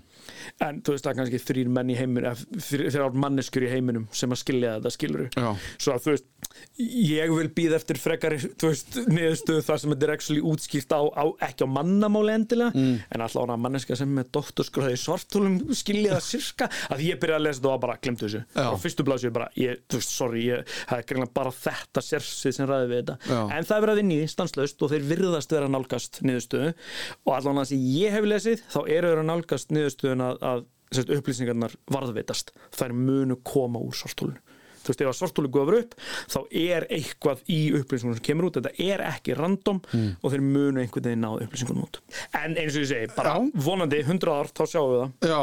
En 0.64 0.80
þú 0.84 0.94
veist, 0.94 1.04
það 1.06 1.12
er 1.14 1.18
kannski 1.20 1.42
þrýr 1.44 1.72
menn 1.78 1.90
í 1.94 1.98
heiminum, 1.98 2.44
þrjár 2.68 3.18
manneskjur 3.24 3.66
í 3.68 3.72
heiminum 3.74 4.06
sem 4.14 4.32
að 4.34 4.42
skilja 4.44 4.76
þetta, 4.78 4.94
skilur 4.94 5.28
Já. 5.34 5.50
svo 5.78 5.94
að 5.96 6.04
þú 6.06 6.14
veist 6.14 6.30
ég 6.78 7.30
vil 7.34 7.48
býða 7.56 7.78
eftir 7.80 7.98
frekar 7.98 8.34
niðurstöðu 8.36 9.62
það 9.64 9.78
sem 9.82 9.92
þetta 9.94 10.06
er 10.08 10.12
actually 10.14 10.42
útskýrt 10.44 10.92
á, 10.94 11.00
á 11.14 11.24
ekki 11.48 11.66
á 11.66 11.68
mannamáli 11.70 12.34
endilega 12.34 12.72
Mm. 12.74 12.96
en 13.12 13.20
alltaf 13.22 13.44
ána 13.44 13.56
manneska 13.60 13.94
sem 13.96 14.08
með 14.16 14.30
doktorskráði 14.34 14.96
svartólum 14.98 15.56
skilji 15.76 16.08
það 16.10 16.22
sirka 16.26 16.66
að 16.90 17.02
ég 17.06 17.18
byrjaði 17.22 17.38
að 17.38 17.44
lesa 17.46 17.60
þetta 17.60 17.70
og 17.74 17.80
bara 17.84 17.96
glemtu 18.02 18.26
þessu 18.26 18.40
Já. 18.56 18.64
og 18.72 18.78
fyrstu 18.82 19.04
blásu 19.06 19.30
bara, 19.34 19.48
ég, 19.60 19.82
þú 19.90 20.00
veist, 20.00 20.14
sorry 20.16 20.42
ég, 20.48 20.64
er 20.90 21.04
greinlega 21.06 21.32
bara 21.36 21.52
þetta 21.54 22.02
sérsvið 22.04 22.56
sem 22.56 22.68
ræði 22.70 22.88
við 22.90 23.00
þetta 23.02 23.16
Já. 23.30 23.40
en 23.58 23.68
það 23.68 23.76
er 23.76 23.84
verið 23.84 23.94
að 23.94 24.00
vinni 24.02 24.18
stanslaust 24.32 24.82
og 24.86 24.92
þeir 24.94 25.06
virðast 25.12 25.54
vera 25.54 25.68
að 25.68 25.74
nálgast 25.76 26.20
niðurstöðu 26.24 26.72
og 27.24 27.32
allan 27.36 27.60
það 27.62 27.68
sem 27.70 27.84
ég 27.94 28.16
hef 28.18 28.28
lesið 28.32 28.64
þá 28.74 28.78
eru 28.88 29.12
þeir 29.12 29.22
að 29.22 29.28
nálgast 29.30 29.74
niðurstöðun 30.14 30.26
að, 30.30 30.42
að 30.54 30.64
sérst, 30.94 31.14
upplýsingarnar 31.18 31.74
varðveitast 31.90 32.52
þær 32.78 32.92
munu 32.94 33.36
koma 33.42 33.80
úr 33.82 33.96
svartólinu 33.98 34.40
þú 34.84 34.92
veist, 34.92 35.00
ef 35.00 35.08
að 35.08 35.16
svartólu 35.16 35.48
gofur 35.48 35.78
upp 35.80 35.94
þá 36.28 36.38
er 36.60 36.84
eitthvað 36.92 37.38
í 37.48 37.60
upplýsingunum 37.78 38.18
sem 38.18 38.24
kemur 38.26 38.50
út 38.50 38.58
þetta 38.60 38.74
er 38.84 39.00
ekki 39.08 39.32
random 39.38 39.78
Mm. 39.94 40.10
og 40.20 40.30
þeir 40.34 40.42
munu 40.44 40.82
einhvern 40.82 41.06
veginn 41.08 41.22
ná 41.24 41.30
upplýsingunum 41.40 41.86
út 41.86 42.00
en 42.36 42.52
eins 42.60 42.76
og 42.76 42.82
ég 42.84 42.90
segi, 42.90 43.08
bara 43.16 43.32
Já. 43.38 43.46
vonandi 43.64 44.02
100 44.04 44.28
ár, 44.34 44.50
þá 44.52 44.62
sjáum 44.68 44.90
við 44.92 45.00
það 45.00 45.30
Já, 45.32 45.40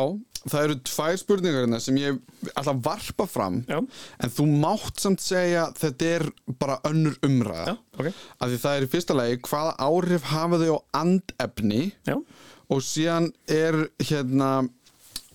það 0.54 0.66
eru 0.68 0.76
tvær 0.92 1.18
spurningar 1.24 1.66
hérna 1.66 1.80
sem 1.82 1.98
ég 1.98 2.22
að 2.54 2.72
varpa 2.86 3.28
fram 3.34 3.58
Já. 3.66 3.80
en 3.82 4.30
þú 4.38 4.46
mátt 4.62 5.02
samt 5.02 5.26
segja 5.26 5.66
þetta 5.82 6.12
er 6.20 6.28
bara 6.62 6.78
önnur 6.86 7.18
umræða 7.26 7.66
Já, 7.74 7.78
ok. 7.98 8.12
af 8.14 8.46
því 8.54 8.62
það 8.68 8.78
er 8.78 8.86
í 8.86 8.92
fyrsta 8.94 9.18
lagi 9.18 9.42
hvaða 9.50 9.74
áhrif 9.90 10.30
hafa 10.36 10.62
þau 10.62 10.78
á 10.78 10.82
andefni 11.02 11.82
Já. 12.06 12.20
Og 12.72 12.82
síðan 12.86 13.32
er 13.52 13.78
hérna 14.00 14.52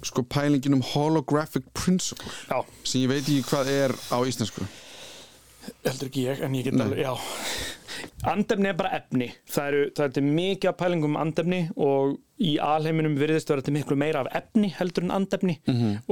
sko 0.07 0.23
pælingin 0.29 0.77
um 0.77 0.85
holographic 0.95 1.65
principle 1.75 2.31
Já, 2.49 2.61
sem 2.85 3.05
ég 3.05 3.11
veit 3.13 3.25
ekki 3.25 3.43
hvað 3.49 3.71
er 3.73 3.95
á 4.13 4.19
íslensku. 4.29 4.67
Heldur 5.87 6.11
ekki 6.11 6.27
ég, 6.29 6.43
en 6.47 6.55
ég 6.55 6.69
get 6.69 6.77
alveg, 6.79 7.01
já. 7.03 7.17
Andefni 8.29 8.69
er 8.71 8.77
bara 8.79 8.93
efni. 9.01 9.27
Það 9.51 9.69
eru, 9.71 9.83
það 9.97 10.05
er 10.05 10.13
til 10.15 10.25
mikið 10.37 10.71
af 10.71 10.77
pælingum 10.79 11.17
um 11.17 11.21
andefni 11.21 11.61
og 11.77 12.17
í 12.39 12.53
alheiminum 12.63 13.17
virðist 13.19 13.51
vera 13.51 13.65
til 13.65 13.75
miklu 13.75 13.97
meira 13.99 14.23
af 14.23 14.31
efni 14.43 14.71
heldur 14.77 15.07
en 15.07 15.15
andefni. 15.17 15.57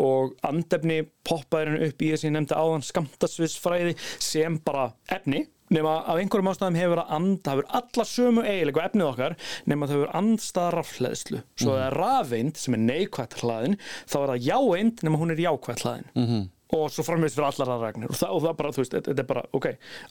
Og 0.01 0.35
andefni 0.49 1.03
poppaði 1.29 1.71
hann 1.71 1.87
upp 1.89 2.03
í 2.03 2.11
þess 2.11 2.25
að 2.25 2.29
ég 2.31 2.35
nefndi 2.39 2.59
áðan 2.59 2.87
skamtasviðsfræði 2.89 3.97
sem 4.19 4.59
bara 4.65 4.89
efni 5.13 5.45
nema 5.75 5.95
af 6.05 6.21
einhverjum 6.21 6.51
ástæðum 6.53 6.79
hefur 6.79 7.03
að 7.03 7.13
and, 7.19 7.39
það 7.45 7.59
hefur 7.59 7.71
alla 7.81 8.07
sömu 8.11 8.45
eiginlega 8.47 8.89
efnið 8.89 9.11
okkar 9.11 9.37
nema 9.71 9.89
það 9.89 9.97
hefur 9.99 10.17
andstaða 10.21 10.75
rafhleðslu 10.79 11.43
svo 11.61 11.71
það 11.75 11.87
er 11.87 11.99
rafeind 12.01 12.61
sem 12.61 12.77
er 12.79 12.85
neikvætt 12.89 13.39
hlaðin 13.43 13.79
þá 14.05 14.19
er 14.23 14.33
það 14.33 14.49
jáeind 14.51 15.07
nema 15.07 15.23
hún 15.23 15.35
er 15.35 15.45
jákvætt 15.45 15.85
hlaðin 15.85 16.11
-hmm. 16.15 16.45
Og 16.75 16.91
svo 16.91 17.05
framvegist 17.07 17.39
fyrir 17.39 17.47
allar 17.53 17.71
aðragnir 17.77 18.11
og, 18.11 18.17
það- 18.19 18.35
og 18.37 18.43
það 18.45 18.57
bara, 18.61 18.73
þú 18.75 18.83
veist, 18.83 18.97
þetta 18.99 19.23
er 19.25 19.29
bara, 19.31 19.43
ok 19.55 19.67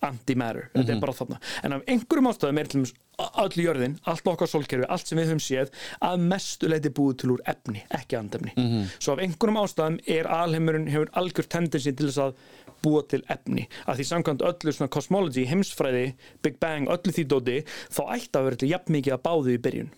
anti-matter, 0.07 0.69
þetta 0.73 0.95
er 0.95 1.01
bara 1.03 1.15
þarna. 1.17 1.39
En 1.63 1.73
af 1.77 1.85
einhverjum 1.93 2.29
ástæðum 2.31 2.59
er 2.63 2.71
til 2.73 2.83
öll 3.43 3.63
jörðin 3.63 3.95
allt 4.09 4.27
okkar 4.31 4.49
sólkerfi, 4.49 4.87
allt 4.89 5.07
sem 5.07 5.19
við 5.19 5.29
höfum 5.31 5.43
séð 5.43 5.73
að 6.01 6.23
mestu 6.31 6.69
leiti 6.71 6.89
búið 6.89 7.17
til 7.23 7.31
úr 7.35 7.43
efni 7.53 7.83
ekki 7.93 8.17
andefni, 8.19 8.53
svo 8.99 9.13
af 9.13 9.19
einhverjum 9.25 9.59
ástæðum 9.63 9.99
er 10.17 10.29
alheimurinn, 10.39 10.87
hefur 10.89 11.11
algjör 11.19 11.47
tendensi 11.47 11.93
til 11.95 12.09
þess 12.09 12.23
að 12.25 12.33
búa 12.83 13.01
til 13.07 13.21
efni. 13.31 13.67
Að 13.87 13.95
því 14.01 14.05
samkvæmt 14.09 14.41
öllu 14.43 14.73
svona 14.75 14.89
cosmology, 14.91 15.45
heimsfræði 15.47 16.13
Big 16.43 16.57
Bang, 16.59 16.89
öllu 16.91 17.13
því 17.15 17.23
dóti 17.31 17.59
þá 17.95 18.01
ætti 18.17 18.35
að 18.39 18.43
vera 18.49 18.59
til 18.59 18.69
jafn 18.73 18.91
mikið 18.97 19.13
að 19.15 19.21
báðu 19.29 19.53
í 19.53 19.61
byrjun 19.63 19.91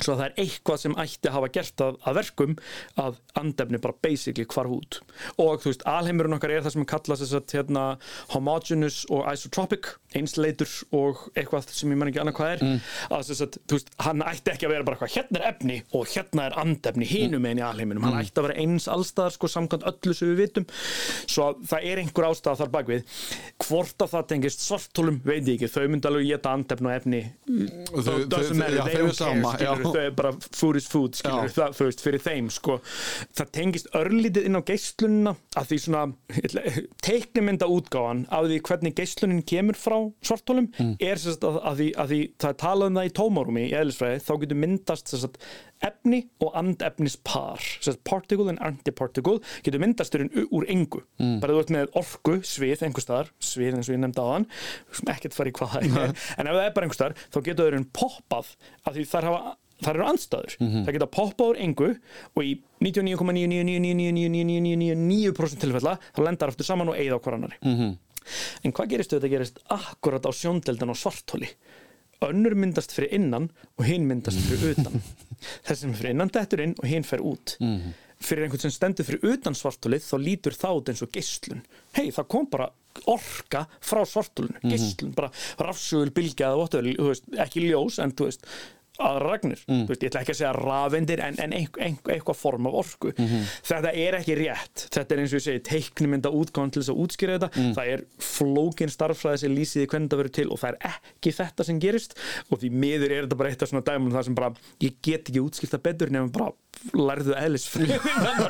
svo 0.00 0.14
það 0.18 0.24
er 0.28 0.34
eitthvað 0.46 0.80
sem 0.82 0.94
ætti 1.02 1.28
að 1.28 1.34
hafa 1.36 1.50
gert 1.58 1.82
að, 1.84 1.98
að 2.08 2.16
verkum 2.20 2.54
að 3.02 3.18
andefni 3.42 3.80
bara 3.82 3.94
basically 4.02 4.46
hvarf 4.48 4.72
út. 4.78 5.00
Og 5.42 5.60
þú 5.62 5.70
veist, 5.72 5.84
alheimurinn 5.88 6.36
okkar 6.38 6.54
er 6.56 6.64
það 6.64 6.74
sem 6.76 6.86
kallast 6.92 7.22
þess 7.26 7.36
að 7.38 7.54
hérna, 7.58 7.84
homogeneous 8.32 9.02
og 9.12 9.26
isotropic 9.32 9.92
einsleitur 10.16 10.68
og 10.96 11.22
eitthvað 11.38 11.68
sem 11.72 11.92
ég 11.92 11.98
menn 12.00 12.10
ekki 12.12 12.20
annað 12.22 12.36
hvað 12.38 12.54
er. 12.56 12.64
Að 13.12 13.26
þess 13.30 13.44
að, 13.46 13.58
þú 13.68 13.78
veist, 13.78 13.92
hann 14.06 14.24
ætti 14.26 14.52
ekki 14.54 14.68
að 14.68 14.74
vera 14.74 14.86
bara 14.88 14.98
eitthvað, 14.98 15.14
hérna 15.16 15.40
er 15.42 15.46
efni 15.52 15.78
og 15.96 16.10
hérna 16.12 16.46
er 16.48 16.56
andefni 16.62 17.08
hinum 17.08 17.46
einn 17.48 17.60
í 17.62 17.64
alheiminum, 17.66 18.06
hann 18.08 18.18
ætti 18.20 18.42
að 18.42 18.48
vera 18.48 18.58
eins 18.64 18.88
allstaðar 18.92 19.36
sko 19.36 19.50
samkvæmt 19.52 19.86
öllu 19.92 20.16
sem 20.16 20.32
við 20.32 20.42
vitum. 20.44 20.66
Svo 21.26 21.48
að 21.52 21.62
það 21.72 21.86
er 21.92 22.02
einhver 22.02 22.28
ástæða 22.28 22.58
þar 22.62 22.72
bakvið 22.76 23.16
hvort 23.66 24.04
að 24.06 24.12
það 24.16 24.26
tengist 24.32 24.64
svartólum 24.66 25.20
veit 25.24 25.46
ég 25.48 25.56
ekki, 25.56 25.70
þau 25.72 25.88
myndi 25.92 26.10
alveg 26.10 26.28
geta 26.32 26.52
andefni 26.56 26.90
og 26.90 26.96
efni. 26.98 27.22
Þau- 27.92 28.28
þau- 28.28 28.58
þau 29.22 29.81
skilur, 29.82 29.98
þau 29.98 30.06
er 30.06 30.16
bara 30.18 30.32
food 30.56 30.76
is 30.80 30.86
food, 30.92 31.16
skilur, 31.18 31.50
það, 31.52 31.76
þú 31.78 31.88
veist, 31.88 32.04
fyrir 32.06 32.22
þeim, 32.24 32.50
sko, 32.54 32.78
það 33.38 33.50
tengist 33.58 33.90
örlítið 33.98 34.48
inn 34.48 34.58
á 34.58 34.62
geislunina, 34.72 35.34
að 35.58 35.68
því 35.72 35.78
svona 35.86 36.04
teiknumynda 37.02 37.68
útgáfan 37.70 38.24
af 38.32 38.46
því 38.48 38.60
hvernig 38.68 38.96
geislunin 38.98 39.42
kemur 39.48 39.78
frá 39.78 39.98
svartólum, 40.24 40.70
Mm. 40.78 40.96
er 41.00 41.16
að, 41.20 41.58
að, 41.62 41.76
því, 41.78 41.88
að 41.98 42.08
því 42.12 42.20
það 42.38 42.48
er 42.52 42.58
talað 42.62 42.86
um 42.90 42.96
það 42.98 43.08
í 43.08 43.14
tómarúmi 43.18 43.64
í 43.68 43.74
eðlisfræði, 43.76 44.22
þá 44.26 44.32
getur 44.42 44.60
myndast 44.62 45.12
sérst 45.12 45.38
efni 45.82 46.20
og 46.44 46.52
andefnispar 46.60 47.60
particle 48.06 48.48
and 48.52 48.60
antiparticle 48.62 49.38
getur 49.66 49.80
myndast 49.82 50.14
úr, 50.16 50.64
engu 50.68 51.02
Mm. 51.18 51.40
bara 51.42 51.52
þú 51.52 51.60
ert 51.62 51.70
með 51.74 51.86
orku, 51.98 52.34
svið, 52.42 52.82
einhver 52.86 53.02
staðar 53.04 53.28
svið 53.42 53.74
eins 53.78 53.88
og 53.90 53.94
ég 53.96 54.00
nefndi 54.02 54.22
á 54.22 54.26
þann 54.32 54.46
ekkert 55.14 55.34
fara 55.36 55.50
í 55.50 55.52
hvað 55.56 55.68
það 55.74 55.82
er, 56.02 56.14
en 56.38 56.46
ef 56.50 56.54
það 56.56 56.64
er 56.66 56.72
bara 56.76 56.84
einhver 56.86 56.98
staðar 56.98 57.16
þá 57.30 57.38
getur 57.48 57.76
þau 57.76 57.84
poppað 57.98 58.46
af 58.86 58.92
því 58.96 59.04
þær 59.12 59.26
hafa 59.30 59.40
þar 59.82 59.96
eru 59.98 60.06
andstæður, 60.06 60.52
það 60.86 60.92
geta 60.94 61.08
poppað 61.10 61.48
úr 61.52 61.58
engu 61.66 61.88
og 62.38 62.42
í 62.46 62.52
99,9999999% 64.22 65.60
tilfella 65.62 65.96
þá 66.14 66.20
lendar 66.26 66.52
aftur 66.52 66.66
saman 66.68 66.90
og 66.92 66.98
eigða 66.98 67.18
á 67.18 67.22
hver 67.24 67.36
annari 67.38 67.56
en 68.62 68.70
hvað 68.76 68.90
gerist 68.92 69.12
ef 69.12 69.18
þetta 69.18 69.32
gerist 69.32 69.56
akkurat 69.74 70.22
á 70.22 70.30
sjóndeldan 70.30 70.92
og 70.94 70.98
svarthóli 71.00 71.48
önnur 72.28 72.54
myndast 72.58 72.94
fyrir 72.94 73.12
innan 73.18 73.50
og 73.78 73.84
hinn 73.88 74.06
myndast 74.08 74.40
fyrir 74.48 74.76
utan. 74.76 75.02
Þess 75.66 75.84
sem 75.84 75.94
fyrir 75.96 76.14
innan 76.14 76.32
dettur 76.32 76.62
inn 76.64 76.76
og 76.78 76.86
hinn 76.88 77.06
fer 77.06 77.24
út. 77.24 77.56
Fyrir 78.22 78.46
einhvern 78.46 78.62
sem 78.62 78.74
stendur 78.74 79.08
fyrir 79.08 79.34
utan 79.34 79.56
svartólið 79.58 80.04
þá 80.06 80.14
lítur 80.22 80.58
út 80.70 80.92
eins 80.92 81.02
og 81.02 81.10
geislun. 81.14 81.64
Hei 81.96 82.10
það 82.14 82.28
kom 82.30 82.46
bara 82.52 82.70
orka 83.08 83.64
frá 83.80 84.02
svartólinu, 84.06 84.60
geislun, 84.68 85.14
bara 85.16 85.30
rafsugul 85.58 86.12
bylgja 86.14 86.50
eða 86.50 86.60
whatever, 86.60 86.90
þú 86.98 87.08
veist, 87.08 87.28
ekki 87.40 87.64
ljós 87.64 87.98
en 88.02 88.12
þú 88.12 88.28
veist 88.28 88.46
aðra 89.08 89.32
ragnir, 89.32 89.60
þú 89.66 89.88
veist, 89.90 90.02
ég 90.02 90.10
ætla 90.12 90.22
ekki 90.22 90.34
að 90.34 90.38
segja 90.40 90.52
rafendir 90.56 91.22
en, 91.26 91.38
en 91.42 91.54
einhver, 91.56 91.82
einhver, 91.86 92.14
eitthvað 92.16 92.38
form 92.40 92.68
af 92.70 92.78
orku. 92.82 93.12
Þetta 93.68 93.92
er 94.04 94.18
ekki 94.18 94.38
rétt. 94.38 94.86
Þetta 94.94 95.14
er 95.16 95.22
eins 95.22 95.34
og 95.34 95.40
ég 95.40 95.46
segi 95.46 95.64
teiknumynda 95.68 96.32
útgáðan 96.32 96.74
til 96.74 96.82
þess 96.82 96.94
að 96.94 97.02
útskýra 97.04 97.38
þetta, 97.38 97.66
það 97.78 97.92
er 97.96 98.04
flókin 98.32 98.92
starffræði 98.92 99.42
sem 99.44 99.56
lýsiði 99.56 99.88
hvernig 99.90 100.08
þetta 100.10 100.22
verður 100.22 100.36
til 100.38 100.48
og 100.50 100.62
það 100.62 100.74
er 100.74 100.90
ekki 100.92 101.36
þetta 101.38 101.68
sem 101.68 101.82
gerist. 101.82 102.18
Og 102.50 102.62
því 102.62 102.72
miður 102.84 103.16
er 103.16 103.26
þetta 103.26 103.40
bara 103.42 103.52
eitt 103.52 103.62
af 103.62 103.72
svona 103.72 103.86
dæmunum 103.86 104.16
það 104.16 104.28
sem 104.28 104.38
bara, 104.38 104.52
ég 104.82 105.00
get 105.02 105.28
ekki 105.32 105.42
útskýrta 105.42 105.82
betur 105.82 106.12
nefnum 106.12 106.34
bara 106.34 106.52
lærðu 106.92 107.34
eðlisfræði. 107.38 107.98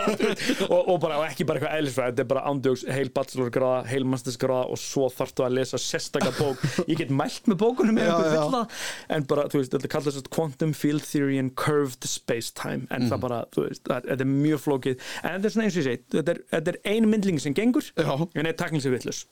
Og, 0.72 0.88
og 0.94 0.98
bara 1.02 1.18
og 1.20 1.24
ekki 1.26 1.44
bara 1.48 1.58
eitthvað 1.60 1.76
eðlisfræði, 1.78 2.12
þetta 2.12 2.22
er 2.24 2.28
bara 2.30 2.42
ándjóks 2.50 2.82
heil 2.96 3.10
bachelorgráða, 3.16 3.80
heil 3.90 4.04
mastersgráða 4.08 4.64
og 4.72 4.80
svo 4.80 5.08
þarftu 5.12 5.44
að 5.46 5.56
lesa 5.58 5.80
sérstaka 5.82 6.32
bók. 6.38 6.62
Ég 6.88 6.98
get 7.02 7.12
mælt 7.12 7.48
með 7.50 7.58
bókunum 7.62 8.00
Já, 8.00 8.12
það 8.16 8.76
en 9.16 9.26
bara, 9.30 9.46
þú 9.52 9.60
veist, 9.62 9.74
þetta 9.76 9.90
kallast 9.96 10.30
quantum 10.32 10.72
field 10.76 11.04
theory 11.06 11.38
and 11.42 11.54
curved 11.60 12.06
space-time. 12.08 12.86
En 12.90 13.02
Mhm. 13.06 13.10
það 13.12 13.20
bara, 13.26 13.40
þú 13.54 13.66
veist, 13.68 13.82
það, 13.88 14.06
þetta 14.10 14.26
er 14.26 14.30
mjög 14.32 14.62
flókið. 14.66 15.08
En 15.22 15.34
þetta 15.36 15.50
er 15.50 15.54
svona 15.56 15.66
eins 15.68 15.76
og 15.76 15.82
ég 15.82 15.88
segi, 15.90 16.04
þetta 16.16 16.34
er, 16.36 16.40
þetta 16.54 16.72
er 16.74 16.78
ein 16.94 17.10
myndling 17.10 17.40
sem 17.42 17.54
gengur, 17.54 17.90
Já. 17.98 18.28
en 18.34 18.46
er 18.46 18.52
taknings 18.58 18.86
við 18.86 18.96
vittlus 18.98 19.24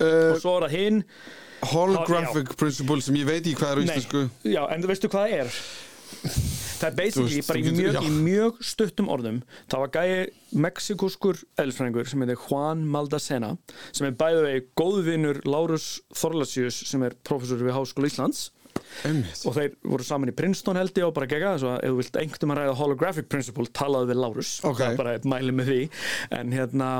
uh, 0.00 0.34
og 0.34 0.40
svo 0.42 0.56
er 0.58 0.68
það 0.68 0.76
hinn. 0.78 1.02
holographic 1.72 2.54
principle 2.60 3.00
sem 3.02 3.16
ég 3.16 3.24
veit 3.28 3.40
ekki 3.46 3.56
hvað 3.60 3.72
er 3.76 3.82
íslensku. 3.86 4.24
Já, 4.44 4.62
en 4.74 4.82
þú 4.84 4.90
veistu 4.90 5.08
hvað 5.12 5.28
það 5.28 5.38
er 5.40 5.58
það 6.22 6.88
er 6.88 6.96
basically 6.98 7.36
veist, 7.38 7.48
bara 7.50 7.60
í 7.60 7.74
mjög, 7.74 8.00
í 8.00 8.10
mjög 8.24 8.58
stuttum 8.64 9.10
orðum 9.12 9.40
það 9.72 9.84
var 9.84 9.94
gæi 9.94 10.58
mexikoskur 10.64 11.40
eðlisfræðingur 11.60 12.10
sem 12.10 12.24
heitir 12.24 12.42
Juan 12.48 12.84
Maldacena 12.90 13.54
sem 13.90 14.08
er 14.08 14.18
bæðið 14.18 14.48
vegi 14.48 14.66
góðvinur 14.80 15.40
Lárus 15.48 15.88
Þorlasius 16.14 16.84
sem 16.90 17.04
er 17.06 17.16
professor 17.26 17.62
við 17.62 17.76
Háskóla 17.76 18.10
Íslands. 18.10 18.50
Einmitt. 19.04 19.42
og 19.46 19.54
þeir 19.56 19.74
voru 19.86 20.06
saman 20.06 20.30
í 20.30 20.34
Princeton 20.34 20.78
held 20.78 20.96
ég 20.98 21.06
og 21.06 21.14
bara 21.16 21.28
gegga 21.30 21.52
þess 21.54 21.66
að 21.68 21.76
ef 21.76 21.92
þú 21.92 21.98
vilt 22.00 22.18
einhvern 22.20 22.52
að 22.54 22.58
ræða 22.60 22.74
holographic 22.80 23.28
principle 23.30 23.70
talaðu 23.76 24.10
við 24.10 24.20
Lárus. 24.22 24.50
Ok. 24.66 24.80
það 24.80 24.86
er 24.88 24.98
bara 24.98 25.14
eitt 25.14 25.28
mæli 25.30 25.54
með 25.54 25.70
því. 25.70 25.78
En 26.38 26.54
hérna 26.54 26.90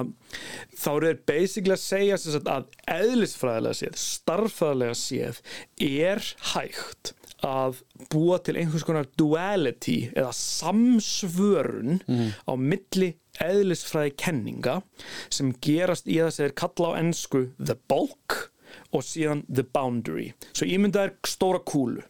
þá 0.79 0.89
eru 0.93 1.11
þeir 1.11 1.21
basically 1.33 1.77
að 1.77 1.83
segja 1.85 2.21
að 2.55 2.69
eðlisfræðilega 2.95 3.81
séð 3.81 3.99
starffræðilega 4.05 4.99
séð 5.03 5.43
er 5.91 6.25
hægt 6.55 7.15
að 7.45 7.83
búa 8.13 8.39
til 8.45 8.57
einhvers 8.61 8.87
konar 8.87 9.09
duality 9.21 9.99
eða 10.15 10.33
samsvörun 10.39 12.01
á 12.49 12.53
milli 12.57 13.15
eðlisfræði 13.43 14.15
kenninga 14.21 14.81
sem 15.29 15.53
gerast 15.65 16.09
í 16.09 16.21
það 16.21 16.35
sem 16.35 16.47
þeir 16.47 16.59
kalla 16.63 16.91
á 16.95 16.99
ennsku 17.03 17.45
the 17.59 17.77
bulk 17.91 18.51
og 18.95 19.05
síðan 19.07 19.45
the 19.47 19.63
boundary. 19.63 20.33
Svo 20.53 20.67
ímyndað 20.67 21.09
er 21.09 21.15
stóra 21.31 21.61
kúlu 21.63 22.03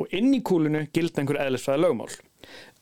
og 0.00 0.14
inn 0.16 0.32
í 0.34 0.42
kúlunu 0.42 0.86
gilda 0.94 1.22
einhver 1.22 1.40
eðlisfræði 1.44 1.84
lögmál 1.84 2.14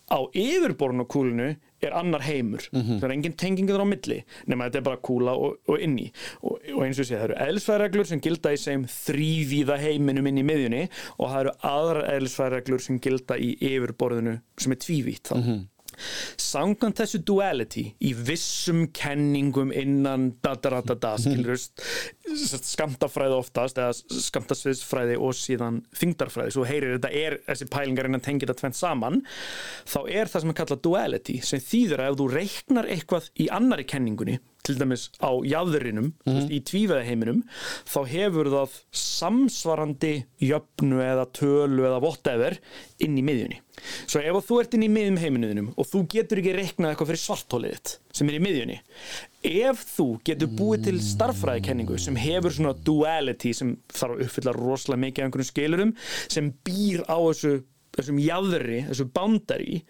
á 0.07 0.19
yfirborðinu 0.33 1.07
á 1.07 1.13
kúlunu 1.13 1.49
er 1.83 1.93
annar 1.99 2.23
heimur. 2.25 2.65
Það 2.73 3.05
er 3.09 3.15
engin 3.17 3.37
tengingur 3.37 3.83
á 3.83 3.87
milli 3.87 4.21
nema 4.47 4.69
þetta 4.69 4.79
er 4.81 4.87
bara 4.87 5.01
kúla 5.05 5.35
og, 5.37 5.59
og 5.69 5.83
inni. 5.83 6.09
Og, 6.43 6.59
og 6.75 6.85
eins 6.87 7.01
og 7.03 7.09
sé, 7.09 7.17
það 7.19 7.25
eru 7.29 7.39
eðlisfæðreglur 7.47 8.09
sem 8.11 8.23
gilda 8.25 8.53
í 8.55 8.61
segjum 8.63 8.87
þrývíða 8.91 9.79
heiminum 9.83 10.31
inn 10.31 10.41
í 10.41 10.47
miðjunni 10.47 10.85
og 11.19 11.31
það 11.31 11.41
eru 11.43 11.55
aðrar 11.73 12.11
eðlisfæðreglur 12.15 12.87
sem 12.87 13.01
gilda 13.03 13.39
í 13.39 13.53
yfirborðinu 13.61 14.39
sem 14.63 14.77
er 14.77 14.83
tvívítt 14.87 15.33
þá 15.33 15.37
Samkvæmt 16.41 17.01
þessu 17.03 17.21
duality 17.27 17.87
í 18.05 18.13
vissum 18.17 18.87
kenningum 18.97 19.73
innan 19.75 20.31
da-da-da-da 20.45 21.15
skilurust 21.21 21.83
skamtafræði 22.67 23.37
oftast 23.39 23.79
eða 23.81 23.95
skamtasviðsfræði 24.27 25.19
og 25.23 25.37
síðan 25.39 25.81
þingdarfræði, 25.97 26.55
svo 26.55 26.67
heyrir 26.69 26.97
þetta 26.97 27.13
er 27.15 27.39
þessi 27.47 27.69
pælingar 27.73 28.11
innan 28.11 28.25
tengið 28.25 28.51
þetta 28.51 28.63
tvent 28.63 28.79
saman 28.79 29.23
þá 29.87 30.01
er 30.05 30.33
það 30.33 30.45
sem 30.45 30.53
er 30.53 30.59
kallað 30.61 30.85
duality 30.87 31.39
sem 31.47 31.63
þýður 31.63 32.03
að 32.03 32.11
ef 32.11 32.21
þú 32.21 32.29
reiknar 32.35 32.91
eitthvað 32.97 33.31
í 33.43 33.49
annari 33.55 33.87
kenningunni 33.89 34.39
til 34.67 34.77
dæmis 34.81 35.09
á 35.23 35.31
jáðurinum 35.47 36.11
mm. 36.27 36.49
í 36.51 36.59
tvíveðaheiminum 36.67 37.45
þá 37.87 38.01
hefur 38.11 38.51
það 38.51 38.81
samsvarandi 39.03 40.15
jöfnu 40.43 41.03
eða 41.05 41.29
tölu 41.37 41.87
eða 41.87 42.03
whatever 42.03 42.59
inn 43.03 43.19
í 43.19 43.25
miðjunni 43.27 43.61
svo 44.07 44.23
ef 44.23 44.49
þú 44.49 44.59
ert 44.63 44.77
inn 44.77 44.87
í 44.87 44.91
miðjum 44.93 45.19
heiminuðinum 45.21 45.69
og 45.77 45.89
þú 45.91 46.03
getur 46.15 46.41
ekki 46.41 46.55
reiknað 46.57 46.93
eitthvað 46.93 47.11
fyrir 47.13 47.23
svartólið 47.23 47.93
sem 48.17 48.31
er 48.31 48.39
í 48.39 48.43
miðjunni 48.45 48.79
ef 49.67 49.85
þú 49.93 50.07
getur 50.27 50.53
búið 50.59 50.87
til 50.89 50.97
starffræðikenningu 51.05 51.99
sem 52.03 52.19
hefur 52.21 52.57
svona 52.57 52.75
duality 52.87 53.53
sem 53.57 53.75
þarf 53.93 54.17
að 54.17 54.25
uppfylla 54.27 54.57
rosalega 54.57 55.05
mikið 55.05 55.23
af 55.23 55.29
einhvern 55.29 55.51
skilurum 55.51 55.95
sem 56.27 56.53
býr 56.67 57.05
á 57.07 57.19
þessu 57.19 57.55
þessum 57.97 58.21
jáðri, 58.21 58.83
þessu 58.91 59.09
boundary 59.09 59.83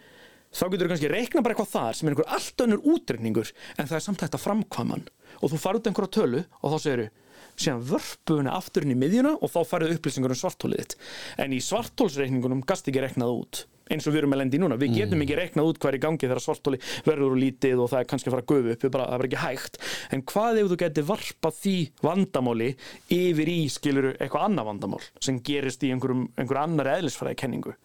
þá 0.55 0.65
getur 0.71 0.87
þú 0.87 0.91
kannski 0.93 1.13
reikna 1.13 1.43
bara 1.43 1.57
eitthvað 1.57 1.73
þar 1.75 1.99
sem 1.99 2.09
er 2.09 2.15
einhver 2.15 2.35
allt 2.37 2.67
önnur 2.67 2.91
útreikningur 2.95 3.53
en 3.77 3.89
það 3.89 3.97
er 3.99 4.05
samt 4.05 4.23
hægt 4.25 4.37
að 4.39 4.45
framkvæman 4.45 5.07
og 5.41 5.53
þú 5.53 5.63
farið 5.63 5.81
út 5.81 5.89
einhverja 5.91 6.15
tölu 6.17 6.43
og 6.63 6.75
þá 6.75 6.79
segir 6.85 7.07
þú 7.07 7.25
síðan 7.57 7.85
vörpuðuna 7.89 8.57
afturinn 8.57 8.93
í 8.95 8.99
miðjuna 9.01 9.37
og 9.41 9.53
þá 9.53 9.61
farið 9.71 9.97
upplýsingur 9.97 10.35
um 10.35 10.41
svartólið 10.41 10.83
þitt. 10.83 10.97
En 11.41 11.55
í 11.57 11.63
svartólsreikningunum 11.65 12.65
gast 12.69 12.89
ekki 12.91 13.05
reiknað 13.05 13.33
út 13.41 13.63
eins 13.91 14.07
og 14.07 14.15
við 14.15 14.23
erum 14.23 14.33
með 14.35 14.43
lendi 14.43 14.61
núna, 14.61 14.79
við 14.81 14.97
getum 15.01 15.23
ekki 15.25 15.39
reiknað 15.39 15.71
út 15.71 15.81
hvað 15.83 15.93
er 15.93 15.99
í 15.99 16.03
gangi 16.03 16.27
þegar 16.27 16.43
svartóli 16.43 16.81
verður 17.07 17.37
úr 17.37 17.41
lítið 17.43 17.83
og 17.85 17.91
það 17.93 18.03
er 18.03 18.11
kannski 18.11 18.31
að 18.31 18.37
fara 18.37 18.45
að 18.45 18.51
gufu 18.53 18.75
upp, 18.75 18.87
bara, 18.97 19.09
það 19.13 19.19
er 19.19 19.29
ekki 19.31 19.43
hægt. 19.45 19.81
En 20.17 20.27
hvað 20.33 20.61
ef 20.61 20.71
þú 20.73 20.79
getur 20.83 21.09
varpað 21.13 21.59
því 21.63 21.77
vandamáli 22.03 22.71
yfir 23.17 23.53
í 23.53 23.59
skiluru 23.73 24.15
eitthvað 24.17 24.49
annað 24.51 24.71
vandamál 24.73 25.03
sem 25.23 25.43
gerist 25.47 25.87
í 25.87 25.93
einhverjum, 25.95 26.29
einhver 26.37 26.63
annar 26.65 26.97
eðlisfræði 26.97 27.43
kenningu 27.45 27.77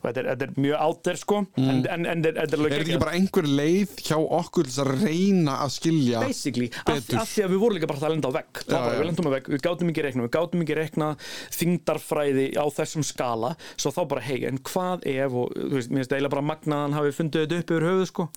og 0.00 0.08
þetta 0.08 0.22
er, 0.22 0.28
þetta 0.32 0.48
er 0.48 0.60
mjög 0.66 0.84
átter 0.86 1.20
sko. 1.20 1.40
Mm. 1.56 1.68
en, 1.70 1.82
en, 1.94 2.06
en 2.12 2.24
þetta 2.26 2.44
er 2.44 2.64
Er 2.66 2.74
þetta 2.76 2.82
ekki 2.82 3.00
bara 3.02 3.16
einhver 3.18 3.48
leið 3.48 3.94
hjá 4.06 4.16
okkur 4.16 4.70
til 4.70 4.82
að 4.84 4.92
reyna 5.04 5.58
að 5.64 5.74
skilja 5.76 6.22
Basically, 6.24 6.70
af, 6.84 7.10
af 7.22 7.30
því 7.30 7.44
að 7.46 7.54
við 7.54 7.62
vorum 7.62 7.78
líka 7.78 7.90
bara 7.90 8.02
að 8.06 8.14
lenda 8.16 8.30
á 8.30 8.36
vegg. 8.36 8.62
Já. 8.66 8.78
við 8.86 9.04
lendum 9.10 9.28
á 9.28 9.32
vegg, 9.36 9.50
við 9.54 9.62
gátum 9.66 9.92
ekki 9.92 10.06
reikna 10.06 10.26
við 10.26 10.32
gátum 10.36 10.64
ekki 10.64 10.78
reikna 10.78 11.10
þingdarfræði 11.56 12.46
á 12.56 12.64
þessum 12.76 13.06
skala, 13.06 13.52
svo 13.76 13.92
þá 13.94 14.00
bara 14.12 14.24
hei 14.26 14.38
en 14.48 14.60
hvað 14.66 15.06
ef, 15.12 15.36
og 15.36 15.52
þú 15.56 15.74
veist, 15.78 15.92
mér 15.92 16.04
finnst 16.04 16.16
eiginlega 16.16 16.34
bara 16.36 16.48
magnaðan 16.52 16.96
hafi 16.96 17.14
fundið 17.16 17.46
þetta 17.46 17.60
upp 17.60 17.74
yfir 17.76 17.88
höfuð 17.90 18.10
sko. 18.10 18.28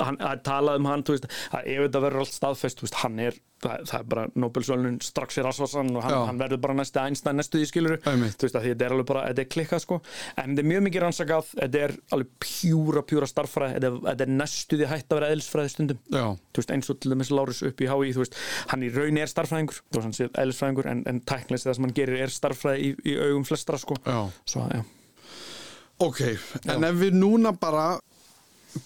Hann, 0.00 0.20
að 0.20 0.44
talað 0.46 0.80
um 0.80 0.90
hann, 0.90 1.04
þú 1.06 1.16
veist 1.16 1.28
að 1.30 1.72
ef 1.74 1.82
þetta 1.86 2.04
verður 2.06 2.24
allt 2.24 2.38
staðfest, 2.38 2.80
þú 2.80 2.88
veist, 2.88 3.00
hann 3.04 3.20
er 3.28 3.40
það, 3.64 3.84
það 3.90 3.98
er 3.98 4.08
bara 4.12 4.24
Nobel-sölun 4.44 4.98
strax 5.04 5.38
í 5.40 5.44
rasvarsan 5.44 5.92
og 5.94 6.04
hann, 6.04 6.16
hann 6.30 6.40
verður 6.40 6.60
bara 6.64 6.76
næstu 6.78 7.00
Einstein 7.02 7.38
næstu 7.40 7.60
í 7.62 7.68
skiluru, 7.68 7.98
þú 8.04 8.46
veist 8.46 8.58
að 8.58 8.68
þetta 8.68 8.86
er 8.86 8.94
alveg 8.96 9.08
bara, 9.10 9.24
þetta 9.30 9.44
er 9.44 9.50
klikkað 9.54 9.82
sko, 9.84 10.00
en 10.36 10.52
þetta 10.52 10.64
er 10.64 10.70
mjög 10.72 10.84
mikið 10.88 11.04
rannsakað, 11.04 11.52
þetta 11.60 11.82
er 11.86 11.96
alveg 12.16 12.32
pjúra 12.44 13.04
pjúra 13.10 13.30
starffræði, 13.30 13.80
þetta, 14.06 14.14
er 14.26 14.34
næstu 14.34 14.80
því 14.80 14.90
hægt 14.92 15.12
að 15.12 15.20
vera 15.20 15.30
eðlisfræði 15.34 15.74
stundum, 15.74 16.02
Já. 16.14 16.24
veist 16.58 16.74
eins 16.76 16.92
og 16.92 17.00
til 17.00 17.14
dæmis 17.14 17.32
Lárus 17.34 17.62
upp 17.66 17.84
í 17.84 17.90
HÍ, 17.90 18.10
veist 18.20 18.38
hann 18.72 18.84
í 18.86 18.90
raun 18.94 19.20
er 19.20 19.30
starffræðingur, 19.32 19.80
eðlisfræðingur 20.30 20.90
en, 20.92 21.04
en 21.10 21.22
tæknilegst 21.24 21.68
það 21.70 21.78
sem 21.78 21.88
hann 21.88 21.96
gerir 21.96 22.24
er 22.26 22.34
starffræði 22.34 22.90
í, 22.90 22.92
í 23.14 23.16
augum 23.20 23.46
flestra 23.48 23.80
sko. 23.80 23.98
Svo, 24.44 24.68
Ok, 26.02 26.20
en 26.66 26.84
ef 26.88 26.96
við 26.98 27.14
núna 27.14 27.52
bara 27.54 27.94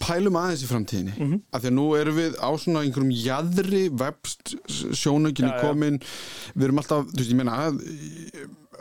pælum 0.01 0.39
aðeins 0.41 0.65
í 0.65 0.71
framtíðinni. 0.71 1.15
Mm 1.17 1.27
-hmm. 1.33 1.41
af 1.53 1.63
því 1.63 1.71
að 1.71 1.77
nú 1.79 1.87
erum 1.97 2.17
við 2.17 2.39
á 2.39 2.51
svona 2.59 2.85
einhverjum 2.85 3.15
jæðri 3.15 3.85
webst 3.91 4.55
sjónöginni 4.69 5.53
komin. 5.61 6.01
Við 6.55 6.69
erum 6.69 6.79
alltaf, 6.79 7.07
þú 7.13 7.19
veist 7.19 7.33
ég 7.33 7.41
meina 7.41 7.73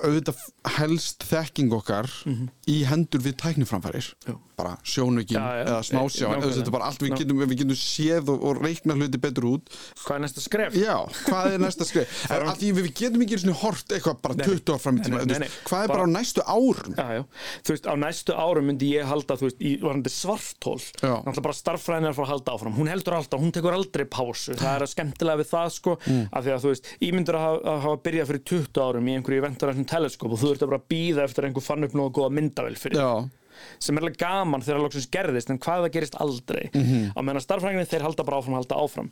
auðvitað 0.03 0.41
helst 0.77 1.23
þekking 1.25 1.73
okkar 1.73 2.09
mm 2.25 2.33
-hmm. 2.33 2.49
í 2.67 2.83
hendur 2.85 3.21
við 3.21 3.37
tækniframfærir 3.41 4.13
bara 4.57 4.73
sjónögin 4.81 5.37
eða 5.37 5.81
smásjá. 5.85 6.31
Þetta 6.41 6.63
er 6.63 6.73
bara 6.73 6.89
allt 6.89 7.03
við 7.03 7.13
getum, 7.21 7.41
við 7.43 7.59
getum 7.61 7.77
séð 7.77 8.31
og, 8.33 8.45
og 8.49 8.61
reikna 8.63 8.95
hluti 8.97 9.19
betur 9.21 9.45
út. 9.51 9.71
Hvað 10.01 10.15
er 10.17 10.23
næsta 10.23 10.43
skref? 10.43 10.77
já, 10.77 10.95
hvað 11.27 11.53
er 11.53 11.61
næsta 11.61 11.87
skref? 11.87 12.15
er, 12.33 12.45
því 12.57 12.71
við 12.79 12.89
getum 12.97 13.25
ekki 13.25 13.39
svona 13.43 13.57
hort 13.61 13.93
eitthvað 13.93 14.17
bara 14.25 14.37
20 14.41 14.73
ára 14.73 14.81
fram 14.81 14.97
í 14.97 15.05
tíma 15.05 15.21
hvað 15.27 15.37
er 15.37 15.45
bara, 15.69 15.87
bara 15.91 16.07
á 16.09 16.15
næstu 16.15 16.45
árum? 16.45 16.97
Já, 16.97 17.19
já. 17.19 17.23
þú 17.61 17.75
veist, 17.75 17.89
á 17.89 17.93
næstu 18.01 18.37
árum 18.37 18.69
myndi 18.71 18.91
ég 18.95 19.11
halda 19.11 19.37
þú 19.37 19.49
veist, 19.49 19.61
í 19.61 19.73
varandi 19.83 20.13
svartól 20.13 20.77
náttúrulega 20.81 21.45
bara 21.47 21.59
starffræðin 21.61 22.09
er 22.09 22.15
að 22.15 22.19
fara 22.19 22.27
að 22.27 22.33
halda 22.33 22.57
áfram. 22.57 22.77
Hún 22.77 22.91
heldur 22.91 23.17
alltaf, 23.19 23.43
hún 23.43 23.53
tekur 23.55 23.77
aldrei 23.77 24.07
pásu. 24.09 24.57
Það 24.57 24.73
er 24.73 24.85
að 24.87 24.93
skemmtilega 24.93 25.41
við 25.43 25.51
það 25.53 25.71
sko 25.77 25.97
mm. 26.01 26.23
af 26.31 26.45
því 26.47 26.55
að 26.55 26.65
þú 26.65 26.73
veist, 26.73 26.91
ég 27.05 27.17
myndur 27.17 27.37
að 27.37 27.45
hafa, 27.45 27.61
að 27.73 27.81
hafa 27.85 28.01
byrjað 28.07 28.31
fyrir 28.31 28.45
20 28.51 28.83
árum 28.87 29.07
í 29.07 29.17
einhverju 29.17 29.85
teleskop 29.87 30.33
og 30.33 30.41
þú 30.41 30.53
ert 30.53 30.65
að 30.65 30.71
bara 30.73 30.87
býða 30.91 31.25
eftir 31.27 31.47
einhver 31.47 31.65
fann 31.65 31.87
upp 31.87 31.97
nógu 31.97 32.13
góða 32.17 32.33
myndavel 32.37 32.75
fyrir 32.79 33.01
Já. 33.01 33.11
Sem 33.79 33.97
er 33.97 34.05
alveg 34.05 34.17
gaman 34.21 34.61
þegar 34.61 34.79
það 34.79 34.85
lóksins 34.87 35.11
gerðist 35.11 35.53
en 35.53 35.59
hvað 35.59 35.85
það 35.85 35.93
gerist 35.97 36.19
aldrei 36.23 36.63
mm 36.73 36.83
-hmm. 36.83 37.05
á 37.17 37.19
meðan 37.21 37.45
starffræðinni 37.45 37.91
þeir 37.91 38.07
halda 38.07 38.23
bara 38.23 38.41
áfram 38.41 38.59
halda 38.59 38.81
áfram 38.81 39.11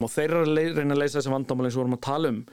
og 0.00 0.10
þeir 0.10 0.30
eru 0.30 0.44
að 0.44 0.78
reyna 0.78 0.94
að 0.94 1.02
leysa 1.02 1.18
þessi 1.18 1.34
vandamál 1.34 1.66
eins 1.66 1.76
og 1.76 1.82
vorum 1.82 1.98
að 1.98 2.06
tala 2.08 2.28
um 2.28 2.44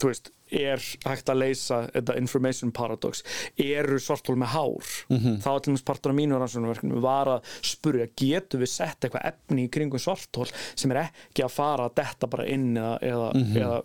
þú 0.00 0.10
veist, 0.10 0.30
er 0.54 0.82
hægt 1.06 1.30
að 1.32 1.40
leysa 1.40 1.78
þetta 1.88 2.16
information 2.20 2.72
paradox 2.74 3.22
eru 3.60 3.98
svartól 4.02 4.36
með 4.38 4.52
hár 4.54 4.90
mm 5.08 5.18
-hmm. 5.18 5.36
þá 5.42 5.48
allir 5.50 5.84
partur 5.84 6.12
af 6.12 6.16
mínu 6.16 6.38
rannsóknarverkinu 6.38 7.00
var 7.00 7.26
að 7.28 7.40
spurja, 7.62 8.06
getur 8.16 8.60
við 8.60 8.70
sett 8.70 9.04
eitthvað 9.04 9.26
efni 9.32 9.64
í 9.64 9.70
kringum 9.70 9.98
svartól 9.98 10.46
sem 10.74 10.90
er 10.90 11.08
ekki 11.08 11.44
að 11.44 11.56
fara 11.56 11.86
að 11.88 11.94
detta 11.94 12.26
bara 12.26 12.46
inn 12.46 12.76
eða, 12.76 12.98
eða, 13.02 13.32
mm 13.34 13.42
-hmm. 13.42 13.56
eða 13.56 13.82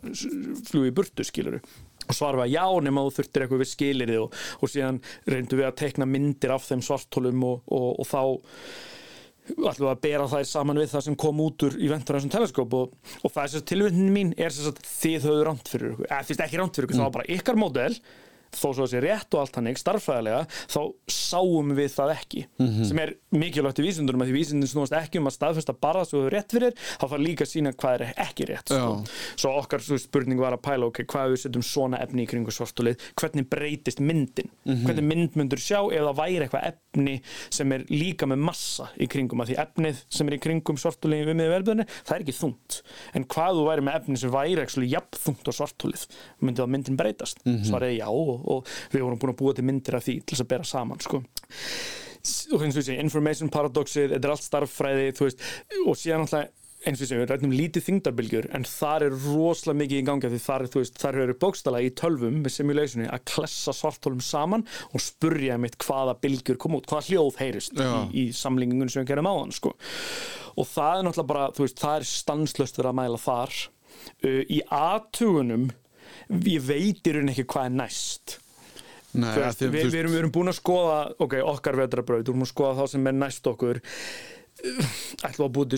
fljúi 0.70 0.88
í 0.88 0.94
burtu, 0.94 1.24
skiluru 1.24 1.62
og 2.10 2.18
svarfa 2.18 2.48
já 2.50 2.66
nema 2.84 3.06
þú 3.06 3.16
þurftir 3.18 3.46
eitthvað 3.46 3.64
við 3.64 3.72
skilir 3.74 4.14
og, 4.20 4.38
og 4.60 4.72
síðan 4.74 5.02
reyndu 5.30 5.60
við 5.60 5.70
að 5.70 5.80
tekna 5.84 6.10
myndir 6.10 6.56
af 6.56 6.66
þeim 6.68 6.86
svartólum 6.86 7.44
og, 7.46 7.60
og, 7.70 7.90
og 8.02 8.10
þá 8.10 8.22
ætlum 9.50 9.88
við 9.88 9.92
að 9.92 10.02
bera 10.04 10.30
þær 10.30 10.48
saman 10.48 10.80
við 10.82 10.92
það 10.94 11.06
sem 11.08 11.20
kom 11.20 11.44
út 11.44 11.66
úr 11.66 11.78
í 11.80 11.90
venturhansum 11.90 12.34
teleskóp 12.34 12.76
og 12.80 12.90
það 13.26 13.42
er 13.42 13.52
þess 13.52 13.62
að 13.62 13.68
tilvöndin 13.72 14.16
mín 14.16 14.34
er 14.38 14.54
þess 14.54 14.72
að 14.72 14.82
þið 14.90 15.30
höfðu 15.30 15.46
ránt 15.48 15.72
fyrir 15.72 15.94
ykkur, 15.94 16.10
eða 16.10 16.26
fyrst 16.28 16.44
ekki 16.46 16.60
ránt 16.60 16.78
fyrir 16.78 16.90
ykkur, 16.90 16.98
mm. 16.98 17.02
það 17.02 17.10
var 17.10 17.16
bara 17.18 17.32
ykkar 17.38 17.60
módel 17.60 18.00
þó 18.56 18.68
svo 18.74 18.88
sé 18.90 19.02
rétt 19.04 19.34
og 19.36 19.44
allt 19.44 19.58
hannig 19.60 19.80
starffræðilega 19.80 20.46
þá 20.70 20.82
sáum 21.12 21.74
við 21.78 21.92
það 21.94 22.14
ekki 22.16 22.42
mm 22.48 22.68
-hmm. 22.68 22.86
sem 22.90 23.00
er 23.04 23.14
mikilvægt 23.32 23.80
í 23.80 23.86
vísindunum 23.86 24.22
að 24.24 24.30
því 24.30 24.36
vísindun 24.38 24.72
snúast 24.72 24.96
ekki 24.98 25.20
um 25.20 25.30
að 25.30 25.38
staðfesta 25.38 25.74
bara 25.74 26.04
það 26.04 26.10
sem 26.10 26.20
er 26.26 26.34
rétt 26.34 26.52
fyrir 26.56 26.74
þá 26.74 27.06
fara 27.10 27.22
líka 27.22 27.44
að 27.46 27.52
sína 27.54 27.74
hvað 27.74 27.94
er 27.94 28.14
ekki 28.26 28.44
rétt 28.50 28.68
sko. 28.74 29.04
svo 29.36 29.50
okkar 29.60 29.82
spurning 30.00 30.40
var 30.40 30.54
að 30.54 30.66
pæla 30.66 30.86
ok, 30.90 31.04
hvað 31.06 31.30
við 31.34 31.40
setjum 31.44 31.66
svona 31.66 31.98
efni 32.04 32.24
í 32.24 32.30
kringu 32.30 32.52
svartulið 32.52 32.96
hvernig 33.16 33.50
breytist 33.50 34.00
myndin 34.00 34.50
mm 34.50 34.74
-hmm. 34.74 34.86
hvernig 34.86 35.04
mynd 35.04 35.36
myndur 35.36 35.60
sjá 35.60 35.80
ef 35.94 36.02
það 36.02 36.16
væri 36.22 36.44
eitthvað 36.46 36.68
efni 36.74 37.22
sem 37.50 37.72
er 37.72 37.86
líka 37.90 38.26
með 38.26 38.38
massa 38.38 38.90
í 38.98 39.08
kringum 39.08 39.42
að 39.42 39.48
því 39.50 39.56
efnið 39.66 39.96
sem 40.10 40.28
er 40.28 40.34
í 40.34 40.40
kringum 40.40 40.78
svartulið 40.78 41.26
við 41.26 41.36
með 41.36 41.50
verðbjörni, 41.54 41.86
það 42.06 42.16
er 42.16 42.22
ekki 42.22 42.40
þungt 42.40 42.82
en 43.14 43.24
hvað 43.26 43.54
þú 43.56 43.64
væri 43.70 43.82
með 43.82 43.96
efni 43.96 44.18
sem 44.18 44.32
væri 44.32 44.66
já 48.40 48.46
og 48.50 48.60
og 48.60 48.94
við 48.94 49.06
vorum 49.06 49.20
búin 49.22 49.34
að 49.34 49.42
búa 49.42 49.56
til 49.56 49.68
myndir 49.68 49.98
af 49.98 50.06
því 50.06 50.20
til 50.22 50.36
þess 50.36 50.46
að 50.46 50.54
bera 50.54 50.68
saman 50.68 51.04
sko. 51.04 51.24
Og 52.54 52.64
eins 52.66 52.76
og 52.76 52.82
þessi 52.82 53.00
information 53.00 53.52
paradoxið 53.52 54.16
þetta 54.16 54.28
er 54.28 54.34
allt 54.36 54.46
starffræði 54.46 55.12
veist, 55.20 55.44
og 55.86 55.98
síðan 55.98 56.26
alltaf 56.26 56.50
eins 56.88 57.00
og 57.00 57.04
þessi 57.04 57.18
við 57.20 57.26
rættum 57.28 57.54
lítið 57.54 57.86
þingdarbilgjur 57.90 58.46
en 58.56 58.66
þar 58.68 59.06
er 59.10 59.16
rosalega 59.26 59.80
mikið 59.82 60.00
í 60.00 60.04
gangi 60.08 60.30
því 60.32 60.38
þar, 60.46 60.64
veist, 60.76 61.00
þar 61.02 61.18
eru 61.26 61.36
bókstala 61.42 61.82
í 61.84 61.90
tölvum 61.92 62.38
með 62.44 62.54
simulationi 62.56 63.10
að 63.12 63.26
klessa 63.34 63.74
svartólum 63.76 64.22
saman 64.24 64.64
og 64.94 65.04
spurja 65.04 65.58
mitt 65.60 65.76
hvaða 65.84 66.16
bilgjur 66.24 66.60
kom 66.60 66.78
út, 66.78 66.88
hvaða 66.88 67.10
hljóð 67.10 67.42
heyrist 67.42 67.76
í, 67.76 67.90
í 68.16 68.24
samlingunum 68.36 68.92
sem 68.92 69.04
við 69.04 69.12
gerum 69.12 69.28
á 69.28 69.34
hann 69.36 69.52
sko. 69.56 69.74
og 70.56 70.72
það 70.72 70.94
er 70.94 71.06
náttúrulega 71.08 71.34
bara 71.34 71.50
veist, 71.60 71.84
það 71.84 71.98
er 71.98 72.10
stanslöst 72.14 72.80
verið 72.80 72.94
að 72.94 73.00
mæla 73.02 73.22
þar. 73.28 73.60
Uh, 74.24 74.44
í 74.48 74.64
aðtugunum 74.72 75.70
ég 76.30 76.64
veit 76.64 77.06
í 77.08 77.16
rauninni 77.16 77.36
ekki 77.36 77.48
hvað 77.50 77.70
er 77.72 77.78
næst. 77.84 78.40
Nei, 79.18 79.30
Fyrst, 79.34 79.64
við, 79.66 79.88
við, 79.90 80.02
erum, 80.04 80.12
við 80.14 80.24
erum 80.24 80.34
búin 80.34 80.52
að 80.52 80.60
skoða 80.60 80.98
ok, 81.18 81.40
okkar 81.56 81.80
vetrabraut, 81.80 82.28
við 82.28 82.36
erum 82.36 82.46
að 82.46 82.52
skoða 82.52 82.76
þá 82.78 82.92
sem 82.92 83.08
er 83.10 83.16
næst 83.18 83.50
okkur. 83.50 83.80
Ætlum 84.60 85.46
að 85.46 85.54
búið 85.56 85.74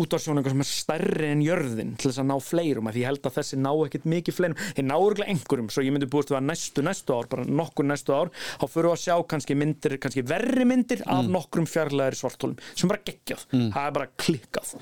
út 0.00 0.14
á 0.16 0.18
svona 0.18 0.40
eitthvað 0.40 0.54
sem 0.54 0.62
er 0.64 0.68
stærri 0.70 1.26
en 1.28 1.42
jörðin 1.44 1.90
til 2.00 2.08
þess 2.08 2.22
að 2.22 2.28
ná 2.30 2.34
fleirum, 2.40 2.88
af 2.88 2.96
því 2.96 3.02
ég 3.02 3.10
held 3.10 3.28
að 3.28 3.36
þessi 3.36 3.58
ná 3.60 3.68
ekkit 3.84 4.08
mikið 4.08 4.36
fleirum, 4.38 4.56
þeir 4.78 4.86
ná 4.88 4.94
örgulega 4.96 5.34
einhverjum 5.34 5.68
svo 5.68 5.84
ég 5.84 5.92
myndi 5.92 6.08
búist 6.10 6.32
að 6.32 6.46
næstu 6.48 6.84
næstu 6.86 7.12
ár, 7.12 7.28
bara 7.28 7.44
nokkur 7.44 7.86
næstu 7.90 8.16
ár, 8.16 8.32
þá 8.32 8.64
fyrir 8.72 8.88
við 8.88 8.96
að 8.96 9.02
sjá 9.04 9.18
kannski 9.34 9.58
myndir, 9.60 9.98
kannski 10.00 10.24
verri 10.32 10.68
myndir 10.70 11.04
af 11.04 11.28
nokkrum 11.28 11.68
fjarlæðir 11.68 12.16
svartólum, 12.22 12.56
sem 12.72 12.88
bara 12.88 13.04
geggjað. 13.04 13.44
Það 13.52 13.82
er 13.84 13.96
bara 14.00 14.12
klikkað. 14.24 14.76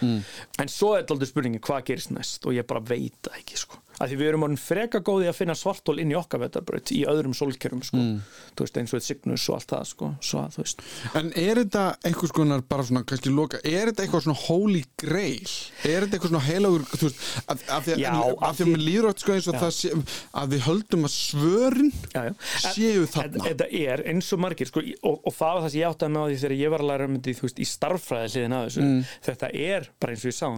En 0.63 0.71
svo 0.79 0.95
er 0.95 1.11
aldrei 1.11 1.33
spurningi, 1.35 1.65
hvað 1.67 1.89
gerist 1.91 2.15
næst? 2.15 2.47
Og 2.47 2.55
ég 2.55 2.71
bara 2.71 2.87
veit 2.87 3.35
ekki, 3.35 3.59
sko 3.67 3.82
að 4.01 4.09
því 4.13 4.17
við 4.21 4.29
erum 4.31 4.45
orðin 4.47 4.61
freka 4.63 5.01
góði 5.05 5.29
að 5.31 5.37
finna 5.37 5.55
svartól 5.59 5.99
inn 6.01 6.13
í 6.13 6.17
okkar 6.19 6.41
vetarbröð 6.43 6.93
í 6.97 7.03
öðrum 7.11 7.35
sólkerfum 7.37 7.83
sko. 7.85 8.01
þú 8.57 8.65
veist 8.65 8.79
eins 8.81 8.95
og 8.97 9.03
Cygnus 9.05 9.45
og 9.51 9.57
allt 9.59 9.69
það 9.73 9.85
sko. 9.93 10.11
Svo, 10.23 10.41
En 11.19 11.33
er 11.37 11.61
þetta 11.63 11.85
einhvers 12.09 12.33
konar 12.33 12.63
bara 12.69 12.83
svona 12.87 13.03
kannski 13.07 13.31
loka, 13.33 13.61
er 13.65 13.91
þetta 13.91 14.03
eitthvað 14.07 14.25
svona 14.27 14.39
holy 14.47 14.83
grail? 14.99 15.49
Er 15.85 16.07
þetta 16.07 16.17
eitthvað 16.19 16.33
svona 16.33 16.45
heilagur, 16.47 16.87
þú 16.93 17.09
veist, 17.09 17.21
að, 17.47 17.65
að 17.77 17.83
því 17.87 17.97
Já, 18.03 18.11
að, 18.13 18.17
af 18.23 18.27
að 18.33 18.39
því 18.43 18.47
að 18.49 18.55
því- 18.63 18.71
mér 18.73 18.83
líður 18.87 19.09
átt 19.13 19.21
sko 19.25 19.33
eins 19.37 19.49
og 19.49 19.55
Já. 19.55 19.61
það 19.63 19.73
sé, 19.79 19.89
að 20.43 20.47
við 20.57 20.61
höldum 20.67 21.07
að 21.09 21.15
svörin 21.17 21.93
já, 22.13 22.23
já. 22.29 22.33
séu 22.73 23.07
þarna. 23.13 23.45
Þetta 23.49 23.67
er 23.83 24.05
eins 24.13 24.33
og 24.33 24.39
margir 24.43 24.67
sko, 24.71 24.81
og, 25.03 25.21
og 25.27 25.33
það 25.37 25.53
var 25.53 25.63
það 25.67 25.71
sem 25.75 25.81
ég 25.83 25.89
átti 25.93 26.05
að 26.09 26.13
með 26.17 26.23
á 26.23 26.27
því 26.33 26.37
þegar 26.43 26.57
ég 26.63 26.73
var 26.73 26.81
að 26.85 26.91
læra 26.93 27.05
um 27.09 27.17
þetta 27.19 27.37
þú 27.39 27.47
veist, 27.49 27.59
í 27.63 27.69
starffræði 27.69 28.29
hliðin 28.33 28.57
að 28.57 28.65
þessu 28.69 28.83
þetta 29.29 29.47
er 29.53 29.89
bara 30.01 30.13
eins 30.13 30.23
og 30.23 30.31
ég 30.33 30.37
sá 30.39 30.49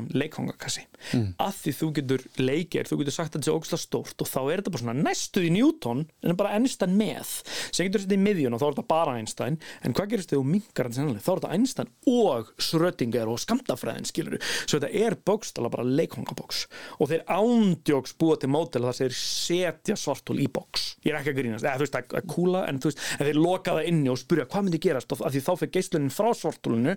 þetta 3.35 3.49
sé 3.49 3.55
ógæslega 3.55 3.82
stórt 3.85 4.24
og 4.24 4.30
þá 4.30 4.41
er 4.43 4.62
þetta 4.62 4.74
bara 4.74 4.85
svona 4.85 4.97
næstuð 5.01 5.49
í 5.49 5.53
Newton 5.55 6.05
en 6.24 6.39
bara 6.39 6.55
Einstein 6.59 6.97
með. 6.99 7.35
Sem 7.70 7.89
getur 7.89 8.05
þetta 8.05 8.18
í 8.18 8.22
miðjun 8.24 8.57
og 8.57 8.62
þá 8.62 8.66
er 8.66 8.76
þetta 8.76 8.87
bara 8.95 9.16
Einstein. 9.20 9.59
En 9.85 9.97
hvað 9.97 10.14
gerist 10.14 10.32
þegar 10.32 10.45
þú 10.45 10.51
minkar 10.55 10.89
þetta 10.89 11.01
sennlega 11.01 11.24
þá 11.24 11.30
er 11.35 11.43
þetta 11.43 11.53
Einstein 11.59 11.93
og 12.14 12.53
Schrödinger 12.68 13.32
og 13.32 13.43
skamtafræðin 13.43 14.09
skilur 14.09 14.41
svo 14.43 14.80
þetta 14.80 15.05
er 15.05 15.16
bókstala 15.26 15.70
bara 15.72 15.87
leikhangabóks 15.87 16.64
og 16.99 17.11
þeir 17.11 17.24
ándjóks 17.35 18.16
búa 18.20 18.39
til 18.41 18.51
mótel 18.53 18.85
þar 18.87 18.99
sem 18.99 19.09
þeir 19.09 19.18
setja 19.20 19.99
svartól 19.99 20.39
í 20.43 20.49
bóks 20.53 20.95
ég 21.05 21.12
er 21.12 21.20
ekki 21.20 21.35
að 21.35 21.41
grínast, 21.41 21.66
eða 21.66 21.78
þú 21.78 21.87
veist 21.87 21.97
það 21.97 22.18
er 22.18 22.28
kúla 22.35 22.64
en, 22.68 22.80
þú 22.80 22.91
veist, 22.91 23.07
en 23.18 23.28
þeir 23.28 23.41
loka 23.41 23.78
það 23.78 23.89
inni 23.91 24.12
og 24.12 24.20
spurja 24.20 24.49
hvað 24.51 24.66
myndi 24.66 24.82
gerast? 24.85 25.14
Og 25.14 25.24
því 25.24 25.43
þá 25.45 25.51
fyrir 25.61 25.74
geislunin 25.78 26.14
frá 26.14 26.30
svartólinu 26.39 26.97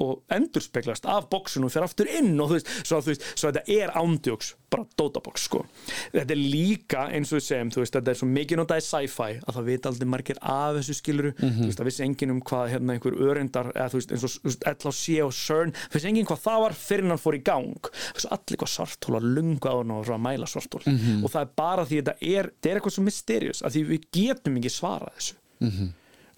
og 0.00 0.22
endurspeglast 0.32 1.06
af 1.10 1.28
bóksun 1.32 1.66
og 1.66 1.74
fyrir 1.74 1.86
aftur 1.88 2.10
inn 2.10 2.32
og 2.40 2.50
þú 2.50 2.58
veist, 2.58 2.72
svo, 2.82 3.02
þú 3.04 3.12
veist, 3.12 3.28
svo 3.34 3.50
þetta 3.50 3.78
er 3.80 3.94
ándjóks 4.00 4.54
bara 4.70 4.84
dótabóks 4.94 5.48
sko. 5.48 5.64
Þetta 6.12 6.30
er 6.30 6.38
líka 6.38 7.00
eins 7.10 7.32
og 7.32 7.40
við 7.40 7.44
segjum, 7.48 7.70
þú 7.74 7.80
veist, 7.82 7.96
þetta 7.96 8.12
er 8.12 8.18
svo 8.20 8.28
mikið 8.30 8.60
notaði 8.60 8.84
sci-fi 8.86 9.40
að 9.40 9.56
það 9.56 9.66
vita 9.66 9.90
aldrei 9.90 10.08
margir 10.12 10.38
af 10.46 10.76
þessu 10.78 10.94
skiluru, 10.94 11.32
þú 11.40 11.66
veist, 11.66 11.80
það 11.80 11.88
vissi 11.88 12.04
enginn 12.06 12.34
um 12.36 12.42
hvað 12.46 12.70
hérna 12.76 12.94
einhver 12.94 13.16
örendar, 13.26 13.72
eða 13.74 13.88
þú 13.90 13.98
veist, 13.98 14.14
eins 14.14 14.26
og 14.28 14.30
LHC 14.70 15.16
og 15.26 15.34
CERN, 15.34 15.74
það 15.80 15.98
vissi 15.98 16.10
enginn 16.12 16.28
hvað 16.30 16.42
það 16.46 16.62
var 16.64 16.78
fyrir 16.84 17.10
hann 17.10 17.22
fór 17.24 17.38
í 17.40 17.42
gang, 17.50 17.90
þú 17.90 18.20
veist, 18.20 18.30
allir 18.38 18.62
hvað 18.62 18.72
svartól 18.76 19.16
var 19.18 19.26
lungu 19.26 19.66
á 19.66 19.74
hann 19.74 19.94
og 19.96 20.12
að 20.14 20.24
mæla 20.28 20.50
svartól 20.54 20.84
og 20.86 21.30
það 21.34 21.40
er 21.42 21.50
bara 21.58 21.88
því 21.90 21.98
þetta 22.00 22.14
er, 22.20 22.52
þetta 22.54 22.70
er 22.70 22.78
eitthvað 22.78 22.94
svo 22.94 23.06
mysterious, 23.10 23.64
að 23.66 23.74
því 23.74 23.82
við 23.90 24.06
getum 24.20 24.60
ekki 24.62 24.70
svarað 24.78 25.18
þessu 25.18 25.34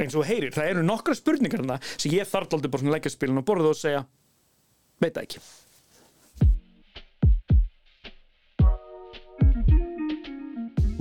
eins 0.04 0.16
og 0.18 0.26
heyrir, 0.28 0.54
það 0.54 0.70
eru 0.74 0.86
nokkra 0.86 1.16
spurningar 1.18 1.64
sem 1.96 2.12
ég 2.12 2.28
þarf 2.28 2.56
aldrei 2.56 2.72
bara 2.72 2.88
að 2.90 2.96
leggja 2.96 3.14
spilin 3.14 3.42
á 3.42 3.48
borðið 3.48 3.72
og 3.72 3.78
segja 3.78 4.06
veit 5.02 5.14
það 5.14 5.22
ekki 5.26 5.44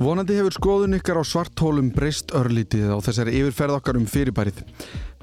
Vonandi 0.02 0.34
hefur 0.34 0.56
skoðun 0.56 0.98
ykkar 0.98 1.20
á 1.22 1.24
svarthólum 1.30 1.92
breyst 1.94 2.32
örlítið 2.34 2.90
á 2.90 2.98
þessari 3.06 3.36
yfirferð 3.38 3.76
okkar 3.76 4.00
um 4.00 4.08
fyrirbærið. 4.10 4.64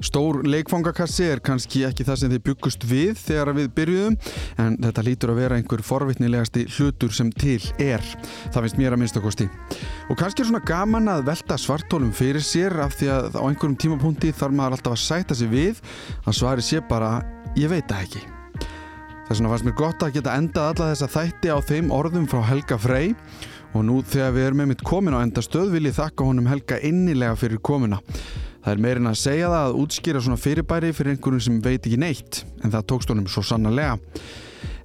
Stór 0.07 0.39
leikfangakassi 0.47 1.25
er 1.27 1.41
kannski 1.43 1.81
ekki 1.83 2.05
það 2.07 2.19
sem 2.21 2.31
þið 2.31 2.43
byggust 2.45 2.85
við 2.87 3.19
þegar 3.19 3.51
við 3.57 3.67
byrjuðum 3.75 4.15
en 4.63 4.79
þetta 4.85 5.05
lítur 5.09 5.33
að 5.33 5.41
vera 5.41 5.59
einhver 5.59 5.83
forvitnilegasti 5.83 6.63
hlutur 6.77 7.11
sem 7.11 7.33
til 7.35 7.59
er. 7.75 8.07
Það 8.53 8.69
finnst 8.69 8.79
mér 8.79 8.95
að 8.95 9.03
minnstakosti. 9.03 9.49
Og 10.07 10.21
kannski 10.23 10.45
er 10.45 10.51
svona 10.53 10.63
gaman 10.71 11.11
að 11.11 11.27
velta 11.33 11.59
svarthólum 11.59 12.15
fyrir 12.15 12.39
sér 12.39 12.79
af 12.79 12.95
því 13.01 13.13
að 13.17 13.31
á 13.35 13.43
einhverjum 13.49 13.77
tímapunkti 13.83 14.31
þarf 14.31 14.55
maður 14.61 14.79
alltaf 14.79 14.95
að 14.95 15.07
sæta 15.09 15.35
sig 15.35 15.51
við 15.51 15.83
að 16.23 16.39
svari 16.39 16.63
sé 16.63 16.79
bara 16.87 17.17
ég 17.59 17.67
veit 17.67 17.89
það 17.91 18.07
ekki. 18.07 18.27
Þess 19.29 19.43
vegna 19.43 19.49
fannst 19.51 19.65
mér 19.67 19.75
gott 19.77 20.01
að 20.01 20.15
geta 20.15 20.39
endað 20.39 20.71
alla 20.71 20.85
þessa 20.89 21.13
þætti 21.13 21.51
á 21.53 21.57
þeim 21.61 21.91
orðum 21.93 22.23
frá 22.31 22.39
Helga 22.47 22.79
Frey 22.81 23.11
og 23.73 23.85
nú 23.85 24.01
þegar 24.01 24.35
við 24.35 24.47
erum 24.47 24.63
einmitt 24.65 24.83
komin 24.85 25.15
á 25.15 25.23
endastöð 25.23 25.73
vil 25.75 25.87
ég 25.89 25.97
þakka 25.97 26.27
honum 26.27 26.49
Helga 26.49 26.79
innilega 26.85 27.37
fyrir 27.39 27.61
komuna. 27.61 28.01
Það 28.59 28.73
er 28.73 28.83
meirinn 28.83 29.09
að 29.09 29.21
segja 29.21 29.49
það 29.53 29.65
að 29.69 29.79
útskýra 29.83 30.21
svona 30.25 30.41
fyrirbæri 30.41 30.91
fyrir 30.95 31.15
einhverjum 31.15 31.45
sem 31.45 31.59
veit 31.63 31.79
ekki 31.79 31.99
neitt 32.01 32.43
en 32.63 32.73
það 32.73 32.87
tókst 32.91 33.13
honum 33.13 33.29
svo 33.31 33.45
sannarlega. 33.45 33.97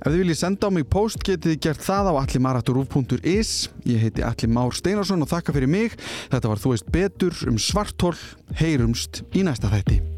Ef 0.05 0.13
þið 0.13 0.19
viljið 0.21 0.37
senda 0.39 0.69
á 0.69 0.75
mig 0.77 0.89
post 0.93 1.23
getið 1.25 1.55
þið 1.55 1.61
gert 1.65 1.85
það 1.87 2.11
á 2.13 2.21
allimaraturúf.is 2.23 3.53
Ég 3.89 4.03
heiti 4.05 4.27
Alli 4.27 4.51
Már 4.53 4.77
Steinarsson 4.77 5.25
og 5.25 5.33
þakka 5.33 5.57
fyrir 5.57 5.73
mig. 5.73 5.97
Þetta 6.31 6.51
var 6.53 6.61
Þú 6.61 6.75
veist 6.75 6.91
betur 6.93 7.47
um 7.49 7.57
svartól, 7.57 8.19
heyrumst 8.61 9.25
í 9.33 9.47
næsta 9.49 9.73
þætti. 9.73 10.14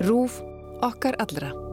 RÚF 0.00 0.40
okkar 0.80 1.14
allra. 1.20 1.69